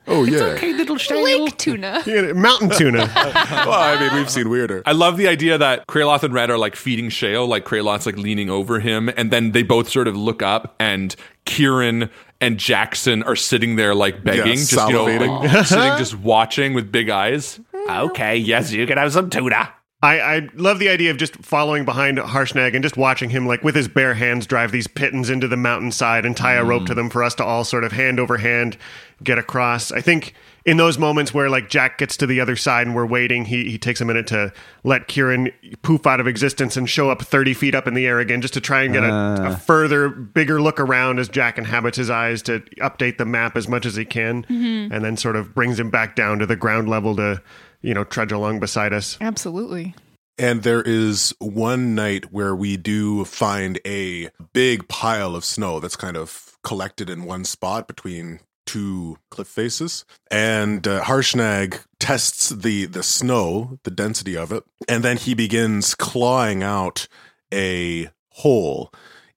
Oh 0.07 0.23
yeah. 0.23 0.39
Okay, 0.39 0.73
little 0.73 0.97
Shale. 0.97 1.23
Lake 1.23 1.57
tuna. 1.57 2.01
Yeah, 2.07 2.33
Mountain 2.33 2.71
tuna. 2.71 3.09
well, 3.15 3.71
I 3.71 3.99
mean, 3.99 4.13
we've 4.15 4.29
seen 4.29 4.49
weirder. 4.49 4.81
I 4.85 4.91
love 4.93 5.17
the 5.17 5.27
idea 5.27 5.57
that 5.57 5.87
Kraloth 5.87 6.23
and 6.23 6.33
Red 6.33 6.49
are 6.49 6.57
like 6.57 6.75
feeding 6.75 7.09
Shale, 7.09 7.45
like 7.47 7.65
Kraloth's 7.65 8.05
like 8.05 8.17
leaning 8.17 8.49
over 8.49 8.79
him, 8.79 9.09
and 9.15 9.31
then 9.31 9.51
they 9.51 9.63
both 9.63 9.89
sort 9.89 10.07
of 10.07 10.17
look 10.17 10.41
up, 10.41 10.75
and 10.79 11.15
Kieran 11.45 12.09
and 12.39 12.57
Jackson 12.57 13.21
are 13.23 13.35
sitting 13.35 13.75
there 13.75 13.93
like 13.93 14.23
begging, 14.23 14.47
Yeah, 14.47 14.53
just 14.55 14.71
you 14.87 14.93
know, 14.93 15.05
like, 15.05 15.65
sitting 15.67 15.83
just 15.97 16.17
watching 16.17 16.73
with 16.73 16.91
big 16.91 17.09
eyes. 17.09 17.59
Okay, 17.89 18.37
yes, 18.37 18.71
you 18.71 18.85
can 18.87 18.97
have 18.97 19.13
some 19.13 19.29
tuna. 19.29 19.71
I, 20.03 20.19
I 20.19 20.49
love 20.55 20.79
the 20.79 20.89
idea 20.89 21.11
of 21.11 21.17
just 21.17 21.35
following 21.37 21.85
behind 21.85 22.17
Harshnag 22.17 22.73
and 22.73 22.81
just 22.81 22.97
watching 22.97 23.29
him, 23.29 23.45
like 23.45 23.63
with 23.63 23.75
his 23.75 23.87
bare 23.87 24.15
hands, 24.15 24.47
drive 24.47 24.71
these 24.71 24.87
pitons 24.87 25.29
into 25.29 25.47
the 25.47 25.57
mountainside 25.57 26.25
and 26.25 26.35
tie 26.35 26.55
a 26.55 26.63
rope 26.63 26.87
to 26.87 26.93
mm. 26.93 26.95
them 26.95 27.09
for 27.11 27.23
us 27.23 27.35
to 27.35 27.43
all 27.43 27.63
sort 27.63 27.83
of 27.83 27.91
hand 27.91 28.19
over 28.19 28.37
hand 28.37 28.77
get 29.23 29.37
across. 29.37 29.91
I 29.91 30.01
think 30.01 30.33
in 30.65 30.77
those 30.77 30.97
moments 30.97 31.35
where 31.35 31.51
like 31.51 31.69
Jack 31.69 31.99
gets 31.99 32.17
to 32.17 32.25
the 32.25 32.39
other 32.39 32.55
side 32.55 32.87
and 32.87 32.95
we're 32.95 33.05
waiting, 33.05 33.45
he 33.45 33.69
he 33.69 33.77
takes 33.77 34.01
a 34.01 34.05
minute 34.05 34.25
to 34.27 34.51
let 34.83 35.07
Kieran 35.07 35.51
poof 35.83 36.07
out 36.07 36.19
of 36.19 36.25
existence 36.25 36.75
and 36.75 36.89
show 36.89 37.11
up 37.11 37.21
thirty 37.21 37.53
feet 37.53 37.75
up 37.75 37.87
in 37.87 37.93
the 37.93 38.07
air 38.07 38.19
again, 38.19 38.41
just 38.41 38.55
to 38.55 38.61
try 38.61 38.81
and 38.81 38.93
get 38.93 39.03
a, 39.03 39.07
a 39.07 39.51
ah. 39.51 39.55
further, 39.55 40.09
bigger 40.09 40.59
look 40.59 40.79
around 40.79 41.19
as 41.19 41.29
Jack 41.29 41.59
inhabits 41.59 41.97
his 41.97 42.09
eyes 42.09 42.41
to 42.43 42.61
update 42.79 43.19
the 43.19 43.25
map 43.25 43.55
as 43.55 43.67
much 43.67 43.85
as 43.85 43.95
he 43.95 44.05
can, 44.05 44.43
mm-hmm. 44.45 44.91
and 44.91 45.05
then 45.05 45.15
sort 45.15 45.35
of 45.35 45.53
brings 45.53 45.79
him 45.79 45.91
back 45.91 46.15
down 46.15 46.39
to 46.39 46.47
the 46.47 46.55
ground 46.55 46.89
level 46.89 47.15
to 47.15 47.39
you 47.81 47.93
know 47.93 48.03
trudge 48.03 48.31
along 48.31 48.59
beside 48.59 48.93
us. 48.93 49.17
Absolutely. 49.21 49.95
And 50.37 50.63
there 50.63 50.81
is 50.81 51.35
one 51.39 51.93
night 51.93 52.31
where 52.31 52.55
we 52.55 52.77
do 52.77 53.25
find 53.25 53.79
a 53.85 54.29
big 54.53 54.87
pile 54.87 55.35
of 55.35 55.45
snow 55.45 55.79
that's 55.79 55.95
kind 55.95 56.17
of 56.17 56.57
collected 56.63 57.09
in 57.09 57.25
one 57.25 57.45
spot 57.45 57.87
between 57.87 58.39
two 58.65 59.17
cliff 59.29 59.47
faces. 59.47 60.05
And 60.29 60.87
uh, 60.87 61.03
Harshnag 61.03 61.83
tests 61.99 62.49
the 62.49 62.85
the 62.85 63.03
snow, 63.03 63.79
the 63.83 63.91
density 63.91 64.35
of 64.37 64.51
it, 64.51 64.63
and 64.87 65.03
then 65.03 65.17
he 65.17 65.33
begins 65.33 65.93
clawing 65.95 66.63
out 66.63 67.07
a 67.53 68.09
hole 68.29 68.91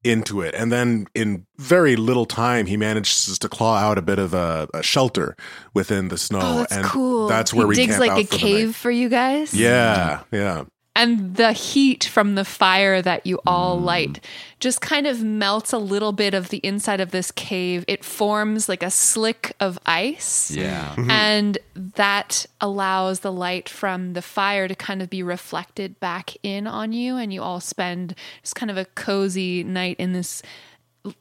into 0.05 0.43
it. 0.43 0.55
And 0.55 0.71
then 0.71 1.07
in 1.15 1.47
very 1.57 1.97
little 1.97 2.27
time, 2.27 2.67
he 2.67 2.77
manages 2.77 3.39
to 3.39 3.49
claw 3.49 3.77
out 3.77 3.99
a 3.99 4.03
bit 4.03 4.19
of 4.19 4.35
a, 4.35 4.69
a 4.75 4.83
shelter 4.83 5.37
within 5.73 6.09
the 6.09 6.19
snow. 6.19 6.41
Oh, 6.43 6.59
that's 6.59 6.73
and 6.77 6.85
cool. 6.85 7.27
That's 7.27 7.53
where 7.53 7.65
he 7.65 7.69
we 7.69 7.75
digs 7.75 7.99
like 7.99 8.25
a 8.25 8.25
cave 8.25 8.77
for 8.77 8.91
you 8.91 9.09
guys. 9.09 9.55
Yeah, 9.55 10.23
yeah. 10.31 10.65
And 10.97 11.35
the 11.35 11.53
heat 11.53 12.05
from 12.05 12.37
the 12.37 12.45
fire 12.45 13.03
that 13.03 13.27
you 13.27 13.41
all 13.45 13.77
Mm. 13.81 13.85
light 13.85 14.25
just 14.61 14.81
kind 14.81 15.09
of 15.09 15.23
melts 15.25 15.73
a 15.73 15.79
little 15.79 16.13
bit 16.13 16.35
of 16.35 16.51
the 16.51 16.59
inside 16.59 17.01
of 17.01 17.11
this 17.11 17.33
cave. 17.33 17.85
It 17.89 18.05
forms 18.05 18.69
like 18.69 18.83
a 18.85 18.93
slick 18.93 19.57
of 19.59 19.77
ice. 19.87 20.53
Yeah. 20.53 20.95
And 21.11 21.59
that 21.75 22.47
allows 22.61 23.21
the 23.21 23.33
light 23.33 23.69
from 23.69 24.13
the 24.13 24.23
fire 24.23 24.69
to 24.69 24.75
kind 24.77 25.03
of 25.03 25.11
be 25.11 25.23
reflected 25.25 25.99
back 25.99 26.31
in 26.45 26.69
on 26.69 26.93
you. 26.93 27.17
And 27.17 27.33
you 27.33 27.43
all 27.43 27.59
spend 27.61 28.15
just 28.43 28.55
kind 28.55 28.71
of 28.71 28.77
a 28.79 28.85
cozy 28.85 29.65
night 29.65 29.97
in 29.99 30.13
this 30.13 30.43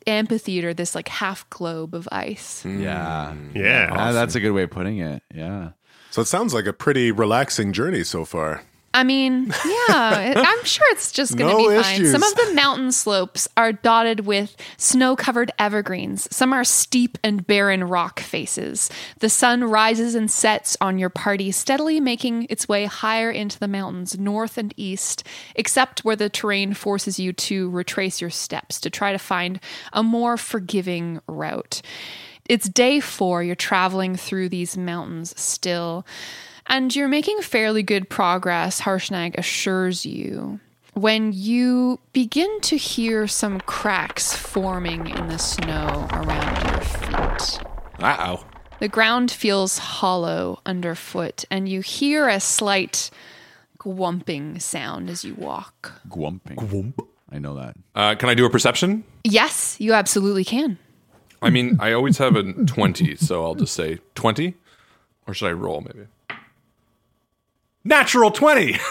amphitheater, 0.07 0.73
this 0.73 0.95
like 0.95 1.07
half 1.09 1.49
globe 1.49 1.93
of 1.95 2.07
ice. 2.11 2.63
Yeah. 2.65 3.33
Yeah. 3.53 3.89
Ah, 3.91 4.11
that's 4.11 4.35
a 4.35 4.39
good 4.39 4.51
way 4.51 4.63
of 4.63 4.69
putting 4.69 4.99
it. 4.99 5.23
Yeah. 5.33 5.69
So 6.11 6.21
it 6.21 6.25
sounds 6.27 6.53
like 6.53 6.67
a 6.67 6.73
pretty 6.73 7.11
relaxing 7.11 7.73
journey 7.73 8.03
so 8.03 8.23
far. 8.23 8.61
I 8.95 9.03
mean, 9.03 9.51
yeah, 9.65 10.33
I'm 10.35 10.63
sure 10.65 10.85
it's 10.91 11.11
just 11.11 11.35
going 11.35 11.49
to 11.49 11.63
No 11.63 11.69
be 11.69 11.81
fine. 11.81 11.95
issues. 11.95 12.11
Some 12.11 12.21
of 12.21 12.35
the 12.35 12.53
mountain 12.53 12.91
slopes 12.91 13.47
are 13.57 13.73
dotted 13.73 14.21
with 14.21 14.55
snow 14.77 15.15
covered 15.15 15.51
evergreens. 15.57 16.27
Some 16.35 16.53
are 16.53 16.63
steep 16.63 17.17
and 17.23 17.47
barren 17.47 17.85
rock 17.85 18.19
faces. 18.19 18.91
The 19.19 19.29
sun 19.29 19.63
rises 19.63 20.13
and 20.13 20.29
sets 20.29 20.77
on 20.79 20.99
your 20.99 21.09
party, 21.09 21.51
steadily 21.51 21.99
making 21.99 22.45
its 22.51 22.67
way 22.69 22.85
higher 22.85 23.31
into 23.31 23.57
the 23.59 23.67
mountains, 23.67 24.19
north 24.19 24.59
and 24.59 24.73
east, 24.77 25.23
except 25.55 26.05
where 26.05 26.15
the 26.15 26.29
terrain 26.29 26.75
forces 26.75 27.19
you 27.19 27.33
to 27.33 27.71
retrace 27.71 28.21
your 28.21 28.29
steps 28.29 28.79
to 28.81 28.89
try 28.91 29.11
to 29.11 29.17
find 29.17 29.59
a 29.91 30.03
more 30.03 30.37
forgiving 30.37 31.19
route. 31.27 31.81
It's 32.47 32.69
day 32.69 32.99
four. 32.99 33.41
You're 33.41 33.55
traveling 33.55 34.15
through 34.17 34.49
these 34.49 34.77
mountains 34.77 35.33
still. 35.39 36.05
And 36.67 36.95
you're 36.95 37.07
making 37.07 37.41
fairly 37.41 37.83
good 37.83 38.09
progress, 38.09 38.81
Harshnag 38.81 39.37
assures 39.37 40.05
you. 40.05 40.59
When 40.93 41.31
you 41.33 41.99
begin 42.13 42.61
to 42.61 42.77
hear 42.77 43.27
some 43.27 43.59
cracks 43.61 44.35
forming 44.35 45.07
in 45.07 45.27
the 45.27 45.39
snow 45.39 46.07
around 46.11 46.71
your 46.71 46.81
feet. 46.81 47.59
Uh 47.99 48.17
oh. 48.19 48.45
The 48.79 48.87
ground 48.87 49.31
feels 49.31 49.77
hollow 49.77 50.59
underfoot, 50.65 51.45
and 51.49 51.67
you 51.69 51.81
hear 51.81 52.27
a 52.27 52.39
slight 52.39 53.09
gwumping 53.79 54.61
sound 54.61 55.09
as 55.09 55.23
you 55.23 55.35
walk. 55.35 56.01
Gwumping. 56.09 56.93
I 57.31 57.39
know 57.39 57.55
that. 57.55 57.75
Uh, 57.95 58.15
can 58.15 58.29
I 58.29 58.35
do 58.35 58.45
a 58.45 58.49
perception? 58.49 59.03
Yes, 59.23 59.75
you 59.79 59.93
absolutely 59.93 60.43
can. 60.43 60.77
I 61.41 61.49
mean, 61.49 61.77
I 61.79 61.91
always 61.93 62.17
have 62.19 62.35
a 62.35 62.43
20, 62.43 63.15
so 63.15 63.43
I'll 63.43 63.55
just 63.55 63.73
say 63.73 63.99
20. 64.15 64.53
Or 65.27 65.33
should 65.33 65.47
I 65.47 65.51
roll 65.53 65.81
maybe? 65.81 66.07
Natural 67.83 68.31
20. 68.31 68.77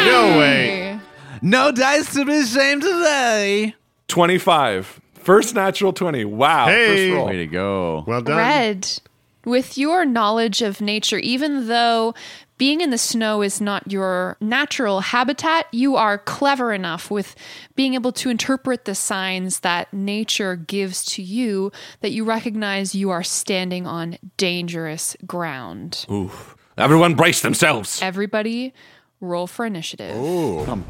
No 0.00 0.38
way. 0.38 0.98
No 1.42 1.70
dice 1.72 2.14
to 2.14 2.24
be 2.24 2.40
ashamed 2.40 2.82
today. 2.82 3.74
25. 4.08 5.00
First 5.14 5.54
natural 5.54 5.92
20. 5.92 6.24
Wow. 6.24 6.66
Hey. 6.66 7.10
First 7.10 7.16
roll. 7.16 7.26
Way 7.26 7.36
to 7.36 7.46
go. 7.46 8.04
Well 8.06 8.22
done. 8.22 8.38
Red, 8.38 9.00
with 9.44 9.76
your 9.76 10.06
knowledge 10.06 10.62
of 10.62 10.80
nature, 10.80 11.18
even 11.18 11.68
though 11.68 12.14
being 12.56 12.80
in 12.80 12.88
the 12.90 12.98
snow 12.98 13.42
is 13.42 13.60
not 13.60 13.90
your 13.92 14.38
natural 14.40 15.00
habitat, 15.00 15.66
you 15.70 15.96
are 15.96 16.16
clever 16.18 16.72
enough 16.72 17.10
with 17.10 17.34
being 17.76 17.92
able 17.94 18.12
to 18.12 18.30
interpret 18.30 18.86
the 18.86 18.94
signs 18.94 19.60
that 19.60 19.92
nature 19.92 20.56
gives 20.56 21.04
to 21.04 21.22
you 21.22 21.70
that 22.00 22.12
you 22.12 22.24
recognize 22.24 22.94
you 22.94 23.10
are 23.10 23.22
standing 23.22 23.86
on 23.86 24.16
dangerous 24.38 25.14
ground. 25.26 26.06
Oof. 26.10 26.56
Everyone 26.78 27.14
brace 27.14 27.40
themselves. 27.42 28.00
Everybody, 28.02 28.72
roll 29.20 29.46
for 29.46 29.66
initiative. 29.66 30.14
Dun, 30.14 30.84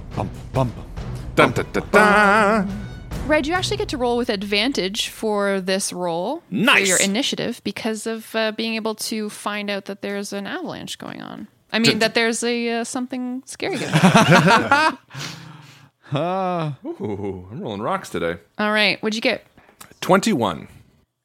dun, 1.37 1.53
dun, 1.73 1.89
dun. 1.91 2.87
Red, 3.27 3.47
you 3.47 3.55
actually 3.55 3.77
get 3.77 3.89
to 3.91 3.97
roll 3.97 4.17
with 4.17 4.29
advantage 4.29 5.09
for 5.09 5.61
this 5.61 5.93
roll. 5.93 6.43
Nice. 6.51 6.83
For 6.83 6.87
your 6.89 6.99
initiative 6.99 7.61
because 7.65 8.07
of 8.07 8.35
uh, 8.35 8.53
being 8.53 8.75
able 8.75 8.95
to 8.97 9.31
find 9.31 9.71
out 9.71 9.85
that 9.87 10.03
there's 10.03 10.33
an 10.33 10.47
avalanche 10.47 10.99
going 10.99 11.23
on. 11.23 11.47
I 11.73 11.79
mean, 11.79 12.01
that 12.01 12.15
there's 12.15 12.43
a 12.43 12.81
uh, 12.81 12.85
something 12.85 13.43
scary 13.47 13.79
going 13.79 13.93
on. 13.95 14.99
Ooh, 16.85 17.47
I'm 17.53 17.61
rolling 17.61 17.83
rocks 17.83 18.11
today. 18.11 18.39
All 18.59 18.73
right. 18.73 19.01
What'd 19.03 19.15
you 19.15 19.21
get? 19.21 19.47
21. 20.01 20.67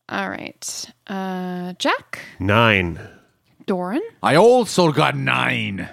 All 0.09 0.29
right. 0.29 0.85
Uh, 1.07 1.73
Jack? 1.79 2.19
Nine. 2.39 2.99
Doran? 3.65 4.01
I 4.21 4.35
also 4.35 4.91
got 4.91 5.15
nine. 5.15 5.89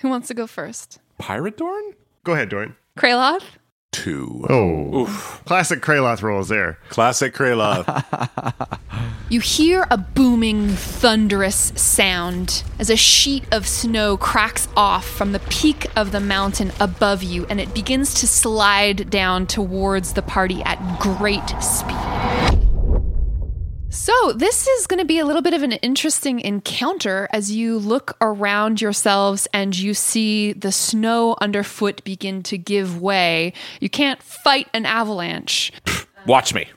Who 0.00 0.08
wants 0.08 0.28
to 0.28 0.34
go 0.34 0.46
first? 0.46 0.98
Pirate 1.18 1.56
Dorn? 1.56 1.84
Go 2.24 2.32
ahead, 2.34 2.48
Dorian. 2.48 2.76
Kraloth? 2.98 3.44
Two. 3.92 4.44
Oh, 4.50 5.40
classic 5.46 5.80
Kraloth 5.80 6.22
rolls 6.22 6.48
there. 6.48 6.78
Classic 6.90 7.34
Kraloth. 7.34 7.86
You 9.28 9.40
hear 9.40 9.88
a 9.90 9.98
booming, 9.98 10.68
thunderous 10.68 11.72
sound 11.74 12.62
as 12.78 12.90
a 12.90 12.96
sheet 12.96 13.42
of 13.50 13.66
snow 13.66 14.16
cracks 14.16 14.68
off 14.76 15.04
from 15.04 15.32
the 15.32 15.40
peak 15.40 15.86
of 15.96 16.12
the 16.12 16.20
mountain 16.20 16.70
above 16.78 17.24
you 17.24 17.44
and 17.50 17.60
it 17.60 17.74
begins 17.74 18.14
to 18.20 18.28
slide 18.28 19.10
down 19.10 19.48
towards 19.48 20.12
the 20.12 20.22
party 20.22 20.62
at 20.62 20.78
great 21.00 21.48
speed. 21.60 22.65
So, 23.88 24.32
this 24.32 24.66
is 24.66 24.86
going 24.86 24.98
to 24.98 25.06
be 25.06 25.18
a 25.18 25.24
little 25.24 25.42
bit 25.42 25.54
of 25.54 25.62
an 25.62 25.72
interesting 25.72 26.40
encounter 26.40 27.28
as 27.32 27.50
you 27.50 27.78
look 27.78 28.16
around 28.20 28.80
yourselves 28.80 29.46
and 29.52 29.76
you 29.76 29.94
see 29.94 30.52
the 30.52 30.72
snow 30.72 31.36
underfoot 31.40 32.02
begin 32.04 32.42
to 32.44 32.58
give 32.58 33.00
way. 33.00 33.52
You 33.80 33.88
can't 33.88 34.22
fight 34.22 34.68
an 34.74 34.86
avalanche. 34.86 35.72
Watch 36.26 36.52
me. 36.52 36.68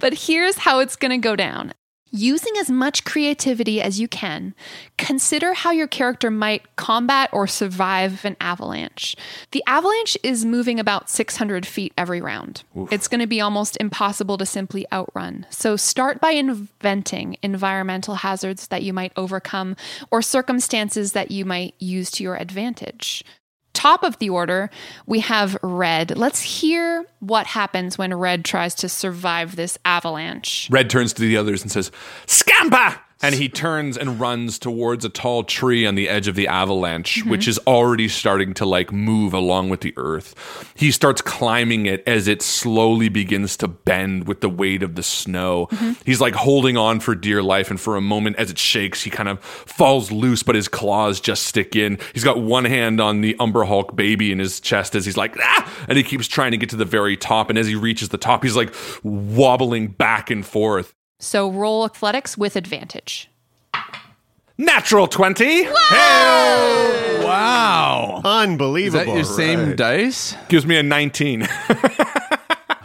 But 0.00 0.14
here's 0.14 0.56
how 0.56 0.80
it's 0.80 0.96
going 0.96 1.10
to 1.10 1.18
go 1.18 1.36
down. 1.36 1.74
Using 2.12 2.52
as 2.58 2.68
much 2.68 3.04
creativity 3.04 3.80
as 3.80 4.00
you 4.00 4.08
can, 4.08 4.54
consider 4.98 5.54
how 5.54 5.70
your 5.70 5.86
character 5.86 6.30
might 6.30 6.76
combat 6.76 7.30
or 7.32 7.46
survive 7.46 8.24
an 8.24 8.36
avalanche. 8.40 9.14
The 9.52 9.62
avalanche 9.66 10.18
is 10.24 10.44
moving 10.44 10.80
about 10.80 11.08
600 11.08 11.64
feet 11.64 11.92
every 11.96 12.20
round. 12.20 12.64
It's 12.90 13.06
going 13.06 13.20
to 13.20 13.28
be 13.28 13.40
almost 13.40 13.76
impossible 13.78 14.38
to 14.38 14.46
simply 14.46 14.86
outrun. 14.92 15.46
So 15.50 15.76
start 15.76 16.20
by 16.20 16.32
inventing 16.32 17.36
environmental 17.42 18.16
hazards 18.16 18.66
that 18.68 18.82
you 18.82 18.92
might 18.92 19.12
overcome 19.14 19.76
or 20.10 20.20
circumstances 20.20 21.12
that 21.12 21.30
you 21.30 21.44
might 21.44 21.74
use 21.78 22.10
to 22.12 22.24
your 22.24 22.36
advantage. 22.36 23.24
Top 23.72 24.02
of 24.02 24.18
the 24.18 24.30
order, 24.30 24.70
we 25.06 25.20
have 25.20 25.56
Red. 25.62 26.16
Let's 26.16 26.42
hear 26.42 27.06
what 27.20 27.46
happens 27.46 27.96
when 27.96 28.12
Red 28.14 28.44
tries 28.44 28.74
to 28.76 28.88
survive 28.88 29.56
this 29.56 29.78
avalanche. 29.84 30.68
Red 30.70 30.90
turns 30.90 31.12
to 31.14 31.22
the 31.22 31.36
others 31.36 31.62
and 31.62 31.70
says, 31.70 31.90
Scamper! 32.26 33.00
And 33.22 33.34
he 33.34 33.48
turns 33.48 33.98
and 33.98 34.18
runs 34.18 34.58
towards 34.58 35.04
a 35.04 35.08
tall 35.10 35.44
tree 35.44 35.84
on 35.84 35.94
the 35.94 36.08
edge 36.08 36.26
of 36.26 36.34
the 36.34 36.48
avalanche, 36.48 37.18
Mm-hmm. 37.20 37.30
which 37.30 37.46
is 37.48 37.58
already 37.66 38.08
starting 38.08 38.54
to 38.54 38.64
like 38.64 38.92
move 38.92 39.34
along 39.34 39.68
with 39.68 39.80
the 39.80 39.92
earth. 39.96 40.34
He 40.74 40.90
starts 40.90 41.20
climbing 41.20 41.86
it 41.86 42.02
as 42.06 42.28
it 42.28 42.40
slowly 42.40 43.08
begins 43.08 43.56
to 43.58 43.68
bend 43.68 44.26
with 44.26 44.40
the 44.40 44.48
weight 44.48 44.82
of 44.82 44.94
the 44.94 45.02
snow. 45.02 45.66
Mm-hmm. 45.70 45.92
He's 46.04 46.20
like 46.20 46.34
holding 46.34 46.76
on 46.76 47.00
for 47.00 47.14
dear 47.14 47.42
life. 47.42 47.70
And 47.70 47.80
for 47.80 47.96
a 47.96 48.00
moment, 48.00 48.36
as 48.36 48.50
it 48.50 48.58
shakes, 48.58 49.02
he 49.02 49.10
kind 49.10 49.28
of 49.28 49.40
falls 49.40 50.10
loose, 50.10 50.42
but 50.42 50.54
his 50.54 50.68
claws 50.68 51.20
just 51.20 51.42
stick 51.44 51.76
in. 51.76 51.98
He's 52.14 52.24
got 52.24 52.40
one 52.40 52.64
hand 52.64 53.00
on 53.00 53.20
the 53.20 53.36
Umber 53.38 53.64
Hulk 53.64 53.94
baby 53.96 54.32
in 54.32 54.38
his 54.38 54.60
chest 54.60 54.94
as 54.94 55.04
he's 55.04 55.16
like, 55.16 55.36
ah! 55.40 55.72
And 55.88 55.98
he 55.98 56.04
keeps 56.04 56.26
trying 56.26 56.52
to 56.52 56.56
get 56.56 56.70
to 56.70 56.76
the 56.76 56.84
very 56.84 57.16
top. 57.16 57.50
And 57.50 57.58
as 57.58 57.66
he 57.66 57.74
reaches 57.74 58.08
the 58.10 58.18
top, 58.18 58.42
he's 58.42 58.56
like 58.56 58.74
wobbling 59.02 59.88
back 59.88 60.30
and 60.30 60.44
forth. 60.46 60.94
So 61.20 61.50
roll 61.50 61.84
athletics 61.84 62.36
with 62.36 62.56
advantage. 62.56 63.30
Natural 64.58 65.06
20 65.06 65.66
Wow. 67.22 68.20
Unbelievable. 68.24 68.26
Is 68.26 68.94
Unbelievable. 68.94 69.04
that 69.04 69.14
your 69.14 69.24
same 69.24 69.76
dice? 69.76 70.34
gives 70.48 70.66
me 70.66 70.76
a 70.76 70.82
19. 70.82 71.46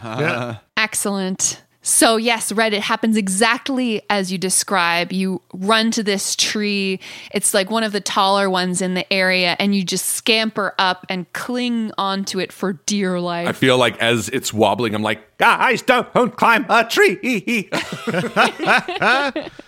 Excellent. 0.76 1.62
So, 1.86 2.16
yes, 2.16 2.50
Red, 2.50 2.74
it 2.74 2.82
happens 2.82 3.16
exactly 3.16 4.02
as 4.10 4.32
you 4.32 4.38
describe. 4.38 5.12
You 5.12 5.40
run 5.54 5.92
to 5.92 6.02
this 6.02 6.34
tree. 6.34 6.98
It's 7.30 7.54
like 7.54 7.70
one 7.70 7.84
of 7.84 7.92
the 7.92 8.00
taller 8.00 8.50
ones 8.50 8.82
in 8.82 8.94
the 8.94 9.10
area, 9.12 9.54
and 9.60 9.72
you 9.72 9.84
just 9.84 10.06
scamper 10.06 10.74
up 10.80 11.06
and 11.08 11.32
cling 11.32 11.92
onto 11.96 12.40
it 12.40 12.50
for 12.50 12.72
dear 12.86 13.20
life. 13.20 13.46
I 13.46 13.52
feel 13.52 13.78
like 13.78 13.96
as 13.98 14.28
it's 14.30 14.52
wobbling, 14.52 14.96
I'm 14.96 15.04
like, 15.04 15.38
guys, 15.38 15.80
don't 15.80 16.36
climb 16.36 16.66
a 16.68 16.82
tree. 16.84 17.70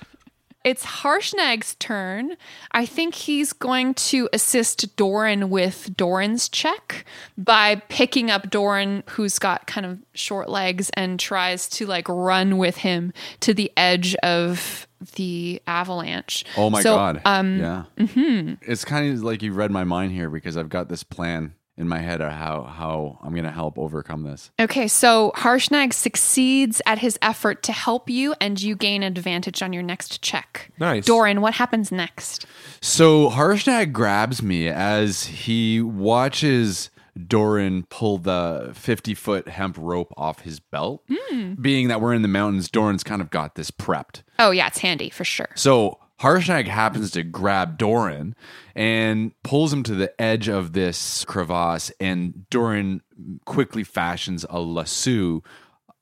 It's 0.64 0.85
Harshnag's 0.85 1.77
turn. 1.77 2.37
I 2.73 2.85
think 2.85 3.14
he's 3.14 3.53
going 3.53 3.94
to 3.94 4.29
assist 4.33 4.97
Doran 4.97 5.51
with 5.51 5.97
Doran's 5.97 6.49
check 6.49 7.05
by 7.38 7.77
picking 7.88 8.31
up 8.31 8.51
Doran, 8.51 9.05
who's 9.11 9.38
got 9.38 9.66
kind 9.66 9.87
of 9.87 9.99
short 10.14 10.49
legs, 10.49 10.90
and 10.94 11.18
tries 11.18 11.68
to 11.71 11.87
like 11.87 12.09
run 12.09 12.59
with 12.59 12.79
him 12.79 13.12
to 13.40 13.55
the 13.55 13.73
edge 13.77 14.14
of 14.16 14.87
the 15.14 15.62
avalanche. 15.66 16.44
Oh 16.57 16.71
my 16.71 16.83
So, 16.83 16.97
god. 16.97 17.23
Um, 17.25 17.61
yeah. 17.61 17.85
Mm-hmm. 17.97 18.55
It's 18.62 18.85
kind 18.85 19.12
of 19.14 19.23
like 19.23 19.42
you 19.42 19.53
read 19.53 19.71
my 19.71 19.85
mind 19.85 20.12
here 20.12 20.29
because 20.29 20.57
I've 20.57 20.68
got 20.68 20.88
this 20.88 21.05
plan 21.05 21.55
in 21.79 21.88
my 21.88 21.99
head 21.99 22.21
of 22.21 22.33
how 22.33 22.64
how 22.64 23.19
I'm 23.23 23.35
gonna 23.35 23.53
help 23.53 23.79
overcome 23.79 24.25
this. 24.25 24.51
Okay, 24.61 24.88
so 24.88 25.33
Harshnag 25.37 25.95
succeeds 25.95 26.83
at 26.85 26.99
his 26.99 27.19
effort 27.23 27.62
to 27.62 27.73
help 27.73 28.11
you, 28.11 28.35
and 28.41 28.61
you 28.61 28.77
gain 28.77 29.03
advantage 29.03 29.62
on 29.62 29.73
your 29.73 29.83
next 29.83 30.21
check. 30.21 30.71
Nice. 30.79 31.07
Doran, 31.07 31.41
what 31.41 31.55
happens 31.55 31.91
next? 31.91 32.45
So 32.81 33.31
Harshnag 33.31 33.93
grabs 33.93 34.43
me 34.43 34.69
as 34.69 35.25
he 35.25 35.81
watches 35.81 36.91
Doran 37.27 37.85
pull 37.85 38.19
the 38.19 38.71
50 38.75 39.14
foot 39.14 39.49
hemp 39.49 39.77
rope 39.79 40.12
off 40.17 40.41
his 40.41 40.61
belt. 40.61 41.03
Hmm. 41.09 41.55
Being 41.55 41.88
that 41.88 42.01
we're 42.01 42.14
in 42.14 42.23
the 42.23 42.29
mountains, 42.29 42.71
Doran's 42.71 43.05
kind 43.05 43.23
of 43.23 43.31
got 43.31 43.55
this 43.55 43.71
prepped. 43.71 44.23
Oh, 44.38 44.51
yeah, 44.51 44.67
it's 44.69 44.79
handy 44.79 45.11
for 45.11 45.25
sure. 45.25 45.49
So 45.55 45.99
Harshnag 46.20 46.66
happens 46.66 47.11
to 47.12 47.22
grab 47.22 47.78
Doran 47.78 48.35
and 48.74 49.33
pulls 49.44 49.72
him 49.72 49.83
to 49.85 49.94
the 49.94 50.20
edge 50.20 50.48
of 50.48 50.72
this 50.72 51.24
crevasse, 51.24 51.92
and 52.00 52.48
Doran 52.50 53.02
quickly 53.44 53.85
fashions 53.85 54.44
a 54.50 54.59
lasso, 54.61 55.42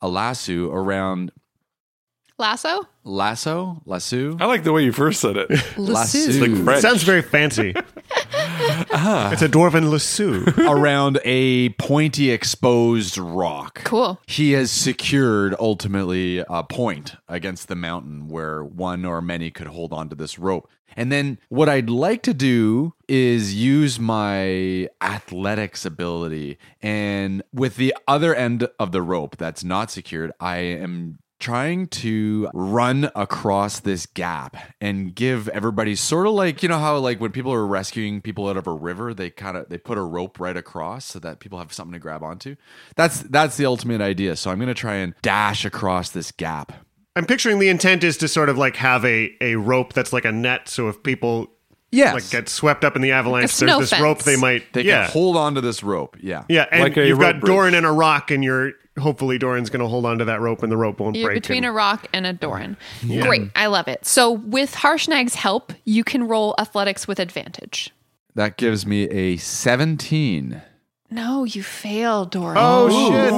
a 0.00 0.08
lasso 0.08 0.70
around 0.70 1.32
Lasso? 2.38 2.86
lasso, 3.02 3.80
lasso, 3.86 4.36
I 4.38 4.44
like 4.44 4.62
the 4.62 4.72
way 4.72 4.84
you 4.84 4.92
first 4.92 5.20
said 5.20 5.36
it. 5.38 5.48
lasso, 5.78 6.18
It's 6.18 6.38
like 6.38 6.64
French. 6.64 6.82
Sounds 6.82 7.02
very 7.02 7.22
fancy. 7.22 7.74
Uh-huh. 8.56 9.30
It's 9.32 9.42
a 9.42 9.48
dwarven 9.48 9.90
lasso. 9.90 10.44
around 10.70 11.18
a 11.24 11.70
pointy 11.70 12.30
exposed 12.30 13.18
rock. 13.18 13.82
Cool. 13.84 14.20
He 14.26 14.52
has 14.52 14.70
secured 14.70 15.54
ultimately 15.58 16.38
a 16.48 16.62
point 16.62 17.16
against 17.28 17.68
the 17.68 17.76
mountain 17.76 18.28
where 18.28 18.64
one 18.64 19.04
or 19.04 19.20
many 19.20 19.50
could 19.50 19.66
hold 19.68 19.92
onto 19.92 20.16
this 20.16 20.38
rope. 20.38 20.68
And 20.96 21.12
then 21.12 21.38
what 21.48 21.68
I'd 21.68 21.90
like 21.90 22.22
to 22.22 22.32
do 22.32 22.94
is 23.06 23.54
use 23.54 24.00
my 24.00 24.88
athletics 25.00 25.84
ability. 25.84 26.58
And 26.80 27.42
with 27.52 27.76
the 27.76 27.94
other 28.08 28.34
end 28.34 28.68
of 28.78 28.92
the 28.92 29.02
rope 29.02 29.36
that's 29.36 29.62
not 29.62 29.90
secured, 29.90 30.32
I 30.40 30.56
am 30.58 31.18
trying 31.46 31.86
to 31.86 32.50
run 32.52 33.08
across 33.14 33.78
this 33.78 34.04
gap 34.04 34.56
and 34.80 35.14
give 35.14 35.48
everybody 35.50 35.94
sort 35.94 36.26
of 36.26 36.32
like 36.32 36.60
you 36.60 36.68
know 36.68 36.80
how 36.80 36.98
like 36.98 37.20
when 37.20 37.30
people 37.30 37.52
are 37.52 37.64
rescuing 37.64 38.20
people 38.20 38.48
out 38.48 38.56
of 38.56 38.66
a 38.66 38.72
river 38.72 39.14
they 39.14 39.30
kind 39.30 39.56
of 39.56 39.68
they 39.68 39.78
put 39.78 39.96
a 39.96 40.02
rope 40.02 40.40
right 40.40 40.56
across 40.56 41.04
so 41.04 41.20
that 41.20 41.38
people 41.38 41.60
have 41.60 41.72
something 41.72 41.92
to 41.92 42.00
grab 42.00 42.24
onto? 42.24 42.56
That's 42.96 43.20
that's 43.20 43.56
the 43.56 43.64
ultimate 43.64 44.00
idea. 44.00 44.34
So 44.34 44.50
i'm 44.50 44.58
going 44.58 44.66
to 44.66 44.74
try 44.74 44.96
and 44.96 45.14
dash 45.22 45.64
across 45.64 46.10
this 46.10 46.32
gap. 46.32 46.72
I'm 47.14 47.26
picturing 47.26 47.60
the 47.60 47.68
intent 47.68 48.02
is 48.02 48.16
to 48.16 48.26
sort 48.26 48.48
of 48.48 48.58
like 48.58 48.74
have 48.76 49.04
a, 49.04 49.30
a 49.40 49.54
rope 49.54 49.92
that's 49.92 50.12
like 50.12 50.24
a 50.24 50.32
net. 50.32 50.68
So 50.68 50.88
if 50.88 51.00
people 51.04 51.55
yes 51.92 52.14
like 52.14 52.28
get 52.30 52.48
swept 52.48 52.84
up 52.84 52.96
in 52.96 53.02
the 53.02 53.12
avalanche, 53.12 53.50
snow 53.50 53.78
there's 53.78 53.90
this 53.90 54.00
rope 54.00 54.22
they 54.24 54.36
might. 54.36 54.72
they 54.72 54.82
yeah. 54.82 55.04
can 55.04 55.12
hold 55.12 55.36
on 55.36 55.54
to 55.54 55.60
this 55.60 55.82
rope 55.82 56.16
yeah 56.20 56.44
yeah. 56.48 56.66
And 56.70 56.82
Like 56.82 56.96
a 56.96 57.06
you've 57.06 57.18
rope 57.18 57.34
got 57.34 57.40
bridge. 57.40 57.48
Doran 57.50 57.74
and 57.74 57.86
a 57.86 57.92
rock, 57.92 58.30
and 58.30 58.42
you're 58.44 58.72
hopefully 58.98 59.36
Doran's 59.38 59.68
going 59.70 59.80
to 59.82 59.88
hold 59.88 60.06
on 60.06 60.18
to 60.18 60.24
that 60.24 60.40
rope 60.40 60.62
and 60.62 60.72
the 60.72 60.76
rope 60.76 61.00
won't 61.00 61.16
You're 61.16 61.28
break. 61.28 61.42
between 61.42 61.58
and- 61.58 61.66
a 61.66 61.72
rock 61.72 62.06
and 62.14 62.26
a 62.26 62.32
Doran. 62.32 62.76
Great. 63.06 63.50
I 63.54 63.66
love 63.66 63.88
it. 63.88 64.06
So, 64.06 64.32
with 64.32 64.72
Harshnag's 64.74 65.34
help, 65.34 65.72
you 65.84 66.02
can 66.02 66.26
roll 66.26 66.54
athletics 66.58 67.06
with 67.06 67.20
advantage. 67.20 67.90
that 68.34 68.56
gives 68.56 68.86
me 68.86 69.04
a 69.10 69.36
17 69.36 70.62
No, 71.10 71.44
you 71.44 71.62
failed, 71.62 72.30
Doran. 72.30 72.56
oh, 72.58 72.88
shit. 73.10 73.32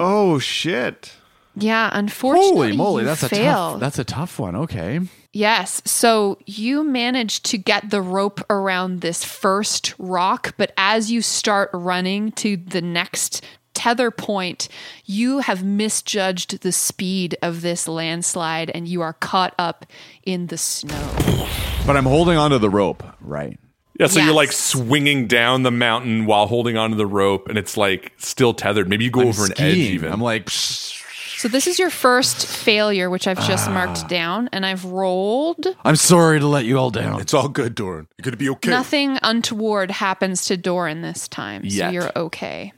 Oh, 0.00 0.38
shit. 0.38 1.12
Yeah, 1.56 1.90
unfortunately. 1.92 2.50
holy 2.70 2.76
moly 2.76 3.02
you 3.02 3.06
that's 3.06 3.22
a 3.22 3.28
failed. 3.28 3.72
tough 3.74 3.80
that's 3.80 3.98
a 4.00 4.04
tough 4.04 4.38
one 4.40 4.56
okay 4.56 4.98
Yes. 5.34 5.82
So 5.84 6.38
you 6.46 6.84
managed 6.84 7.44
to 7.46 7.58
get 7.58 7.90
the 7.90 8.00
rope 8.00 8.40
around 8.48 9.00
this 9.00 9.24
first 9.24 9.92
rock, 9.98 10.54
but 10.56 10.72
as 10.78 11.10
you 11.10 11.20
start 11.22 11.70
running 11.72 12.30
to 12.32 12.56
the 12.56 12.80
next 12.80 13.44
tether 13.74 14.12
point, 14.12 14.68
you 15.04 15.40
have 15.40 15.64
misjudged 15.64 16.62
the 16.62 16.70
speed 16.70 17.36
of 17.42 17.62
this 17.62 17.88
landslide 17.88 18.70
and 18.70 18.86
you 18.86 19.02
are 19.02 19.14
caught 19.14 19.52
up 19.58 19.84
in 20.22 20.46
the 20.46 20.56
snow. 20.56 21.48
but 21.84 21.96
i'm 21.96 22.04
holding 22.06 22.38
onto 22.38 22.58
the 22.58 22.70
rope 22.70 23.02
right 23.20 23.58
Yeah, 23.98 24.06
so 24.06 24.20
you're 24.20 24.32
like 24.32 24.52
swinging 24.52 25.26
down 25.26 25.64
the 25.64 25.70
mountain 25.72 26.26
while 26.26 26.46
holding 26.46 26.76
onto 26.76 26.96
the 26.96 27.06
rope, 27.06 27.48
and 27.48 27.58
it's 27.58 27.76
like 27.76 28.12
still 28.18 28.54
tethered. 28.54 28.88
Maybe 28.88 29.04
you 29.04 29.10
go 29.10 29.20
I'm 29.22 29.28
over 29.28 29.46
an 29.46 29.52
edge 29.58 29.76
even. 29.76 30.12
i'm 30.12 30.20
like 30.20 30.48
So 31.44 31.48
this 31.48 31.66
is 31.66 31.78
your 31.78 31.90
first 31.90 32.46
failure, 32.46 33.10
which 33.10 33.26
I've 33.26 33.46
just 33.46 33.68
ah. 33.68 33.74
marked 33.74 34.08
down, 34.08 34.48
and 34.50 34.64
I've 34.64 34.86
rolled. 34.86 35.66
i'm 35.84 35.94
sorry 35.94 36.40
to 36.40 36.46
let 36.46 36.64
you 36.64 36.78
all 36.78 36.88
down 36.88 37.20
It's 37.20 37.34
all 37.34 37.50
good, 37.50 37.74
Doran. 37.74 38.08
You're 38.16 38.24
gonna 38.24 38.38
be 38.38 38.48
okay. 38.48 38.70
Nothing 38.70 39.18
untoward 39.22 39.90
happens 39.90 40.46
to 40.46 40.56
Doran 40.56 41.02
this 41.02 41.28
time, 41.28 41.68
so 41.68 41.76
Yet. 41.76 41.92
you're 41.92 42.10
okay. 42.16 42.72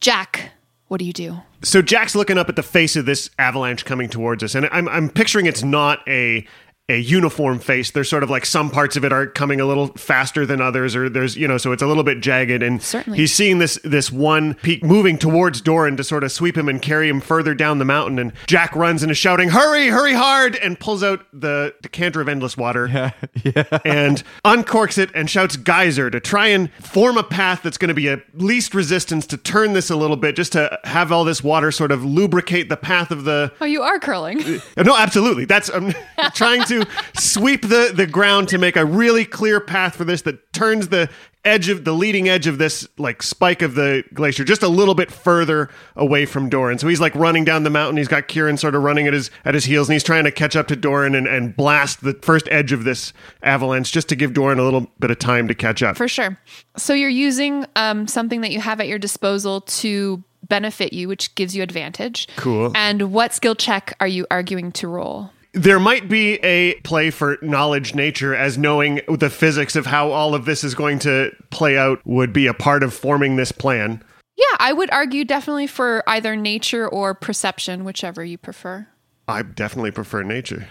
Jack, 0.00 0.50
what 0.88 0.98
do 0.98 1.06
you 1.06 1.14
do? 1.14 1.40
So 1.62 1.80
Jack's 1.80 2.14
looking 2.14 2.36
up 2.36 2.50
at 2.50 2.56
the 2.56 2.62
face 2.62 2.94
of 2.94 3.06
this 3.06 3.30
avalanche 3.38 3.86
coming 3.86 4.10
towards 4.10 4.42
us, 4.42 4.54
and 4.54 4.68
I'm 4.70 4.86
I'm 4.90 5.08
picturing 5.08 5.46
it's 5.46 5.62
not 5.62 6.06
a 6.06 6.46
a 6.90 6.98
uniform 6.98 7.58
face. 7.58 7.90
There's 7.90 8.08
sort 8.08 8.22
of 8.22 8.30
like 8.30 8.44
some 8.44 8.70
parts 8.70 8.96
of 8.96 9.04
it 9.04 9.12
are 9.12 9.26
coming 9.26 9.60
a 9.60 9.64
little 9.66 9.88
faster 9.88 10.44
than 10.44 10.60
others, 10.60 10.94
or 10.96 11.08
there's 11.08 11.36
you 11.36 11.46
know, 11.48 11.56
so 11.58 11.72
it's 11.72 11.82
a 11.82 11.86
little 11.86 12.02
bit 12.04 12.20
jagged. 12.20 12.62
And 12.62 12.82
Certainly. 12.82 13.18
he's 13.18 13.32
seeing 13.32 13.58
this 13.58 13.78
this 13.84 14.10
one 14.10 14.54
peak 14.54 14.82
moving 14.84 15.16
towards 15.18 15.60
Doran 15.60 15.96
to 15.96 16.04
sort 16.04 16.24
of 16.24 16.32
sweep 16.32 16.56
him 16.56 16.68
and 16.68 16.82
carry 16.82 17.08
him 17.08 17.20
further 17.20 17.54
down 17.54 17.78
the 17.78 17.84
mountain. 17.84 18.18
And 18.18 18.32
Jack 18.46 18.74
runs 18.74 19.02
and 19.02 19.10
is 19.10 19.18
shouting, 19.18 19.50
"Hurry, 19.50 19.88
hurry 19.88 20.14
hard!" 20.14 20.56
and 20.56 20.78
pulls 20.78 21.02
out 21.02 21.24
the 21.32 21.74
decanter 21.82 22.20
of 22.20 22.28
endless 22.28 22.56
water 22.56 22.88
yeah, 23.44 23.64
and 23.84 24.22
uncorks 24.44 24.98
it 24.98 25.10
and 25.14 25.30
shouts 25.30 25.56
geyser 25.56 26.10
to 26.10 26.20
try 26.20 26.48
and 26.48 26.72
form 26.74 27.16
a 27.16 27.22
path 27.22 27.62
that's 27.62 27.78
going 27.78 27.88
to 27.88 27.94
be 27.94 28.08
a 28.08 28.20
least 28.34 28.74
resistance 28.74 29.26
to 29.28 29.36
turn 29.36 29.72
this 29.72 29.90
a 29.90 29.96
little 29.96 30.16
bit, 30.16 30.36
just 30.36 30.52
to 30.52 30.78
have 30.84 31.12
all 31.12 31.24
this 31.24 31.42
water 31.44 31.70
sort 31.70 31.92
of 31.92 32.04
lubricate 32.04 32.68
the 32.68 32.76
path 32.76 33.10
of 33.10 33.24
the. 33.24 33.52
Oh, 33.60 33.64
you 33.66 33.82
are 33.82 33.98
curling. 34.00 34.42
Uh, 34.76 34.82
No, 34.82 34.96
absolutely. 34.96 35.44
That's 35.44 35.68
I'm 35.68 35.94
trying 36.34 36.64
to 36.64 36.79
sweep 37.16 37.62
the 37.62 37.92
the 37.94 38.06
ground 38.06 38.48
to 38.48 38.58
make 38.58 38.76
a 38.76 38.84
really 38.84 39.24
clear 39.24 39.60
path 39.60 39.96
for 39.96 40.04
this 40.04 40.22
that 40.22 40.52
turns 40.52 40.88
the 40.88 41.08
edge 41.44 41.68
of 41.68 41.84
the 41.84 41.92
leading 41.92 42.28
edge 42.28 42.46
of 42.46 42.58
this 42.58 42.86
like 42.98 43.22
spike 43.22 43.62
of 43.62 43.74
the 43.74 44.04
glacier 44.12 44.44
just 44.44 44.62
a 44.62 44.68
little 44.68 44.94
bit 44.94 45.10
further 45.10 45.70
away 45.96 46.26
from 46.26 46.48
Doran. 46.48 46.78
So 46.78 46.86
he's 46.86 47.00
like 47.00 47.14
running 47.14 47.44
down 47.44 47.62
the 47.62 47.70
mountain. 47.70 47.96
He's 47.96 48.08
got 48.08 48.28
Kieran 48.28 48.56
sort 48.56 48.74
of 48.74 48.82
running 48.82 49.06
at 49.06 49.12
his 49.12 49.30
at 49.44 49.54
his 49.54 49.64
heels, 49.64 49.88
and 49.88 49.94
he's 49.94 50.04
trying 50.04 50.24
to 50.24 50.30
catch 50.30 50.56
up 50.56 50.68
to 50.68 50.76
Doran 50.76 51.14
and, 51.14 51.26
and 51.26 51.56
blast 51.56 52.02
the 52.02 52.14
first 52.22 52.46
edge 52.50 52.72
of 52.72 52.84
this 52.84 53.12
avalanche 53.42 53.92
just 53.92 54.08
to 54.10 54.16
give 54.16 54.34
Doran 54.34 54.58
a 54.58 54.62
little 54.62 54.90
bit 54.98 55.10
of 55.10 55.18
time 55.18 55.48
to 55.48 55.54
catch 55.54 55.82
up. 55.82 55.96
For 55.96 56.08
sure. 56.08 56.38
So 56.76 56.92
you're 56.92 57.08
using 57.08 57.66
um, 57.76 58.06
something 58.06 58.42
that 58.42 58.50
you 58.50 58.60
have 58.60 58.80
at 58.80 58.88
your 58.88 58.98
disposal 58.98 59.62
to 59.62 60.22
benefit 60.50 60.92
you, 60.92 61.08
which 61.08 61.34
gives 61.34 61.56
you 61.56 61.62
advantage. 61.62 62.28
Cool. 62.36 62.72
And 62.74 63.12
what 63.12 63.32
skill 63.32 63.54
check 63.54 63.96
are 64.00 64.08
you 64.08 64.26
arguing 64.30 64.72
to 64.72 64.88
roll? 64.88 65.30
There 65.52 65.80
might 65.80 66.08
be 66.08 66.34
a 66.44 66.74
play 66.80 67.10
for 67.10 67.38
knowledge 67.42 67.94
nature 67.94 68.34
as 68.34 68.56
knowing 68.56 69.00
the 69.08 69.30
physics 69.30 69.76
of 69.76 69.86
how 69.86 70.10
all 70.10 70.34
of 70.34 70.44
this 70.44 70.62
is 70.62 70.74
going 70.74 70.98
to 71.00 71.32
play 71.50 71.76
out 71.76 72.00
would 72.04 72.32
be 72.32 72.46
a 72.46 72.54
part 72.54 72.82
of 72.82 72.94
forming 72.94 73.36
this 73.36 73.52
plan. 73.52 74.02
Yeah, 74.36 74.56
I 74.58 74.72
would 74.72 74.90
argue 74.90 75.24
definitely 75.24 75.66
for 75.66 76.02
either 76.06 76.36
nature 76.36 76.88
or 76.88 77.14
perception, 77.14 77.84
whichever 77.84 78.24
you 78.24 78.38
prefer. 78.38 78.86
I 79.28 79.42
definitely 79.42 79.90
prefer 79.90 80.22
nature. 80.22 80.66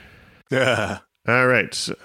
Yeah. 0.50 1.00
All 1.28 1.48
right. 1.48 1.74
so 1.74 1.96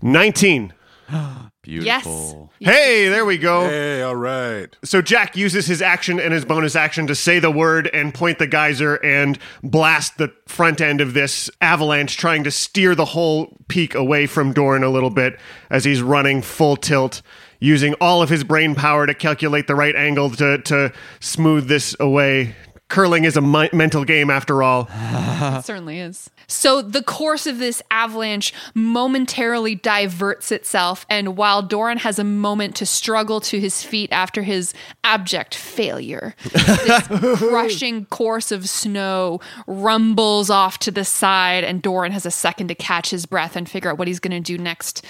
19. 0.00 0.72
Beautiful. 1.62 2.50
Hey, 2.58 3.08
there 3.08 3.24
we 3.24 3.38
go. 3.38 3.68
Hey, 3.68 4.02
all 4.02 4.16
right. 4.16 4.74
So 4.84 5.02
Jack 5.02 5.36
uses 5.36 5.66
his 5.66 5.80
action 5.82 6.18
and 6.18 6.32
his 6.32 6.44
bonus 6.44 6.74
action 6.74 7.06
to 7.06 7.14
say 7.14 7.38
the 7.38 7.50
word 7.50 7.88
and 7.92 8.12
point 8.12 8.38
the 8.38 8.46
geyser 8.46 8.96
and 8.96 9.38
blast 9.62 10.18
the 10.18 10.32
front 10.46 10.80
end 10.80 11.00
of 11.00 11.14
this 11.14 11.50
avalanche, 11.60 12.16
trying 12.16 12.44
to 12.44 12.50
steer 12.50 12.94
the 12.94 13.04
whole 13.04 13.56
peak 13.68 13.94
away 13.94 14.26
from 14.26 14.52
Doran 14.52 14.82
a 14.82 14.90
little 14.90 15.10
bit 15.10 15.38
as 15.70 15.84
he's 15.84 16.02
running 16.02 16.42
full 16.42 16.76
tilt, 16.76 17.22
using 17.60 17.94
all 17.94 18.22
of 18.22 18.28
his 18.28 18.44
brain 18.44 18.74
power 18.74 19.06
to 19.06 19.14
calculate 19.14 19.66
the 19.66 19.74
right 19.74 19.94
angle 19.94 20.30
to, 20.30 20.58
to 20.62 20.92
smooth 21.20 21.68
this 21.68 21.94
away. 22.00 22.56
Curling 22.92 23.24
is 23.24 23.38
a 23.38 23.40
mi- 23.40 23.70
mental 23.72 24.04
game 24.04 24.28
after 24.28 24.62
all. 24.62 24.86
It 24.92 25.64
certainly 25.64 25.98
is. 25.98 26.28
So 26.46 26.82
the 26.82 27.02
course 27.02 27.46
of 27.46 27.58
this 27.58 27.80
avalanche 27.90 28.52
momentarily 28.74 29.74
diverts 29.74 30.52
itself, 30.52 31.06
and 31.08 31.34
while 31.34 31.62
Doran 31.62 31.96
has 31.98 32.18
a 32.18 32.24
moment 32.24 32.76
to 32.76 32.86
struggle 32.86 33.40
to 33.40 33.58
his 33.58 33.82
feet 33.82 34.12
after 34.12 34.42
his 34.42 34.74
abject 35.04 35.54
failure, 35.54 36.34
this 36.52 37.06
crushing 37.38 38.04
course 38.06 38.52
of 38.52 38.68
snow 38.68 39.40
rumbles 39.66 40.50
off 40.50 40.78
to 40.80 40.90
the 40.90 41.04
side, 41.06 41.64
and 41.64 41.80
Doran 41.80 42.12
has 42.12 42.26
a 42.26 42.30
second 42.30 42.68
to 42.68 42.74
catch 42.74 43.08
his 43.08 43.24
breath 43.24 43.56
and 43.56 43.66
figure 43.66 43.90
out 43.90 43.96
what 43.96 44.06
he's 44.06 44.20
going 44.20 44.32
to 44.32 44.40
do 44.40 44.62
next. 44.62 45.02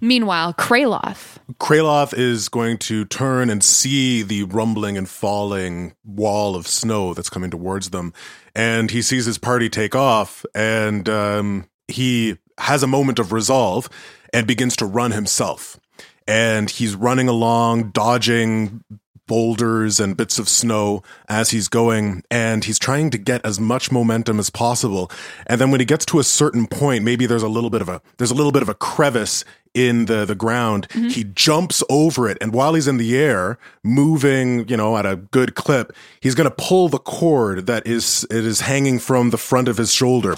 Meanwhile, 0.00 0.54
Kraloth. 0.54 1.36
Kraloth 1.58 2.16
is 2.16 2.48
going 2.48 2.78
to 2.78 3.04
turn 3.04 3.50
and 3.50 3.62
see 3.62 4.22
the 4.22 4.44
rumbling 4.44 4.96
and 4.96 5.08
falling 5.08 5.94
wall 6.04 6.56
of 6.56 6.66
snow 6.66 7.14
that's 7.14 7.30
coming 7.30 7.50
towards 7.50 7.90
them. 7.90 8.12
And 8.54 8.90
he 8.90 9.02
sees 9.02 9.26
his 9.26 9.38
party 9.38 9.68
take 9.68 9.94
off, 9.94 10.44
and 10.54 11.08
um, 11.08 11.68
he 11.88 12.38
has 12.58 12.82
a 12.82 12.86
moment 12.86 13.18
of 13.18 13.32
resolve 13.32 13.88
and 14.32 14.46
begins 14.46 14.76
to 14.76 14.86
run 14.86 15.12
himself. 15.12 15.78
And 16.26 16.70
he's 16.70 16.94
running 16.94 17.28
along, 17.28 17.90
dodging 17.90 18.84
boulders 19.30 20.00
and 20.00 20.16
bits 20.16 20.40
of 20.40 20.48
snow 20.48 21.04
as 21.28 21.50
he's 21.50 21.68
going 21.68 22.20
and 22.32 22.64
he's 22.64 22.80
trying 22.80 23.10
to 23.10 23.16
get 23.16 23.40
as 23.46 23.60
much 23.60 23.92
momentum 23.92 24.40
as 24.40 24.50
possible 24.50 25.08
and 25.46 25.60
then 25.60 25.70
when 25.70 25.78
he 25.78 25.86
gets 25.86 26.04
to 26.04 26.18
a 26.18 26.24
certain 26.24 26.66
point 26.66 27.04
maybe 27.04 27.26
there's 27.26 27.44
a 27.44 27.48
little 27.48 27.70
bit 27.70 27.80
of 27.80 27.88
a 27.88 28.02
there's 28.18 28.32
a 28.32 28.34
little 28.34 28.50
bit 28.50 28.60
of 28.60 28.68
a 28.68 28.74
crevice 28.74 29.44
in 29.74 30.06
the 30.06 30.24
the 30.24 30.34
ground 30.34 30.88
mm-hmm. 30.88 31.08
he 31.08 31.22
jumps 31.24 31.82
over 31.88 32.28
it 32.28 32.36
and 32.40 32.52
while 32.52 32.74
he's 32.74 32.88
in 32.88 32.96
the 32.96 33.16
air 33.16 33.56
moving 33.84 34.66
you 34.68 34.76
know 34.76 34.96
at 34.96 35.06
a 35.06 35.14
good 35.16 35.54
clip 35.54 35.92
he's 36.20 36.34
going 36.34 36.48
to 36.48 36.54
pull 36.58 36.88
the 36.88 36.98
cord 36.98 37.66
that 37.66 37.86
is 37.86 38.26
it 38.30 38.44
is 38.44 38.60
hanging 38.62 38.98
from 38.98 39.30
the 39.30 39.38
front 39.38 39.68
of 39.68 39.76
his 39.76 39.92
shoulder 39.92 40.34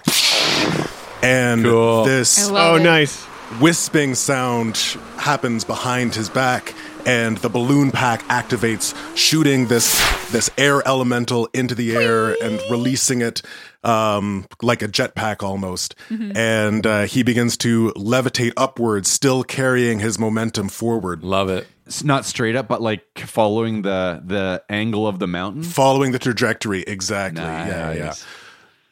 and 1.23 1.65
Cool. 1.65 2.05
this 2.05 2.49
Oh, 2.51 2.77
it. 2.77 2.83
nice. 2.83 3.25
wisping 3.61 4.15
sound 4.15 4.77
happens 5.17 5.65
behind 5.65 6.15
his 6.15 6.29
back 6.29 6.75
and 7.07 7.39
the 7.39 7.49
balloon 7.49 7.91
pack 7.91 8.23
activates 8.25 8.95
shooting 9.17 9.67
this 9.67 10.01
this 10.31 10.51
air 10.57 10.87
elemental 10.87 11.49
into 11.53 11.75
the 11.75 11.95
air 11.97 12.37
and 12.43 12.61
releasing 12.71 13.21
it 13.21 13.43
um, 13.85 14.47
like 14.63 14.83
a 14.83 14.89
jetpack 14.89 15.43
almost 15.43 15.95
and 16.37 16.87
uh, 16.87 17.03
he 17.03 17.23
begins 17.23 17.57
to 17.57 17.91
levitate 17.97 18.53
upwards 18.57 19.11
still 19.11 19.43
carrying 19.43 19.99
his 19.99 20.19
momentum 20.19 20.69
forward 20.69 21.23
Love 21.25 21.49
it. 21.49 21.67
It's 21.85 22.05
not 22.05 22.25
straight 22.25 22.55
up, 22.57 22.69
but 22.69 22.81
like 22.81 23.19
following 23.19 23.83
the 23.83 24.23
the 24.25 24.63
angle 24.71 25.07
of 25.07 25.19
the 25.19 25.27
mountain. 25.27 25.63
following 25.63 26.13
the 26.13 26.19
trajectory 26.19 26.83
exactly 26.83 27.43
yeah 27.43 27.93
yeah 27.93 28.15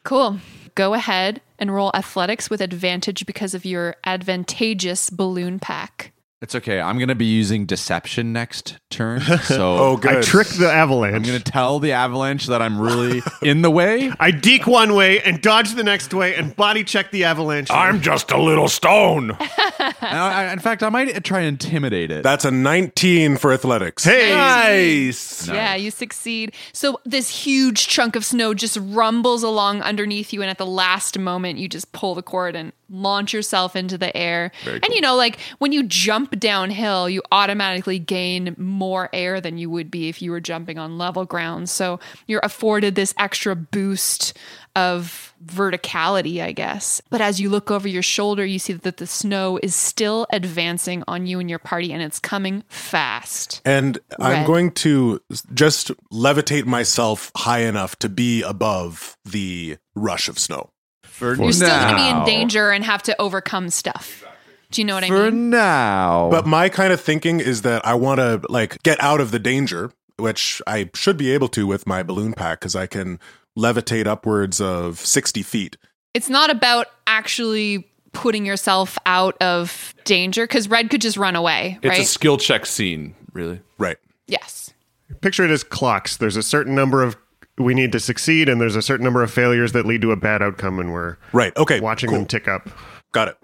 Cool. 0.03 0.39
Go 0.73 0.93
ahead 0.93 1.41
and 1.59 1.73
roll 1.73 1.91
athletics 1.93 2.49
with 2.49 2.59
advantage 2.61 3.25
because 3.25 3.53
of 3.53 3.65
your 3.65 3.95
advantageous 4.03 5.09
balloon 5.09 5.59
pack. 5.59 6.11
It's 6.41 6.55
okay. 6.55 6.81
I'm 6.81 6.97
gonna 6.97 7.13
be 7.13 7.25
using 7.25 7.65
deception 7.67 8.33
next 8.33 8.77
turn. 8.89 9.21
So 9.43 9.77
oh 9.77 9.97
good 9.97 10.17
I 10.17 10.21
tricked 10.21 10.57
the 10.57 10.71
avalanche. 10.71 11.15
I'm 11.15 11.21
gonna 11.23 11.39
tell 11.39 11.79
the 11.79 11.91
avalanche 11.91 12.47
that 12.47 12.61
I'm 12.61 12.79
really 12.81 13.21
in 13.43 13.61
the 13.61 13.69
way. 13.69 14.11
I 14.19 14.31
deke 14.31 14.65
one 14.65 14.95
way 14.95 15.21
and 15.21 15.39
dodge 15.41 15.75
the 15.75 15.83
next 15.83 16.13
way 16.13 16.35
and 16.35 16.55
body 16.55 16.83
check 16.83 17.11
the 17.11 17.25
avalanche. 17.25 17.69
I'm 17.69 18.01
just 18.01 18.31
a 18.31 18.41
little 18.41 18.67
stone. 18.67 19.37
I- 19.39 20.49
in 20.51 20.59
fact, 20.59 20.81
I 20.83 20.89
might 20.89 21.23
try 21.23 21.39
and 21.41 21.47
intimidate 21.61 22.09
it. 22.11 22.23
that's 22.23 22.45
a 22.45 22.51
19 22.51 23.37
for 23.37 23.53
athletics 23.53 24.03
hey, 24.03 24.31
Nice. 24.33 25.47
Yeah, 25.47 25.75
you 25.75 25.91
succeed. 25.91 26.53
So 26.73 26.99
this 27.05 27.29
huge 27.29 27.87
chunk 27.87 28.15
of 28.15 28.25
snow 28.25 28.53
just 28.53 28.77
rumbles 28.81 29.43
along 29.43 29.81
underneath 29.81 30.33
you, 30.33 30.41
and 30.41 30.49
at 30.49 30.57
the 30.57 30.65
last 30.65 31.19
moment, 31.19 31.59
you 31.59 31.67
just 31.67 31.91
pull 31.91 32.15
the 32.15 32.23
cord 32.23 32.55
and 32.55 32.71
launch 32.91 33.33
yourself 33.33 33.75
into 33.75 33.97
the 33.97 34.15
air. 34.15 34.51
And 34.65 34.87
you 34.89 35.01
know, 35.01 35.15
like 35.15 35.39
when 35.59 35.71
you 35.71 35.83
jump 35.83 36.39
downhill, 36.39 37.09
you 37.09 37.21
automatically 37.31 37.99
gain 37.99 38.55
more 38.57 39.09
air 39.13 39.41
than 39.41 39.57
you 39.57 39.69
would 39.69 39.89
be 39.89 40.09
if 40.09 40.21
you 40.21 40.31
were 40.31 40.41
jumping 40.41 40.77
on 40.77 40.97
level 40.97 41.25
ground. 41.25 41.69
So 41.69 41.99
you're 42.27 42.41
afforded 42.43 42.95
this 42.95 43.13
extra 43.17 43.55
boost 43.55 44.37
of 44.75 45.33
verticality, 45.45 46.41
I 46.41 46.51
guess. 46.51 47.01
But 47.09 47.21
as 47.21 47.41
you 47.41 47.49
look 47.49 47.71
over 47.71 47.87
your 47.87 48.03
shoulder, 48.03 48.45
you 48.45 48.59
see 48.59 48.73
that 48.73 48.97
the 48.97 49.07
snow 49.07 49.59
is 49.61 49.75
still 49.75 50.27
advancing 50.31 51.03
on 51.07 51.25
you 51.25 51.39
and 51.39 51.49
your 51.49 51.59
party, 51.59 51.91
and 51.91 52.01
it's 52.01 52.19
coming 52.19 52.63
fast. 52.69 53.61
And 53.65 53.99
I'm 54.19 54.45
going 54.45 54.71
to 54.71 55.21
just 55.53 55.91
levitate 56.11 56.65
myself 56.65 57.31
high 57.35 57.61
enough 57.61 57.97
to 57.99 58.09
be 58.09 58.43
above 58.43 59.17
the 59.25 59.77
rush 59.95 60.29
of 60.29 60.39
snow. 60.39 60.71
For 61.11 61.35
You're 61.35 61.51
still 61.51 61.67
going 61.69 61.89
to 61.89 61.95
be 61.95 62.07
in 62.07 62.17
now. 62.17 62.25
danger 62.25 62.71
and 62.71 62.83
have 62.83 63.03
to 63.03 63.21
overcome 63.21 63.69
stuff. 63.69 64.23
Do 64.71 64.81
you 64.81 64.85
know 64.85 64.95
what 64.95 65.03
I 65.03 65.09
mean? 65.09 65.19
For 65.19 65.31
mean? 65.31 65.49
now. 65.49 66.29
But 66.31 66.47
my 66.47 66.69
kind 66.69 66.93
of 66.93 67.01
thinking 67.01 67.39
is 67.39 67.63
that 67.63 67.85
I 67.85 67.93
want 67.95 68.19
to 68.19 68.41
like 68.49 68.81
get 68.83 69.01
out 69.03 69.19
of 69.19 69.31
the 69.31 69.39
danger, 69.39 69.91
which 70.17 70.61
I 70.65 70.89
should 70.95 71.17
be 71.17 71.31
able 71.31 71.49
to 71.49 71.67
with 71.67 71.85
my 71.85 72.03
balloon 72.03 72.33
pack 72.33 72.59
because 72.61 72.75
I 72.75 72.87
can 72.87 73.19
levitate 73.57 74.07
upwards 74.07 74.61
of 74.61 74.97
60 74.99 75.43
feet. 75.43 75.77
It's 76.13 76.29
not 76.29 76.49
about 76.49 76.87
actually 77.05 77.87
putting 78.13 78.45
yourself 78.45 78.97
out 79.05 79.35
of 79.41 79.93
danger 80.05 80.45
because 80.45 80.69
Red 80.69 80.89
could 80.89 81.01
just 81.01 81.17
run 81.17 81.35
away, 81.35 81.77
It's 81.81 81.89
right? 81.89 82.01
a 82.01 82.05
skill 82.05 82.37
check 82.37 82.65
scene, 82.65 83.13
really. 83.33 83.59
Right. 83.77 83.97
yes. 84.27 84.73
Picture 85.19 85.43
it 85.43 85.51
as 85.51 85.63
clocks. 85.63 86.17
There's 86.17 86.37
a 86.37 86.43
certain 86.43 86.73
number 86.75 87.03
of 87.03 87.15
we 87.61 87.73
need 87.73 87.91
to 87.93 87.99
succeed, 87.99 88.49
and 88.49 88.59
there's 88.61 88.75
a 88.75 88.81
certain 88.81 89.03
number 89.03 89.23
of 89.23 89.31
failures 89.31 89.71
that 89.73 89.85
lead 89.85 90.01
to 90.01 90.11
a 90.11 90.15
bad 90.15 90.41
outcome, 90.41 90.79
and 90.79 90.91
we're 90.91 91.17
Right. 91.33 91.55
Okay. 91.57 91.79
watching 91.79 92.09
cool. 92.09 92.19
them 92.19 92.27
tick 92.27 92.47
up. 92.47 92.69
Got 93.11 93.29
it. 93.29 93.37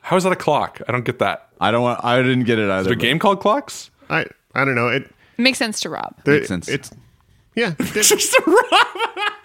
How 0.00 0.16
is 0.16 0.24
that 0.24 0.32
a 0.32 0.36
clock? 0.36 0.80
I 0.88 0.92
don't 0.92 1.04
get 1.04 1.18
that. 1.18 1.48
I 1.60 1.70
don't 1.70 1.82
want. 1.82 2.02
I 2.04 2.22
didn't 2.22 2.44
get 2.44 2.58
it 2.58 2.70
either. 2.70 2.84
there 2.84 2.92
a 2.92 2.96
game 2.96 3.18
called 3.18 3.40
Clocks? 3.40 3.90
I 4.08 4.26
I 4.54 4.64
don't 4.64 4.74
know. 4.74 4.88
It 4.88 5.10
Makes 5.36 5.58
sense 5.58 5.80
to 5.80 5.90
Rob. 5.90 6.14
there- 6.24 6.36
Makes 6.36 6.48
sense. 6.48 6.68
It's 6.68 6.90
yeah. 7.54 7.70
the 7.78 7.84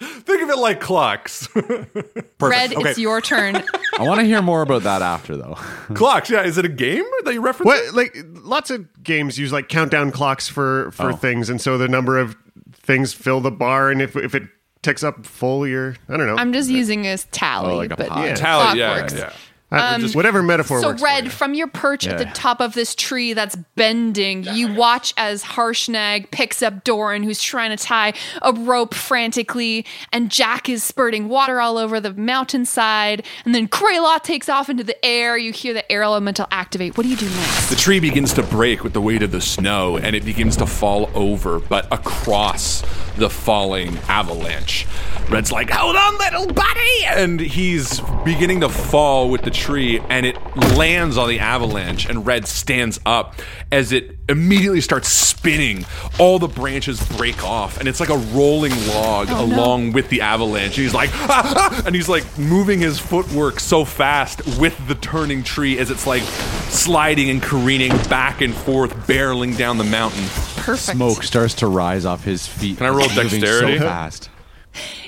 Think 0.00 0.42
of 0.42 0.48
it 0.50 0.58
like 0.58 0.80
clocks. 0.80 1.48
Red, 2.40 2.72
it's 2.72 2.98
your 2.98 3.20
turn. 3.20 3.56
I 3.98 4.02
want 4.02 4.20
to 4.20 4.26
hear 4.26 4.42
more 4.42 4.62
about 4.62 4.82
that 4.82 5.02
after, 5.02 5.36
though. 5.36 5.54
clocks, 5.94 6.30
yeah. 6.30 6.42
Is 6.42 6.58
it 6.58 6.64
a 6.64 6.68
game 6.68 7.04
that 7.24 7.34
you 7.34 7.40
reference? 7.40 7.66
What 7.66 7.94
like 7.94 8.16
lots 8.42 8.70
of 8.70 8.86
games 9.02 9.38
use 9.38 9.52
like 9.52 9.68
countdown 9.68 10.10
clocks 10.12 10.48
for 10.48 10.90
for 10.92 11.10
Oh. 11.12 11.16
things, 11.16 11.48
and 11.50 11.60
so 11.60 11.76
the 11.78 11.88
number 11.88 12.18
of 12.18 12.36
things 12.84 13.12
fill 13.12 13.40
the 13.40 13.50
bar, 13.50 13.90
and 13.90 14.00
if 14.02 14.16
if 14.16 14.34
it 14.34 14.44
ticks 14.82 15.02
up 15.02 15.24
full, 15.26 15.66
you're 15.66 15.96
I 16.08 16.16
don't 16.16 16.26
know. 16.26 16.36
I'm 16.36 16.52
just 16.52 16.68
using 16.70 17.06
as 17.06 17.24
tally, 17.32 17.72
Oh, 17.74 17.76
like 17.76 17.90
a 17.90 17.96
but 17.96 18.08
pie. 18.08 18.26
yeah, 18.28 18.34
Tally, 18.34 18.78
yeah, 18.78 19.00
works. 19.00 19.14
yeah. 19.14 19.32
Uh, 19.80 19.98
just 19.98 20.14
whatever 20.16 20.42
metaphor 20.42 20.80
So, 20.80 20.88
works. 20.88 21.00
for 21.00 21.04
Red, 21.06 21.24
you. 21.24 21.30
from 21.30 21.54
your 21.54 21.66
perch 21.68 22.06
at 22.06 22.18
the 22.18 22.24
top 22.26 22.60
of 22.60 22.74
this 22.74 22.94
tree 22.94 23.32
that's 23.32 23.56
bending, 23.76 24.44
you 24.44 24.72
watch 24.74 25.12
as 25.16 25.42
Harshnag 25.42 26.30
picks 26.30 26.62
up 26.62 26.84
Doran, 26.84 27.22
who's 27.22 27.42
trying 27.42 27.76
to 27.76 27.82
tie 27.82 28.12
a 28.42 28.52
rope 28.52 28.94
frantically, 28.94 29.84
and 30.12 30.30
Jack 30.30 30.68
is 30.68 30.82
spurting 30.84 31.28
water 31.28 31.60
all 31.60 31.78
over 31.78 32.00
the 32.00 32.12
mountainside. 32.14 33.24
And 33.44 33.54
then 33.54 33.68
Kraloth 33.68 34.22
takes 34.22 34.48
off 34.48 34.68
into 34.68 34.84
the 34.84 35.02
air. 35.04 35.36
You 35.36 35.52
hear 35.52 35.74
the 35.74 35.90
air 35.90 36.02
elemental 36.02 36.46
activate. 36.50 36.96
What 36.96 37.04
do 37.04 37.08
you 37.08 37.16
do 37.16 37.26
next? 37.28 37.70
The 37.70 37.76
tree 37.76 38.00
begins 38.00 38.32
to 38.34 38.42
break 38.42 38.84
with 38.84 38.92
the 38.92 39.00
weight 39.00 39.22
of 39.22 39.30
the 39.32 39.40
snow 39.40 39.96
and 39.96 40.14
it 40.14 40.24
begins 40.24 40.56
to 40.58 40.66
fall 40.66 41.10
over, 41.14 41.58
but 41.60 41.86
across 41.92 42.82
the 43.16 43.30
falling 43.30 43.96
avalanche. 44.08 44.86
Red's 45.30 45.50
like, 45.52 45.70
Hold 45.70 45.96
on, 45.96 46.18
little 46.18 46.46
buddy! 46.52 47.04
And 47.06 47.40
he's 47.40 48.00
beginning 48.24 48.60
to 48.60 48.68
fall 48.68 49.30
with 49.30 49.42
the 49.42 49.50
tree 49.50 49.63
and 49.68 50.26
it 50.26 50.36
lands 50.76 51.16
on 51.16 51.28
the 51.28 51.38
avalanche. 51.40 52.06
And 52.06 52.26
Red 52.26 52.46
stands 52.46 53.00
up 53.06 53.34
as 53.72 53.92
it 53.92 54.16
immediately 54.28 54.80
starts 54.80 55.08
spinning. 55.08 55.86
All 56.18 56.38
the 56.38 56.48
branches 56.48 57.00
break 57.16 57.42
off 57.44 57.78
and 57.78 57.88
it's 57.88 58.00
like 58.00 58.10
a 58.10 58.16
rolling 58.16 58.72
log 58.88 59.30
along 59.30 59.92
with 59.92 60.08
the 60.10 60.20
avalanche. 60.20 60.76
And 60.76 60.84
he's 60.84 60.94
like, 60.94 61.10
ah, 61.14 61.52
ah," 61.56 61.82
and 61.86 61.94
he's 61.94 62.08
like 62.08 62.24
moving 62.38 62.78
his 62.78 62.98
footwork 62.98 63.58
so 63.60 63.84
fast 63.84 64.42
with 64.58 64.76
the 64.86 64.94
turning 64.94 65.42
tree 65.42 65.78
as 65.78 65.90
it's 65.90 66.06
like 66.06 66.22
sliding 66.68 67.30
and 67.30 67.42
careening 67.42 67.96
back 68.08 68.40
and 68.40 68.54
forth, 68.54 68.92
barreling 69.06 69.56
down 69.56 69.78
the 69.78 69.84
mountain. 69.84 70.24
Perfect. 70.56 70.96
Smoke 70.96 71.22
starts 71.22 71.54
to 71.54 71.66
rise 71.66 72.04
off 72.04 72.24
his 72.24 72.46
feet. 72.46 72.78
Can 72.78 72.86
I 72.86 72.90
roll 72.90 73.08
dexterity? 73.08 73.78
So 73.78 73.84
fast. 73.84 74.30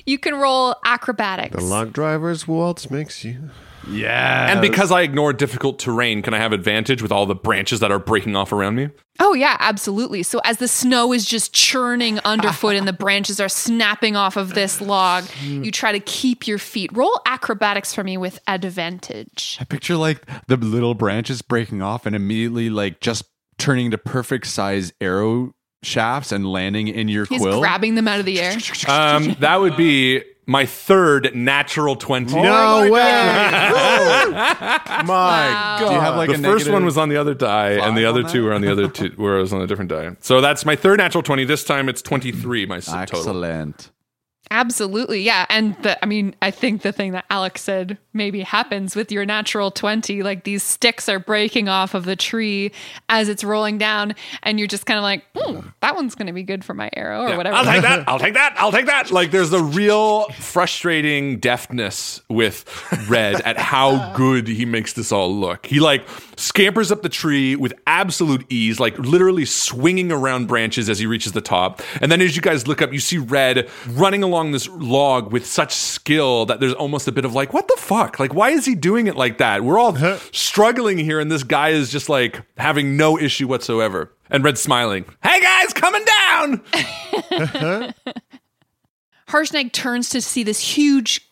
You 0.05 0.19
can 0.19 0.35
roll 0.37 0.77
acrobatics. 0.85 1.57
the 1.57 1.63
log 1.65 1.93
driver's 1.93 2.47
waltz 2.47 2.91
makes 2.91 3.25
you. 3.25 3.51
Yeah. 3.89 4.51
And 4.51 4.61
because 4.61 4.91
I 4.91 5.03
ignore 5.03 5.33
difficult 5.33 5.79
terrain, 5.79 6.23
can 6.23 6.35
I 6.35 6.39
have 6.39 6.53
advantage 6.53 7.03
with 7.03 7.13
all 7.13 7.27
the 7.27 7.35
branches 7.35 7.81
that 7.81 7.91
are 7.93 7.99
breaking 7.99 8.37
off 8.37 8.53
around 8.53 8.77
me? 8.77 8.91
Oh, 9.19 9.33
yeah, 9.33 9.57
absolutely. 9.61 10.23
So, 10.23 10.41
as 10.45 10.59
the 10.59 10.69
snow 10.69 11.13
is 11.13 11.25
just 11.25 11.55
churning 11.55 12.19
underfoot 12.21 12.77
and 12.77 12.87
the 12.87 12.93
branches 13.05 13.41
are 13.41 13.49
snapping 13.49 14.17
off 14.17 14.37
of 14.37 14.55
this 14.55 14.81
log, 14.81 15.25
you 15.43 15.71
try 15.71 15.93
to 15.93 16.01
keep 16.01 16.47
your 16.47 16.59
feet. 16.59 16.91
Roll 16.95 17.19
acrobatics 17.27 17.95
for 17.95 18.05
me 18.05 18.17
with 18.17 18.39
advantage. 18.47 19.57
I 19.61 19.65
picture 19.65 19.97
like 19.97 20.27
the 20.49 20.57
little 20.57 20.95
branches 20.95 21.43
breaking 21.43 21.83
off 21.83 22.07
and 22.07 22.15
immediately 22.15 22.69
like 22.71 23.01
just 23.01 23.25
turning 23.59 23.91
to 23.93 23.99
perfect 23.99 24.47
size 24.47 24.93
arrow 25.01 25.55
shafts 25.83 26.33
and 26.33 26.47
landing 26.51 26.89
in 26.89 27.09
your 27.09 27.25
He's 27.27 27.41
quill. 27.41 27.61
grabbing 27.61 27.95
them 27.95 28.09
out 28.09 28.19
of 28.21 28.27
the 28.27 28.41
air. 28.41 28.57
Um, 28.89 29.37
that 29.41 29.61
would 29.61 29.77
be 29.77 30.23
my 30.47 30.65
third 30.65 31.35
natural 31.35 31.97
20. 31.97 32.33
No 32.41 32.89
way! 32.91 33.01
My 35.05 35.07
god! 35.09 35.79
Do 35.89 35.95
you 35.95 36.01
have 36.01 36.17
like 36.17 36.29
the 36.31 36.37
a 36.37 36.39
first 36.39 36.71
one 36.71 36.85
was 36.85 36.97
on 36.97 37.09
the 37.09 37.17
other 37.17 37.35
die, 37.35 37.71
and 37.73 37.97
the 37.97 38.05
other 38.05 38.23
two 38.23 38.45
were 38.45 38.53
on 38.55 38.61
the 38.63 38.71
other 38.71 38.89
two, 38.89 39.11
where 39.17 39.37
I 39.37 39.41
was 39.41 39.53
on 39.53 39.61
a 39.61 39.67
different 39.67 39.91
die. 39.91 40.17
So 40.21 40.41
that's 40.41 40.65
my 40.65 40.77
third 40.77 40.99
natural 40.99 41.23
20. 41.23 41.45
This 41.45 41.65
time 41.65 41.89
it's 41.89 42.03
23, 42.03 42.67
my 42.67 42.77
s- 42.77 42.87
total. 42.87 43.01
Excellent. 43.01 43.91
Absolutely, 44.51 45.23
yeah. 45.23 45.47
And 45.49 45.77
the, 45.83 46.03
I 46.05 46.07
mean, 46.07 46.35
I 46.41 46.51
think 46.51 46.83
the 46.83 46.93
thing 46.93 47.13
that 47.13 47.25
Alex 47.31 47.63
said 47.63 47.99
maybe 48.13 48.43
happens 48.43 48.95
with 48.95 49.11
your 49.11 49.25
natural 49.27 49.71
20, 49.71 50.23
like 50.23 50.45
these 50.45 50.63
sticks 50.63 51.09
are 51.09 51.19
breaking 51.19 51.69
off 51.69 51.95
of 51.95 52.05
the 52.05 52.17
tree 52.17 52.73
as 53.09 53.29
it's 53.29 53.43
rolling 53.43 53.79
down, 53.79 54.15
and 54.43 54.59
you're 54.59 54.69
just 54.69 54.87
kind 54.87 54.99
of 54.99 55.03
like, 55.03 55.25
hmm, 55.37 55.61
that 55.81 55.95
one's 55.97 56.15
going 56.15 56.27
to 56.29 56.33
be 56.33 56.43
good 56.43 56.65
for 56.65 56.75
my 56.75 56.91
arrow 56.95 57.23
or 57.23 57.37
whatever. 57.37 57.57
I'll 57.57 57.65
take 57.65 57.83
that. 57.83 58.05
I'll 58.09 58.19
take 58.19 58.35
that. 58.35 58.55
I'll 58.57 58.73
take 58.73 58.87
that. 58.87 59.11
Like 59.11 59.31
there's 59.31 59.53
a 59.53 59.63
real 59.63 60.29
frustrating 60.31 61.39
deftness 61.39 62.23
with 62.29 62.65
Red 63.09 63.41
at 63.43 63.59
how 63.59 64.13
good 64.17 64.47
he 64.47 64.65
makes 64.65 64.93
this 64.93 65.11
all 65.11 65.35
look. 65.35 65.67
He 65.67 65.81
like 65.81 66.07
scampers 66.37 66.93
up 66.93 67.03
the 67.03 67.09
tree 67.09 67.57
with 67.57 67.73
absolute 67.87 68.45
ease, 68.49 68.79
like 68.79 68.99
literally 68.99 69.45
swinging 69.45 70.13
around 70.13 70.47
branches 70.47 70.89
as 70.89 70.99
he 70.99 71.07
reaches 71.07 71.33
the 71.33 71.41
top. 71.41 71.83
And 72.01 72.13
then 72.13 72.21
as 72.21 72.37
you 72.37 72.43
guys 72.43 72.69
look 72.69 72.81
up, 72.83 72.93
you 72.93 73.01
see 73.01 73.19
Red 73.19 73.69
running 73.89 74.23
along 74.23 74.53
this 74.53 74.69
log 74.69 75.33
with 75.33 75.47
such 75.47 75.73
skill 75.75 76.47
that 76.47 76.61
there's 76.61 76.75
almost 76.75 77.09
a 77.09 77.13
bit 77.13 77.25
of 77.25 77.35
like, 77.35 77.53
what 77.53 77.69
the 77.69 77.77
fuck? 77.79 78.21
Like, 78.21 78.35
why 78.35 78.51
is 78.51 78.67
he 78.67 78.75
doing 78.75 79.07
it 79.07 79.17
like 79.17 79.39
that? 79.39 79.65
We're 79.65 79.79
all 79.79 79.97
struggling 80.33 80.99
here, 80.99 81.21
and 81.21 81.31
this 81.31 81.43
guy 81.43 81.71
is 81.71 81.91
just 81.91 82.09
like 82.09 82.43
having 82.57 82.97
no 82.97 83.19
issue 83.19 83.49
whatsoever. 83.49 84.13
And 84.31 84.45
Red's 84.45 84.61
smiling. 84.61 85.05
Hey 85.23 85.41
guys, 85.41 85.73
coming 85.73 86.05
down. 86.05 86.63
Harshnag 89.29 89.73
turns 89.73 90.09
to 90.11 90.21
see 90.21 90.43
this 90.43 90.61
huge 90.61 91.26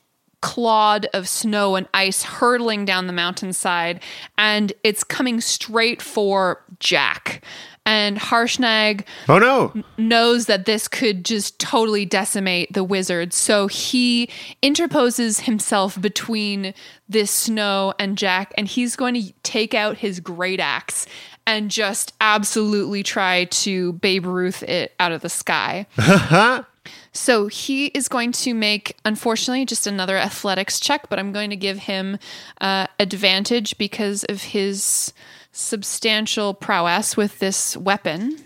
clod 0.44 1.06
of 1.14 1.26
snow 1.26 1.74
and 1.74 1.88
ice 1.94 2.22
hurtling 2.22 2.84
down 2.84 3.06
the 3.06 3.14
mountainside, 3.14 4.00
and 4.36 4.74
it's 4.84 5.02
coming 5.02 5.40
straight 5.40 6.02
for 6.02 6.62
Jack. 6.78 7.42
And 7.86 8.18
Harshnag 8.18 9.04
Oh 9.28 9.38
no! 9.38 9.72
knows 9.98 10.46
that 10.46 10.66
this 10.66 10.86
could 10.86 11.24
just 11.24 11.58
totally 11.58 12.04
decimate 12.04 12.72
the 12.72 12.84
wizard. 12.84 13.32
So 13.32 13.66
he 13.68 14.28
interposes 14.62 15.40
himself 15.40 16.00
between 16.00 16.74
this 17.08 17.30
snow 17.30 17.94
and 17.98 18.16
Jack, 18.18 18.52
and 18.58 18.68
he's 18.68 18.96
going 18.96 19.14
to 19.14 19.32
take 19.42 19.72
out 19.72 19.98
his 19.98 20.20
great 20.20 20.60
axe 20.60 21.06
and 21.46 21.70
just 21.70 22.12
absolutely 22.20 23.02
try 23.02 23.44
to 23.46 23.94
Babe 23.94 24.26
Ruth 24.26 24.62
it 24.62 24.92
out 25.00 25.12
of 25.12 25.22
the 25.22 25.30
sky. 25.30 25.86
Uh-huh. 25.98 26.64
So 27.12 27.46
he 27.46 27.86
is 27.86 28.08
going 28.08 28.32
to 28.32 28.54
make, 28.54 28.96
unfortunately, 29.04 29.64
just 29.64 29.86
another 29.86 30.16
athletics 30.16 30.80
check, 30.80 31.08
but 31.08 31.18
I'm 31.18 31.32
going 31.32 31.50
to 31.50 31.56
give 31.56 31.78
him 31.78 32.18
uh, 32.60 32.86
advantage 32.98 33.78
because 33.78 34.24
of 34.24 34.42
his 34.42 35.12
substantial 35.52 36.54
prowess 36.54 37.16
with 37.16 37.38
this 37.38 37.76
weapon. 37.76 38.38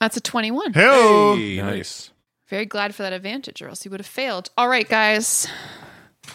That's 0.00 0.16
a 0.16 0.20
21. 0.20 0.74
Hey, 0.74 1.56
Nice. 1.60 2.10
Very 2.48 2.66
glad 2.66 2.94
for 2.94 3.02
that 3.02 3.12
advantage, 3.12 3.60
or 3.60 3.68
else 3.68 3.82
he 3.82 3.88
would 3.88 4.00
have 4.00 4.06
failed. 4.06 4.50
All 4.56 4.68
right, 4.68 4.88
guys. 4.88 5.46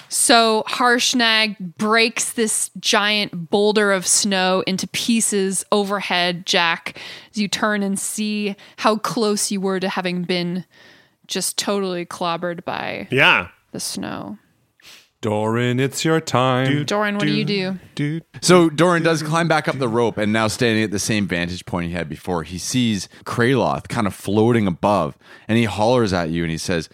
So 0.10 0.64
Harshnag 0.68 1.58
breaks 1.78 2.34
this 2.34 2.70
giant 2.80 3.50
boulder 3.50 3.92
of 3.92 4.06
snow 4.06 4.64
into 4.68 4.88
pieces 4.88 5.66
overhead, 5.72 6.46
Jack, 6.46 7.00
as 7.32 7.38
you 7.38 7.48
turn 7.48 7.84
and 7.84 7.98
see 7.98 8.56
how 8.78 8.98
close 8.98 9.52
you 9.52 9.60
were 9.62 9.80
to 9.80 9.90
having 9.90 10.24
been 10.24 10.66
just 11.28 11.58
totally 11.58 12.06
clobbered 12.06 12.64
by 12.66 13.08
Yeah. 13.12 13.48
the 13.72 13.80
snow. 13.80 14.38
Doran, 15.22 15.80
it's 15.80 16.04
your 16.04 16.20
time. 16.20 16.84
Doran, 16.84 17.16
what 17.16 17.24
do 17.26 17.32
you 17.32 17.46
do? 17.46 17.80
Dude. 17.96 18.24
So 18.42 18.70
Doran 18.70 19.04
does 19.04 19.24
climb 19.24 19.48
back 19.48 19.70
up 19.70 19.80
the 19.80 19.88
rope, 19.88 20.18
and 20.18 20.34
now 20.34 20.48
standing 20.50 20.84
at 20.84 20.92
the 20.92 21.00
same 21.00 21.28
vantage 21.28 21.66
point 21.66 21.88
he 21.88 21.94
had 21.94 22.10
before, 22.10 22.44
he 22.44 22.58
sees 22.58 23.08
Kraloth 23.24 23.88
kind 23.88 24.06
of 24.06 24.14
floating 24.14 24.68
above, 24.68 25.18
and 25.48 25.58
he 25.58 25.64
hollers 25.64 26.12
at 26.12 26.30
you 26.30 26.44
and 26.44 26.52
he 26.52 26.58
says, 26.58 26.90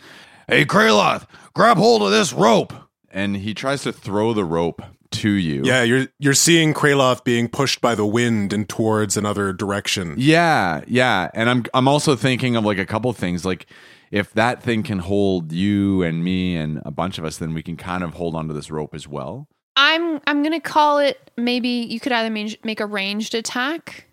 "Hey, 0.48 0.64
Kraloth, 0.64 1.26
grab 1.56 1.78
hold 1.78 2.04
of 2.04 2.12
this 2.12 2.32
rope!" 2.32 2.72
And 3.12 3.38
he 3.38 3.56
tries 3.56 3.82
to 3.82 3.92
throw 3.92 4.34
the 4.34 4.46
rope 4.46 4.84
to 5.10 5.32
you. 5.32 5.64
Yeah, 5.66 5.82
you're 5.82 6.06
you're 6.20 6.36
seeing 6.36 6.76
Kraloth 6.76 7.24
being 7.24 7.48
pushed 7.48 7.82
by 7.82 7.96
the 7.96 8.06
wind 8.06 8.54
and 8.54 8.70
towards 8.70 9.18
another 9.18 9.54
direction. 9.54 10.14
Yeah, 10.20 10.82
yeah. 10.86 11.32
And 11.34 11.50
I'm 11.50 11.66
I'm 11.74 11.88
also 11.88 12.16
thinking 12.16 12.56
of 12.56 12.64
like 12.64 12.78
a 12.78 12.86
couple 12.86 13.12
things. 13.14 13.44
Like 13.44 13.66
if 14.12 14.34
that 14.34 14.62
thing 14.64 14.84
can 14.84 15.00
hold 15.00 15.52
you 15.52 16.02
and 16.04 16.24
me 16.24 16.56
and 16.56 16.82
a 16.86 16.92
bunch 16.92 17.18
of 17.18 17.26
us, 17.26 17.38
then 17.38 17.54
we 17.54 17.62
can 17.64 17.78
kind 17.78 18.04
of 18.04 18.14
hold 18.16 18.36
onto 18.36 18.54
this 18.54 18.70
rope 18.72 18.94
as 18.96 19.08
well. 19.08 19.48
I'm 19.76 20.20
I'm 20.28 20.44
gonna 20.44 20.60
call 20.60 20.98
it. 21.00 21.32
Maybe 21.38 21.70
you 21.70 22.00
could 22.00 22.12
either 22.12 22.30
mange- 22.30 22.58
make 22.64 22.80
a 22.80 22.86
ranged 22.86 23.34
attack. 23.36 24.06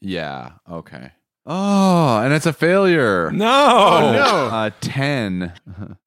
Yeah. 0.00 0.52
Okay. 0.70 1.10
Oh, 1.44 2.18
and 2.22 2.32
it's 2.32 2.46
a 2.46 2.52
failure. 2.52 3.30
No. 3.32 4.12
no. 4.12 4.48
Uh, 4.52 4.70
ten. 4.80 5.52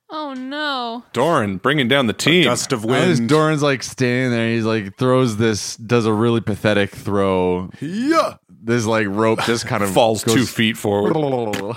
Oh 0.09 0.33
no! 0.33 1.03
Doran, 1.13 1.57
bringing 1.57 1.88
down 1.88 2.05
the 2.07 2.13
team. 2.13 2.43
Gust 2.45 2.71
of 2.71 2.86
As 2.86 3.17
wind. 3.19 3.27
Doran's 3.27 3.63
like 3.63 3.81
standing 3.83 4.31
there, 4.31 4.49
he's 4.49 4.63
like 4.63 4.97
throws 4.97 5.38
this, 5.38 5.75
does 5.77 6.05
a 6.05 6.13
really 6.13 6.41
pathetic 6.41 6.91
throw. 6.91 7.69
yeah. 7.81 8.36
This 8.49 8.86
like 8.86 9.07
rope 9.07 9.41
just 9.43 9.65
kind 9.67 9.83
of 9.83 9.91
Falls 9.91 10.23
goes- 10.23 10.36
two 10.36 10.45
feet 10.45 10.77
forward. 10.77 11.15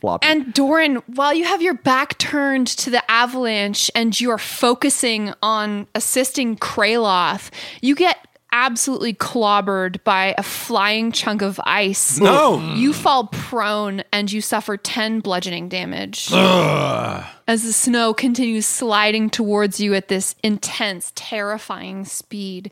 Flop. 0.00 0.24
And 0.24 0.52
Doran, 0.54 0.96
while 1.06 1.34
you 1.34 1.44
have 1.44 1.60
your 1.62 1.74
back 1.74 2.18
turned 2.18 2.66
to 2.68 2.90
the 2.90 3.08
avalanche 3.10 3.90
and 3.94 4.18
you're 4.20 4.38
focusing 4.38 5.32
on 5.42 5.86
assisting 5.94 6.56
Kraloth, 6.56 7.50
you 7.80 7.94
get 7.94 8.16
absolutely 8.50 9.12
clobbered 9.12 10.02
by 10.04 10.34
a 10.38 10.42
flying 10.42 11.12
chunk 11.12 11.42
of 11.42 11.60
ice. 11.64 12.18
No. 12.18 12.58
You 12.74 12.92
fall 12.92 13.26
prone 13.26 14.02
and 14.12 14.32
you 14.32 14.40
suffer 14.40 14.76
10 14.76 15.20
bludgeoning 15.20 15.68
damage. 15.68 16.32
As 16.32 17.62
the 17.64 17.72
snow 17.72 18.14
continues 18.14 18.66
sliding 18.66 19.30
towards 19.30 19.80
you 19.80 19.94
at 19.94 20.08
this 20.08 20.34
intense, 20.42 21.12
terrifying 21.14 22.04
speed. 22.04 22.70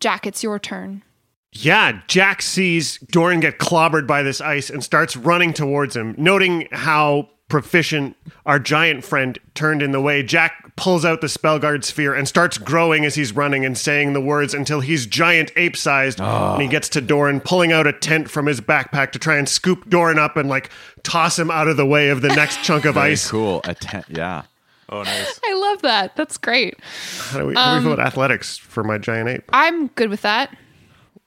Jack, 0.00 0.26
it's 0.26 0.42
your 0.42 0.58
turn. 0.58 1.02
Yeah, 1.52 2.00
Jack 2.08 2.40
sees 2.40 2.98
Doran 2.98 3.40
get 3.40 3.58
clobbered 3.58 4.06
by 4.06 4.22
this 4.22 4.40
ice 4.40 4.70
and 4.70 4.82
starts 4.82 5.16
running 5.16 5.52
towards 5.52 5.94
him. 5.94 6.14
Noting 6.16 6.68
how 6.72 7.28
proficient 7.48 8.16
our 8.46 8.58
giant 8.58 9.04
friend 9.04 9.38
turned 9.54 9.82
in 9.82 9.92
the 9.92 10.00
way, 10.00 10.22
Jack 10.22 10.74
pulls 10.76 11.04
out 11.04 11.20
the 11.20 11.26
Spellguard 11.26 11.84
sphere 11.84 12.14
and 12.14 12.26
starts 12.26 12.56
growing 12.56 13.04
as 13.04 13.14
he's 13.14 13.32
running 13.36 13.66
and 13.66 13.76
saying 13.76 14.14
the 14.14 14.20
words 14.22 14.54
until 14.54 14.80
he's 14.80 15.04
giant 15.04 15.52
ape 15.54 15.76
sized. 15.76 16.18
And 16.18 16.62
he 16.62 16.68
ah. 16.68 16.70
gets 16.70 16.88
to 16.90 17.02
Doran, 17.02 17.40
pulling 17.40 17.70
out 17.70 17.86
a 17.86 17.92
tent 17.92 18.30
from 18.30 18.46
his 18.46 18.62
backpack 18.62 19.12
to 19.12 19.18
try 19.18 19.36
and 19.36 19.46
scoop 19.46 19.90
Doran 19.90 20.18
up 20.18 20.38
and 20.38 20.48
like 20.48 20.70
toss 21.02 21.38
him 21.38 21.50
out 21.50 21.68
of 21.68 21.76
the 21.76 21.84
way 21.84 22.08
of 22.08 22.22
the 22.22 22.28
next 22.28 22.64
chunk 22.64 22.86
of 22.86 22.94
Very 22.94 23.12
ice. 23.12 23.30
cool. 23.30 23.60
A 23.64 23.74
ten- 23.74 24.04
yeah. 24.08 24.44
Oh, 24.88 25.02
nice. 25.02 25.40
I 25.44 25.54
love 25.54 25.82
that. 25.82 26.16
That's 26.16 26.38
great. 26.38 26.78
How 27.18 27.40
do 27.40 27.46
we, 27.46 27.54
how 27.54 27.72
do 27.72 27.76
we 27.78 27.82
feel 27.82 27.92
um, 27.92 27.98
about 27.98 28.06
athletics 28.06 28.56
for 28.56 28.82
my 28.82 28.96
giant 28.96 29.28
ape? 29.28 29.44
I'm 29.52 29.88
good 29.88 30.08
with 30.08 30.22
that. 30.22 30.56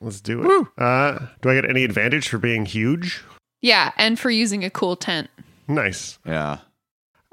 Let's 0.06 0.22
do 0.22 0.44
it. 0.44 0.68
Uh, 0.78 1.26
do 1.42 1.50
I 1.50 1.56
get 1.56 1.68
any 1.68 1.84
advantage 1.84 2.30
for 2.30 2.38
being 2.38 2.68
huge? 2.68 3.24
Yeah, 3.64 3.92
and 3.98 4.20
for 4.20 4.30
using 4.30 4.64
a 4.64 4.70
cool 4.70 4.96
tent. 4.96 5.32
Nice. 5.68 6.20
Yeah. 6.24 6.60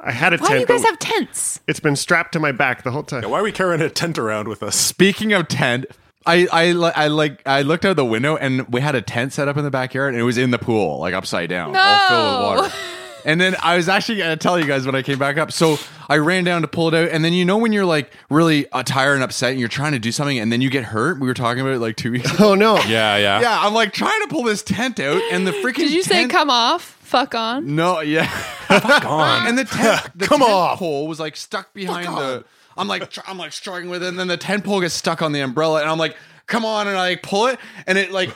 I 0.01 0.11
had 0.11 0.33
a 0.33 0.39
tent. 0.39 0.49
Why 0.49 0.55
do 0.55 0.61
you 0.61 0.67
guys 0.67 0.81
but 0.81 0.89
have 0.89 0.99
tents? 0.99 1.61
it's 1.69 1.81
been 1.81 1.97
strapped 1.97 2.33
to 2.33 2.41
my 2.41 2.51
back 2.51 2.83
the 2.83 2.91
whole 2.91 3.03
time. 3.03 3.25
Yeah, 3.25 3.29
why 3.29 3.41
are 3.41 3.43
we 3.43 3.53
carrying 3.53 3.83
a 3.83 3.91
tent 3.91 4.19
around 4.19 4.49
with 4.49 4.63
us? 4.63 4.75
Speaking 4.75 5.35
of 5.35 5.49
tent, 5.49 5.85
I, 6.25 6.49
I 6.51 6.73
li- 6.73 6.93
I 6.97 7.09
like 7.09 7.43
I 7.45 7.61
looked 7.61 7.85
out 7.85 7.97
the 7.97 8.07
window 8.07 8.37
and 8.37 8.67
we 8.73 8.81
had 8.81 8.95
a 8.95 9.03
tent 9.03 9.35
set 9.35 9.49
up 9.49 9.59
in 9.59 9.65
the 9.65 9.71
backyard 9.71 10.15
and 10.15 10.21
it 10.21 10.25
was 10.25 10.39
in 10.39 10.51
the 10.51 10.59
pool, 10.59 10.99
like 10.99 11.13
upside 11.13 11.51
down, 11.51 11.77
all 11.77 12.09
filled 12.09 12.59
with 12.59 12.71
water. 12.71 12.75
And 13.25 13.41
then 13.41 13.57
I 13.63 13.77
was 13.77 13.89
actually 13.89 14.19
gonna 14.19 14.37
tell 14.37 14.59
you 14.59 14.67
guys 14.67 14.85
when 14.87 14.95
I 14.95 15.03
came 15.03 15.19
back 15.19 15.39
up. 15.39 15.53
So 15.53 15.79
I 16.09 16.19
ran 16.19 16.45
down 16.45 16.63
to 16.63 16.69
pull 16.69 16.89
it 16.89 16.95
out, 16.95 17.09
and 17.11 17.25
then 17.25 17.33
you 17.33 17.45
know 17.45 17.57
when 17.59 17.73
you're 17.73 17.85
like 17.85 18.13
really 18.31 18.71
uh, 18.73 18.83
tired 18.83 19.15
and 19.15 19.23
upset, 19.23 19.51
and 19.53 19.61
you're 19.61 19.69
trying 19.69 19.93
to 19.93 19.99
do 19.99 20.13
something, 20.13 20.39
and 20.39 20.51
then 20.53 20.61
you 20.61 20.71
get 20.71 20.85
hurt. 20.85 21.21
We 21.21 21.27
were 21.27 21.35
talking 21.35 21.61
about 21.61 21.73
it 21.75 21.79
like 21.79 21.97
two 21.97 22.13
weeks. 22.13 22.33
ago. 22.33 22.51
Oh 22.53 22.55
no. 22.55 22.77
Yeah, 22.79 23.17
yeah. 23.17 23.41
yeah, 23.41 23.59
I'm 23.61 23.75
like 23.75 23.93
trying 23.93 24.21
to 24.23 24.29
pull 24.29 24.43
this 24.43 24.63
tent 24.63 24.99
out, 25.01 25.23
and 25.33 25.47
the 25.47 25.53
freaking 25.63 25.77
Did 25.77 25.93
you 25.93 26.03
say 26.03 26.21
tent- 26.23 26.33
come 26.33 26.51
off? 26.51 26.83
Fuck 27.03 27.35
on? 27.35 27.75
No, 27.77 28.01
yeah. 28.01 28.27
Fuck 28.27 29.05
on. 29.07 29.47
And 29.47 29.59
the 29.59 29.65
tent, 29.65 30.09
the 30.15 30.27
Come 30.27 30.41
tent 30.41 30.51
off. 30.51 30.79
pole 30.79 31.07
was 31.07 31.21
like 31.21 31.37
stuck 31.37 31.73
behind 31.75 32.07
the. 32.09 32.45
I'm 32.77 32.89
like, 32.89 33.11
tr- 33.11 33.21
I'm 33.27 33.37
like 33.39 33.53
struggling 33.53 33.91
with 33.91 34.03
it, 34.03 34.09
and 34.09 34.19
then 34.19 34.29
the 34.29 34.37
tent 34.39 34.65
pole 34.65 34.81
gets 34.81 34.95
stuck 34.95 35.21
on 35.23 35.33
the 35.33 35.41
umbrella, 35.41 35.81
and 35.83 35.91
I'm 35.91 35.99
like, 35.99 36.17
come 36.47 36.65
on, 36.65 36.89
and 36.89 36.97
I 36.97 37.11
like 37.11 37.23
pull 37.23 37.47
it, 37.49 37.59
and 37.87 37.99
it 37.99 38.11
like, 38.13 38.31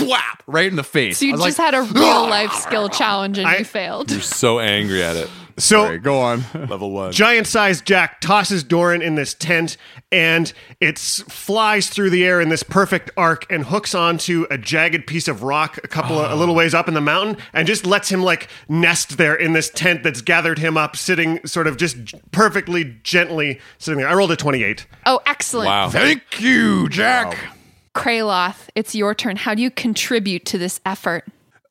whap 0.00 0.42
right 0.46 0.66
in 0.66 0.76
the 0.76 0.84
face. 0.84 1.18
So 1.18 1.26
you 1.26 1.32
just 1.36 1.58
like, 1.58 1.72
had 1.72 1.74
a 1.74 1.82
real 1.82 2.22
life 2.28 2.52
skill 2.52 2.88
challenge 2.90 3.38
and 3.38 3.46
I- 3.46 3.58
you 3.58 3.64
failed. 3.64 4.10
You're 4.10 4.20
so 4.20 4.58
angry 4.60 5.02
at 5.02 5.16
it. 5.16 5.28
So 5.58 5.84
Sorry, 5.84 5.98
go 5.98 6.18
on. 6.18 6.44
Level 6.54 6.90
one. 6.92 7.12
giant 7.12 7.46
sized 7.46 7.84
Jack 7.84 8.22
tosses 8.22 8.64
Doran 8.64 9.02
in 9.02 9.16
this 9.16 9.34
tent 9.34 9.76
and 10.10 10.50
it 10.80 10.98
flies 10.98 11.90
through 11.90 12.08
the 12.08 12.24
air 12.24 12.40
in 12.40 12.48
this 12.48 12.62
perfect 12.62 13.10
arc 13.18 13.50
and 13.52 13.66
hooks 13.66 13.94
onto 13.94 14.46
a 14.50 14.56
jagged 14.56 15.06
piece 15.06 15.28
of 15.28 15.42
rock 15.42 15.78
a 15.84 15.88
couple 15.88 16.18
of 16.18 16.30
a 16.30 16.34
little 16.34 16.54
ways 16.54 16.72
up 16.72 16.88
in 16.88 16.94
the 16.94 17.02
mountain 17.02 17.36
and 17.52 17.66
just 17.66 17.84
lets 17.84 18.08
him 18.10 18.22
like 18.22 18.48
nest 18.66 19.18
there 19.18 19.34
in 19.34 19.52
this 19.52 19.68
tent 19.68 20.02
that's 20.02 20.22
gathered 20.22 20.58
him 20.58 20.78
up 20.78 20.96
sitting 20.96 21.38
sort 21.46 21.66
of 21.66 21.76
just 21.76 21.98
perfectly 22.32 22.96
gently 23.02 23.60
sitting 23.76 23.98
there. 23.98 24.08
I 24.08 24.14
rolled 24.14 24.32
a 24.32 24.36
28. 24.36 24.86
Oh, 25.04 25.20
excellent. 25.26 25.66
Wow. 25.68 25.90
Thank 25.90 26.40
you, 26.40 26.88
Jack. 26.88 27.36
Kraloth, 27.94 28.68
it's 28.74 28.94
your 28.94 29.14
turn. 29.14 29.36
How 29.36 29.54
do 29.54 29.62
you 29.62 29.70
contribute 29.70 30.44
to 30.46 30.58
this 30.58 30.80
effort? 30.84 31.24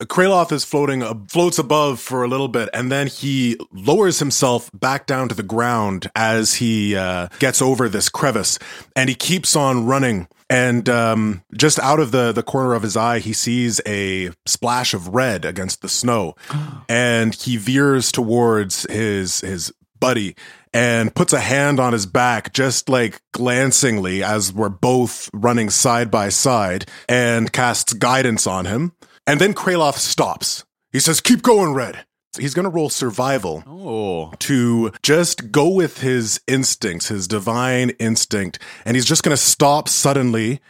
Kraloth 0.06 0.52
is 0.52 0.64
floating, 0.64 1.02
uh, 1.02 1.14
floats 1.28 1.58
above 1.58 2.00
for 2.00 2.24
a 2.24 2.28
little 2.28 2.48
bit, 2.48 2.68
and 2.72 2.90
then 2.90 3.06
he 3.06 3.56
lowers 3.72 4.18
himself 4.18 4.70
back 4.74 5.06
down 5.06 5.28
to 5.28 5.34
the 5.34 5.42
ground 5.42 6.10
as 6.14 6.54
he 6.54 6.96
uh, 6.96 7.28
gets 7.38 7.62
over 7.62 7.88
this 7.88 8.08
crevice, 8.08 8.58
and 8.96 9.08
he 9.08 9.14
keeps 9.14 9.54
on 9.54 9.86
running. 9.86 10.28
And 10.50 10.88
um, 10.88 11.42
just 11.56 11.78
out 11.78 12.00
of 12.00 12.10
the 12.10 12.32
the 12.32 12.42
corner 12.42 12.74
of 12.74 12.82
his 12.82 12.96
eye, 12.96 13.20
he 13.20 13.32
sees 13.32 13.80
a 13.86 14.30
splash 14.44 14.92
of 14.92 15.08
red 15.08 15.44
against 15.44 15.82
the 15.82 15.88
snow, 15.88 16.34
and 16.88 17.34
he 17.34 17.56
veers 17.56 18.12
towards 18.12 18.84
his 18.90 19.40
his 19.40 19.72
buddy 20.00 20.34
and 20.72 21.14
puts 21.14 21.32
a 21.32 21.40
hand 21.40 21.78
on 21.78 21.92
his 21.92 22.06
back, 22.06 22.52
just 22.52 22.88
like 22.88 23.20
glancingly, 23.32 24.22
as 24.22 24.52
we're 24.52 24.68
both 24.68 25.28
running 25.32 25.70
side 25.70 26.10
by 26.10 26.28
side, 26.28 26.86
and 27.08 27.52
casts 27.52 27.92
guidance 27.92 28.46
on 28.46 28.64
him. 28.64 28.92
And 29.26 29.40
then 29.40 29.54
Kraloth 29.54 29.98
stops. 29.98 30.64
He 30.90 31.00
says, 31.00 31.20
Keep 31.20 31.42
going, 31.42 31.74
Red. 31.74 32.04
He's 32.38 32.54
going 32.54 32.64
to 32.64 32.70
roll 32.70 32.88
survival 32.88 33.62
Oh, 33.66 34.32
to 34.38 34.90
just 35.02 35.52
go 35.52 35.68
with 35.68 36.00
his 36.00 36.40
instincts, 36.46 37.08
his 37.08 37.28
divine 37.28 37.90
instinct. 37.98 38.58
And 38.86 38.96
he's 38.96 39.04
just 39.04 39.22
going 39.22 39.36
to 39.36 39.42
stop 39.42 39.86
suddenly 39.86 40.60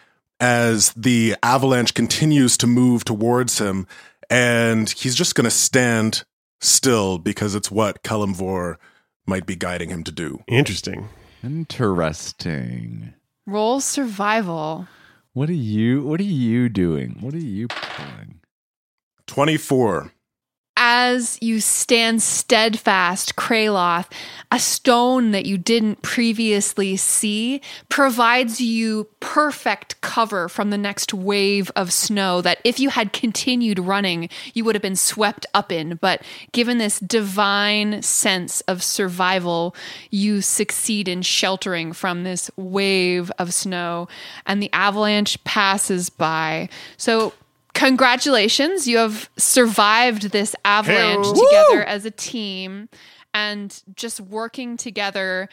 as 0.40 0.92
the 0.94 1.36
avalanche 1.40 1.94
continues 1.94 2.56
to 2.58 2.66
move 2.66 3.04
towards 3.04 3.58
him. 3.58 3.86
And 4.28 4.90
he's 4.90 5.14
just 5.14 5.36
going 5.36 5.44
to 5.44 5.50
stand 5.52 6.24
still 6.60 7.18
because 7.18 7.54
it's 7.54 7.70
what 7.70 8.02
Kelemvor 8.02 8.76
might 9.26 9.46
be 9.46 9.56
guiding 9.56 9.90
him 9.90 10.04
to 10.04 10.12
do. 10.12 10.42
Interesting. 10.46 11.08
interesting. 11.42 13.14
Roll 13.46 13.80
survival. 13.80 14.86
What 15.32 15.48
are 15.48 15.54
you? 15.54 16.02
What 16.02 16.20
are 16.20 16.24
you 16.24 16.68
doing? 16.68 17.16
What 17.20 17.34
are 17.34 17.38
you 17.38 17.68
pulling? 17.68 18.40
24. 19.26 20.12
As 20.76 21.38
you 21.42 21.60
stand 21.60 22.22
steadfast, 22.22 23.36
Kraloth, 23.36 24.10
a 24.50 24.58
stone 24.58 25.30
that 25.32 25.44
you 25.44 25.58
didn't 25.58 26.00
previously 26.00 26.96
see 26.96 27.60
provides 27.90 28.60
you 28.60 29.08
perfect 29.20 30.00
cover 30.00 30.48
from 30.48 30.70
the 30.70 30.78
next 30.78 31.12
wave 31.12 31.70
of 31.76 31.92
snow 31.92 32.40
that 32.40 32.58
if 32.64 32.80
you 32.80 32.88
had 32.88 33.12
continued 33.12 33.78
running, 33.78 34.30
you 34.54 34.64
would 34.64 34.74
have 34.74 34.82
been 34.82 34.96
swept 34.96 35.44
up 35.52 35.70
in. 35.70 35.96
But 35.96 36.22
given 36.52 36.78
this 36.78 36.98
divine 37.00 38.00
sense 38.00 38.62
of 38.62 38.82
survival, 38.82 39.76
you 40.10 40.40
succeed 40.40 41.06
in 41.06 41.20
sheltering 41.20 41.92
from 41.92 42.24
this 42.24 42.50
wave 42.56 43.30
of 43.38 43.52
snow, 43.52 44.08
and 44.46 44.62
the 44.62 44.72
avalanche 44.72 45.42
passes 45.44 46.08
by. 46.08 46.70
So, 46.96 47.34
congratulations 47.74 48.86
you 48.86 48.98
have 48.98 49.30
survived 49.36 50.30
this 50.30 50.54
avalanche 50.64 51.26
together 51.28 51.84
as 51.84 52.04
a 52.04 52.10
team 52.10 52.88
and 53.34 53.82
just 53.94 54.20
working 54.20 54.76
together 54.76 55.48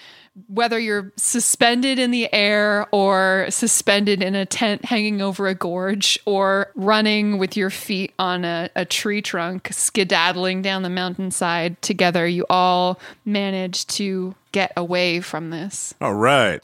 whether 0.47 0.78
you're 0.80 1.11
suspended 1.15 1.97
in 1.97 2.11
the 2.11 2.32
air 2.34 2.88
or 2.91 3.45
suspended 3.49 4.22
in 4.22 4.36
a 4.36 4.45
tent 4.45 4.84
hanging 4.86 5.22
over 5.22 5.47
a 5.47 5.55
gorge 5.55 6.20
or 6.26 6.72
running 6.76 7.38
with 7.38 7.55
your 7.55 7.70
feet 7.70 8.13
on 8.20 8.43
a, 8.43 8.70
a 8.76 8.86
tree 8.86 9.22
trunk 9.22 9.70
skedaddling 9.72 10.61
down 10.61 10.84
the 10.84 10.89
mountainside 10.89 11.82
together 11.82 12.28
you 12.28 12.45
all 12.49 12.99
managed 13.26 13.89
to 13.89 14.36
get 14.51 14.74
away 14.76 15.22
from 15.22 15.49
this. 15.49 15.93
All 16.01 16.15
right. 16.15 16.63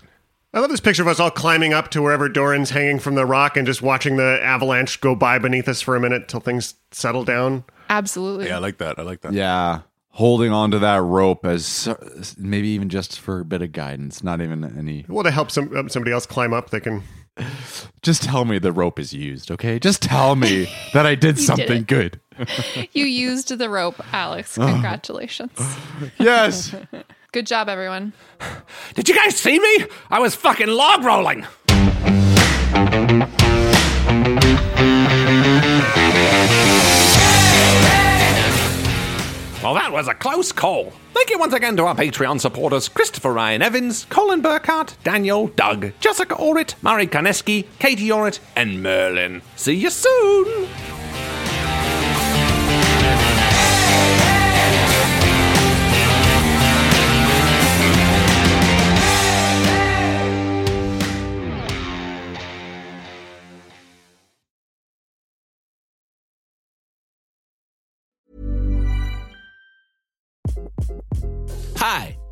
I 0.56 0.60
love 0.60 0.70
this 0.70 0.80
picture 0.80 1.02
of 1.02 1.10
us 1.10 1.20
all 1.20 1.30
climbing 1.32 1.74
up 1.74 1.92
to 1.92 2.02
wherever 2.02 2.30
Doran's 2.30 2.70
hanging 2.70 2.98
from 3.00 3.16
the 3.16 3.26
rock 3.26 3.58
and 3.58 3.68
just 3.68 3.82
watching 3.82 4.16
the 4.16 4.40
avalanche 4.42 5.02
go 5.02 5.14
by 5.14 5.38
beneath 5.38 5.68
us 5.68 5.82
for 5.82 5.98
a 5.98 6.00
minute 6.00 6.30
till 6.30 6.40
things 6.40 6.76
settle 6.92 7.26
down. 7.26 7.66
absolutely 7.90 8.48
Yeah, 8.48 8.56
I 8.56 8.60
like 8.60 8.78
that. 8.78 8.98
I 8.98 9.02
like 9.02 9.20
that. 9.22 9.34
Yeah, 9.34 9.82
holding 10.12 10.54
on 10.54 10.72
to 10.72 10.80
that 10.80 11.02
rope 11.02 11.46
as 11.46 11.90
maybe 12.38 12.70
even 12.70 12.88
just 12.88 13.20
for 13.20 13.42
a 13.42 13.46
bit 13.46 13.62
of 13.64 13.74
guidance. 13.74 14.24
Not 14.24 14.40
even 14.40 14.64
any. 14.64 15.04
Well, 15.10 15.26
to 15.26 15.32
help 15.32 15.52
some 15.52 15.90
somebody 15.90 16.14
else 16.14 16.26
climb 16.26 16.54
up, 16.54 16.70
they 16.70 16.80
can. 16.80 17.04
Just 18.02 18.24
tell 18.24 18.46
me 18.46 18.58
the 18.58 18.72
rope 18.72 18.98
is 18.98 19.14
used, 19.14 19.52
okay? 19.52 19.78
Just 19.78 20.02
tell 20.02 20.38
me 20.38 20.70
that 20.94 21.06
I 21.06 21.16
did 21.16 21.38
something 21.38 21.82
it. 21.82 21.88
good. 21.88 22.22
you 22.94 23.06
used 23.06 23.50
the 23.58 23.70
rope 23.70 23.96
alex 24.14 24.56
congratulations 24.56 25.52
Yes. 26.20 26.76
Good 27.36 27.46
job 27.46 27.68
everyone 27.68 28.14
Did 28.94 29.10
you 29.10 29.16
guys 29.16 29.36
see 29.36 29.60
me? 29.60 29.86
I 30.10 30.20
was 30.20 30.36
fucking 30.36 30.70
log 30.70 31.04
rolling. 31.04 31.42
Well, 39.62 39.74
that 39.74 39.90
was 39.92 40.08
a 40.08 40.14
close 40.14 40.54
call. 40.54 40.94
Thank 41.14 41.30
you 41.30 41.38
once 41.38 41.54
again 41.54 41.76
to 41.76 41.84
our 41.84 41.96
Patreon 41.96 42.40
supporters 42.40 42.88
Christopher 42.88 43.34
Ryan 43.34 43.62
Evans, 43.62 44.06
Colin 44.10 44.42
Burkhart, 44.42 44.96
Daniel, 45.04 45.48
Doug, 45.48 45.92
Jessica 46.00 46.36
Orrit, 46.36 46.76
Mari 46.82 47.08
Kaneski, 47.08 47.66
Katie 47.80 48.08
Orrit, 48.08 48.40
and 48.56 48.82
Merlin. 48.82 49.42
See 49.58 49.76
you 49.76 49.90
soon! 49.90 50.70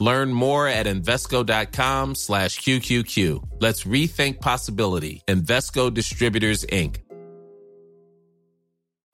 Learn 0.00 0.32
more 0.32 0.66
at 0.66 0.86
Invesco.com 0.86 2.14
slash 2.16 2.58
QQQ. 2.60 3.60
Let's 3.60 3.84
rethink 3.84 4.40
possibility. 4.40 5.22
Invesco 5.28 5.94
Distributors, 5.94 6.64
Inc. 6.64 6.96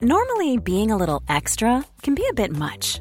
Normally, 0.00 0.58
being 0.58 0.90
a 0.90 0.96
little 0.96 1.22
extra 1.26 1.82
can 2.02 2.14
be 2.14 2.26
a 2.30 2.34
bit 2.34 2.52
much, 2.52 3.00